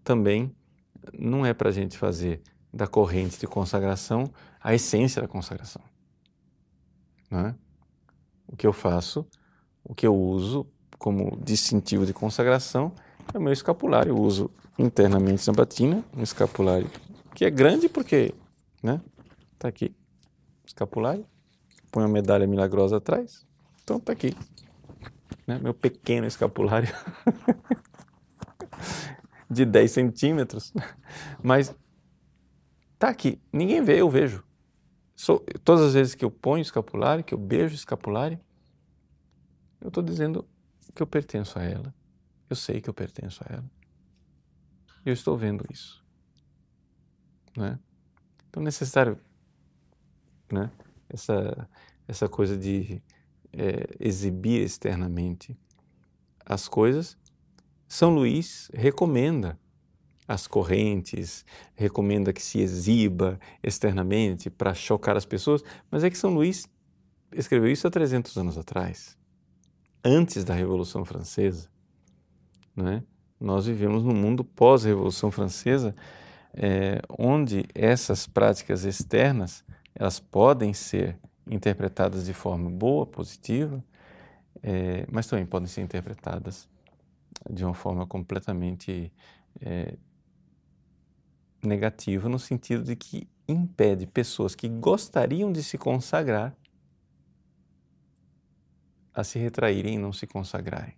também 0.04 0.54
não 1.18 1.46
é 1.46 1.54
para 1.54 1.70
a 1.70 1.72
gente 1.72 1.96
fazer 1.96 2.42
da 2.72 2.86
corrente 2.86 3.38
de 3.38 3.46
consagração 3.46 4.30
a 4.60 4.74
essência 4.74 5.20
da 5.20 5.28
consagração. 5.28 5.82
É? 7.30 7.54
O 8.46 8.56
que 8.56 8.66
eu 8.66 8.72
faço, 8.72 9.26
o 9.82 9.94
que 9.94 10.06
eu 10.06 10.14
uso 10.14 10.66
como 10.98 11.36
distintivo 11.42 12.06
de 12.06 12.12
consagração 12.12 12.92
é 13.34 13.38
o 13.38 13.40
meu 13.40 13.52
escapulário. 13.52 14.10
Eu 14.10 14.18
uso 14.20 14.50
internamente 14.78 15.46
na 15.46 15.52
batina 15.52 16.04
um 16.16 16.22
escapulário 16.22 16.88
que 17.34 17.44
é 17.44 17.50
grande 17.50 17.88
porque, 17.88 18.34
né? 18.82 19.00
Tá 19.58 19.68
aqui, 19.68 19.94
escapulário. 20.64 21.26
Põe 21.90 22.04
uma 22.04 22.12
medalha 22.12 22.46
milagrosa 22.46 22.98
atrás. 22.98 23.46
Então 23.82 23.98
tá 23.98 24.12
aqui, 24.12 24.34
né? 25.46 25.58
Meu 25.58 25.74
pequeno 25.74 26.26
escapulário 26.26 26.94
de 29.50 29.64
10 29.64 29.90
centímetros. 29.90 30.72
Mas 31.42 31.74
tá 33.02 33.08
aqui, 33.08 33.40
ninguém 33.52 33.82
vê, 33.82 34.00
eu 34.00 34.08
vejo. 34.08 34.44
Sou, 35.16 35.40
todas 35.64 35.86
as 35.86 35.94
vezes 35.94 36.14
que 36.14 36.24
eu 36.24 36.30
ponho 36.30 36.62
escapulário, 36.62 37.24
que 37.24 37.34
eu 37.34 37.38
beijo 37.38 37.74
escapulário, 37.74 38.38
eu 39.80 39.88
estou 39.88 40.04
dizendo 40.04 40.46
que 40.94 41.02
eu 41.02 41.06
pertenço 41.06 41.58
a 41.58 41.64
ela. 41.64 41.92
Eu 42.48 42.54
sei 42.54 42.80
que 42.80 42.88
eu 42.88 42.94
pertenço 42.94 43.42
a 43.42 43.54
ela. 43.54 43.70
Eu 45.04 45.12
estou 45.12 45.36
vendo 45.36 45.64
isso. 45.68 46.00
Né? 47.56 47.76
Então 48.48 48.62
é 48.62 48.64
necessário 48.64 49.18
né? 50.52 50.70
essa, 51.08 51.68
essa 52.06 52.28
coisa 52.28 52.56
de 52.56 53.02
é, 53.52 53.84
exibir 53.98 54.62
externamente 54.62 55.58
as 56.46 56.68
coisas. 56.68 57.18
São 57.88 58.14
Luís 58.14 58.70
recomenda 58.72 59.58
as 60.32 60.46
correntes, 60.46 61.44
recomenda 61.74 62.32
que 62.32 62.42
se 62.42 62.58
exiba 62.58 63.38
externamente 63.62 64.48
para 64.48 64.72
chocar 64.72 65.14
as 65.14 65.26
pessoas, 65.26 65.62
mas 65.90 66.02
é 66.02 66.08
que 66.08 66.16
São 66.16 66.32
Luís 66.32 66.66
escreveu 67.34 67.70
isso 67.70 67.86
há 67.86 67.90
300 67.90 68.34
anos 68.38 68.56
atrás 68.56 69.18
antes 70.02 70.42
da 70.42 70.54
Revolução 70.54 71.04
Francesa. 71.04 71.68
Né? 72.74 73.02
Nós 73.38 73.66
vivemos 73.66 74.02
num 74.02 74.14
mundo 74.14 74.42
pós-Revolução 74.42 75.30
Francesa, 75.30 75.94
é, 76.54 77.02
onde 77.18 77.66
essas 77.74 78.26
práticas 78.26 78.84
externas 78.84 79.62
elas 79.94 80.18
podem 80.18 80.72
ser 80.72 81.18
interpretadas 81.46 82.24
de 82.24 82.32
forma 82.32 82.70
boa, 82.70 83.04
positiva, 83.04 83.84
é, 84.62 85.06
mas 85.12 85.26
também 85.26 85.44
podem 85.44 85.68
ser 85.68 85.82
interpretadas 85.82 86.66
de 87.50 87.62
uma 87.64 87.74
forma 87.74 88.06
completamente 88.06 89.12
é, 89.60 89.94
negativa, 91.62 92.28
no 92.28 92.38
sentido 92.38 92.82
de 92.82 92.96
que 92.96 93.28
impede 93.48 94.06
pessoas 94.06 94.54
que 94.54 94.68
gostariam 94.68 95.52
de 95.52 95.62
se 95.62 95.78
consagrar 95.78 96.54
a 99.14 99.22
se 99.22 99.38
retraírem 99.38 99.94
e 99.94 99.98
não 99.98 100.12
se 100.12 100.26
consagrarem. 100.26 100.94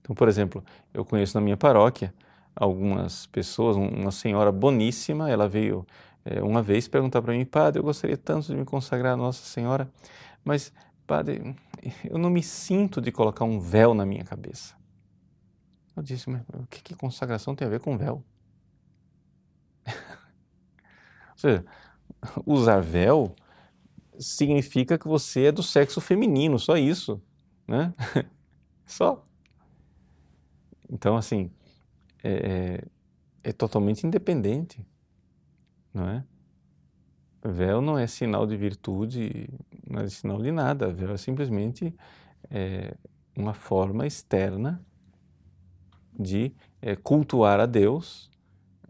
Então, 0.00 0.14
por 0.14 0.28
exemplo, 0.28 0.64
eu 0.94 1.04
conheço 1.04 1.36
na 1.36 1.40
minha 1.40 1.56
paróquia 1.56 2.14
algumas 2.54 3.26
pessoas, 3.26 3.76
uma 3.76 4.10
senhora 4.10 4.52
boníssima, 4.52 5.30
ela 5.30 5.48
veio 5.48 5.86
é, 6.24 6.42
uma 6.42 6.62
vez 6.62 6.86
perguntar 6.88 7.22
para 7.22 7.32
mim, 7.32 7.44
padre, 7.44 7.80
eu 7.80 7.84
gostaria 7.84 8.16
tanto 8.16 8.48
de 8.48 8.56
me 8.56 8.64
consagrar 8.64 9.14
a 9.14 9.16
Nossa 9.16 9.44
Senhora, 9.44 9.90
mas, 10.44 10.72
padre, 11.06 11.56
eu 12.04 12.18
não 12.18 12.30
me 12.30 12.42
sinto 12.42 13.00
de 13.00 13.10
colocar 13.10 13.44
um 13.44 13.58
véu 13.58 13.94
na 13.94 14.04
minha 14.04 14.24
cabeça. 14.24 14.74
Eu 15.96 16.02
disse, 16.02 16.30
mas 16.30 16.42
o 16.54 16.66
que, 16.68 16.82
que 16.82 16.94
consagração 16.94 17.54
tem 17.54 17.66
a 17.66 17.70
ver 17.70 17.80
com 17.80 17.96
véu? 17.96 18.22
Ou 21.32 21.38
seja, 21.38 21.64
usar 22.44 22.80
véu 22.80 23.34
significa 24.18 24.98
que 24.98 25.08
você 25.08 25.46
é 25.46 25.52
do 25.52 25.62
sexo 25.62 26.00
feminino, 26.00 26.58
só 26.58 26.76
isso, 26.76 27.22
né? 27.66 27.94
só. 28.84 29.24
Então, 30.88 31.16
assim, 31.16 31.50
é, 32.22 32.82
é, 33.44 33.50
é, 33.50 33.52
totalmente 33.52 34.06
independente, 34.06 34.86
não 35.94 36.08
é? 36.08 36.24
Véu 37.42 37.80
não 37.80 37.98
é 37.98 38.06
sinal 38.06 38.46
de 38.46 38.56
virtude, 38.56 39.48
não 39.88 40.02
é 40.02 40.08
sinal 40.08 40.42
de 40.42 40.52
nada. 40.52 40.92
Véu 40.92 41.12
é 41.12 41.16
simplesmente 41.16 41.94
é, 42.50 42.94
uma 43.34 43.54
forma 43.54 44.06
externa 44.06 44.84
de 46.18 46.52
é, 46.82 46.94
cultuar 46.96 47.60
a 47.60 47.64
Deus 47.66 48.29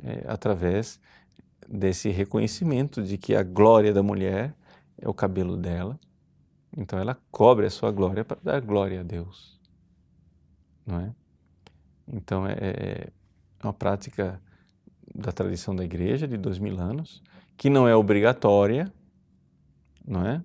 é, 0.03 0.25
através 0.27 1.01
desse 1.69 2.11
reconhecimento 2.11 3.03
de 3.03 3.17
que 3.17 3.35
a 3.35 3.43
glória 3.43 3.93
da 3.93 4.03
mulher 4.03 4.55
é 4.99 5.09
o 5.09 5.15
cabelo 5.15 5.57
dela. 5.57 5.99
Então 6.77 6.99
ela 6.99 7.19
cobre 7.31 7.67
a 7.67 7.71
sua 7.71 7.91
glória 7.91 8.25
para 8.25 8.39
dar 8.43 8.61
glória 8.61 9.01
a 9.01 9.03
Deus. 9.03 9.61
Não 10.87 11.01
é? 11.01 11.15
Então 12.07 12.47
é, 12.47 12.53
é, 12.53 13.09
é 13.61 13.67
uma 13.67 13.73
prática 13.73 14.41
da 15.15 15.33
tradição 15.33 15.75
da 15.75 15.85
igreja 15.85 16.27
de 16.27 16.37
dois 16.37 16.59
mil 16.59 16.79
anos, 16.81 17.23
que 17.57 17.69
não 17.69 17.87
é 17.87 17.95
obrigatória, 17.95 18.93
não 20.07 20.27
é? 20.27 20.43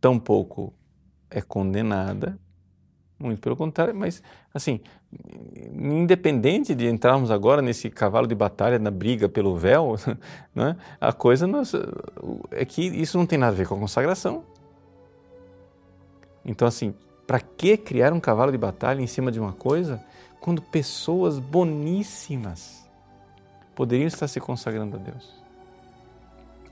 Tampouco 0.00 0.74
é 1.30 1.40
condenada, 1.40 2.38
muito 3.18 3.40
pelo 3.40 3.56
contrário, 3.56 3.94
mas 3.94 4.22
assim, 4.54 4.80
independente 5.74 6.74
de 6.74 6.86
entrarmos 6.86 7.30
agora 7.30 7.60
nesse 7.60 7.90
cavalo 7.90 8.26
de 8.26 8.34
batalha 8.34 8.78
na 8.78 8.90
briga 8.90 9.28
pelo 9.28 9.56
véu, 9.56 9.96
né, 10.54 10.76
a 11.00 11.12
coisa 11.12 11.46
é 12.52 12.64
que 12.64 12.82
isso 12.82 13.18
não 13.18 13.26
tem 13.26 13.38
nada 13.38 13.52
a 13.52 13.56
ver 13.56 13.66
com 13.66 13.74
a 13.74 13.78
consagração. 13.78 14.44
Então, 16.44 16.66
assim, 16.68 16.94
para 17.26 17.40
que 17.40 17.76
criar 17.76 18.12
um 18.12 18.20
cavalo 18.20 18.52
de 18.52 18.58
batalha 18.58 19.02
em 19.02 19.06
cima 19.06 19.32
de 19.32 19.40
uma 19.40 19.52
coisa 19.52 20.02
quando 20.40 20.62
pessoas 20.62 21.38
boníssimas 21.38 22.88
poderiam 23.74 24.06
estar 24.06 24.28
se 24.28 24.40
consagrando 24.40 24.96
a 24.96 24.98
Deus 24.98 25.38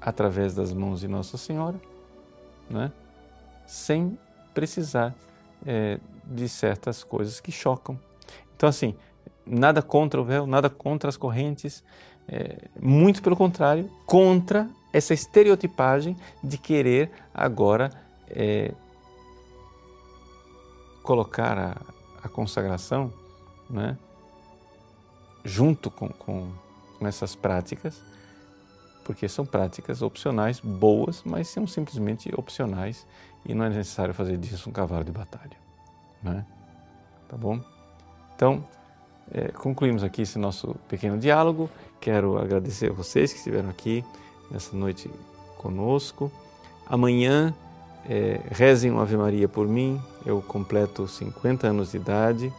através 0.01 0.55
das 0.55 0.73
mãos 0.73 1.01
de 1.01 1.09
Nossa 1.09 1.37
Senhora, 1.37 1.81
né, 2.71 2.93
sem 3.67 4.17
precisar 4.55 5.15
é, 5.67 5.99
de 6.25 6.49
certas 6.49 7.03
coisas 7.03 7.41
que 7.41 7.51
chocam. 7.51 7.99
Então, 8.55 8.69
assim, 8.69 8.95
nada 9.45 9.83
contra 9.83 10.21
o 10.21 10.25
véu, 10.25 10.47
nada 10.47 10.71
contra 10.71 11.09
as 11.09 11.17
correntes, 11.17 11.85
é, 12.29 12.57
muito 12.81 13.23
pelo 13.23 13.37
contrário, 13.37 13.91
contra 14.07 14.69
essa 14.93 15.13
estereotipagem 15.13 16.17
de 16.43 16.57
querer 16.57 17.11
agora 17.35 17.91
é, 18.29 18.73
colocar 21.03 21.59
a, 21.59 21.77
a 22.23 22.29
consagração 22.29 23.13
né, 23.69 23.97
junto 25.45 25.91
com, 25.91 26.09
com, 26.09 26.51
com 26.99 27.07
essas 27.07 27.37
práticas, 27.37 28.03
porque 29.05 29.29
são 29.29 29.47
práticas 29.47 30.03
opcionais 30.03 30.59
boas, 30.59 31.23
mas 31.25 31.49
são 31.49 31.67
simplesmente 31.67 32.33
opcionais 32.37 33.07
e 33.47 33.55
não 33.55 33.65
é 33.65 33.69
necessário 33.69 34.13
fazer 34.13 34.37
disso 34.37 34.69
um 34.69 34.73
cavalo 34.73 35.05
de 35.05 35.13
batalha. 35.13 35.57
Né? 36.23 36.45
Tá 37.29 37.37
bom? 37.37 37.61
Então, 38.35 38.65
é, 39.31 39.49
concluímos 39.49 40.03
aqui 40.03 40.23
esse 40.23 40.39
nosso 40.39 40.75
pequeno 40.89 41.19
diálogo. 41.19 41.71
Quero 42.01 42.39
agradecer 42.39 42.91
a 42.91 42.93
vocês 42.93 43.33
que 43.33 43.39
estiveram 43.39 43.71
aqui 43.71 44.05
nessa 44.51 44.77
noite 44.77 45.11
conosco. 45.59 46.31
Amanhã, 46.87 47.55
é, 48.09 48.41
rezem 48.51 48.91
uma 48.91 49.03
Ave 49.03 49.17
Maria 49.17 49.49
por 49.49 49.67
mim. 49.67 50.01
Eu 50.25 50.43
completo 50.43 51.09
50 51.09 51.67
anos 51.67 51.93
de 51.93 51.97
idade, 51.97 52.53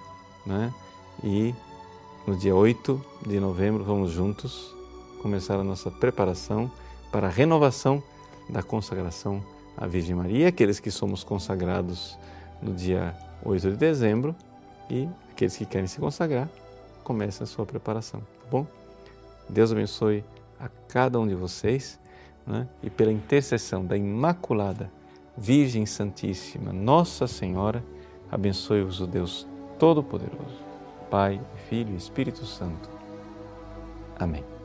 né? 0.46 0.74
E 1.24 1.54
no 2.26 2.36
dia 2.36 2.56
8 2.56 3.02
de 3.26 3.40
novembro 3.40 3.84
vamos 3.84 4.12
juntos 4.12 4.76
começar 5.22 5.56
a 5.56 5.64
nossa 5.64 5.90
preparação 5.90 6.70
para 7.12 7.28
a 7.28 7.30
renovação 7.30 8.04
da 8.50 8.62
consagração 8.62 9.42
à 9.78 9.88
Virgem 9.88 10.16
Maria. 10.16 10.50
Aqueles 10.50 10.80
que 10.80 10.92
somos 10.92 11.24
consagrados 11.24 12.18
no 12.62 12.74
dia 12.74 13.16
8 13.44 13.72
de 13.72 13.78
dezembro 13.78 14.36
e 14.90 15.08
aqueles 15.32 15.56
que 15.56 15.66
querem 15.66 15.88
se 15.88 16.00
consagrar, 16.00 16.50
comecem 17.04 17.44
a 17.44 17.48
sua 17.48 17.66
preparação, 17.66 18.20
tá 18.20 18.46
bom? 18.50 18.66
Deus 19.48 19.72
abençoe 19.72 20.24
a 20.60 20.68
cada 20.88 21.20
um 21.20 21.28
de 21.28 21.36
vocês 21.36 22.00
né? 22.46 22.68
e 22.82 22.90
pela 22.90 23.12
intercessão 23.12 23.86
da 23.86 23.96
Imaculada 23.96 24.92
Virgem 25.38 25.86
Santíssima, 25.86 26.74
Nossa 26.74 27.28
Senhora, 27.28 27.84
abençoe-vos 28.32 29.00
o 29.00 29.06
Deus 29.06 29.48
Todo-Poderoso, 29.78 30.58
Pai, 31.12 31.40
Filho 31.70 31.94
e 31.94 31.98
Espírito 31.98 32.44
Santo. 32.46 32.90
Amém. 34.18 34.57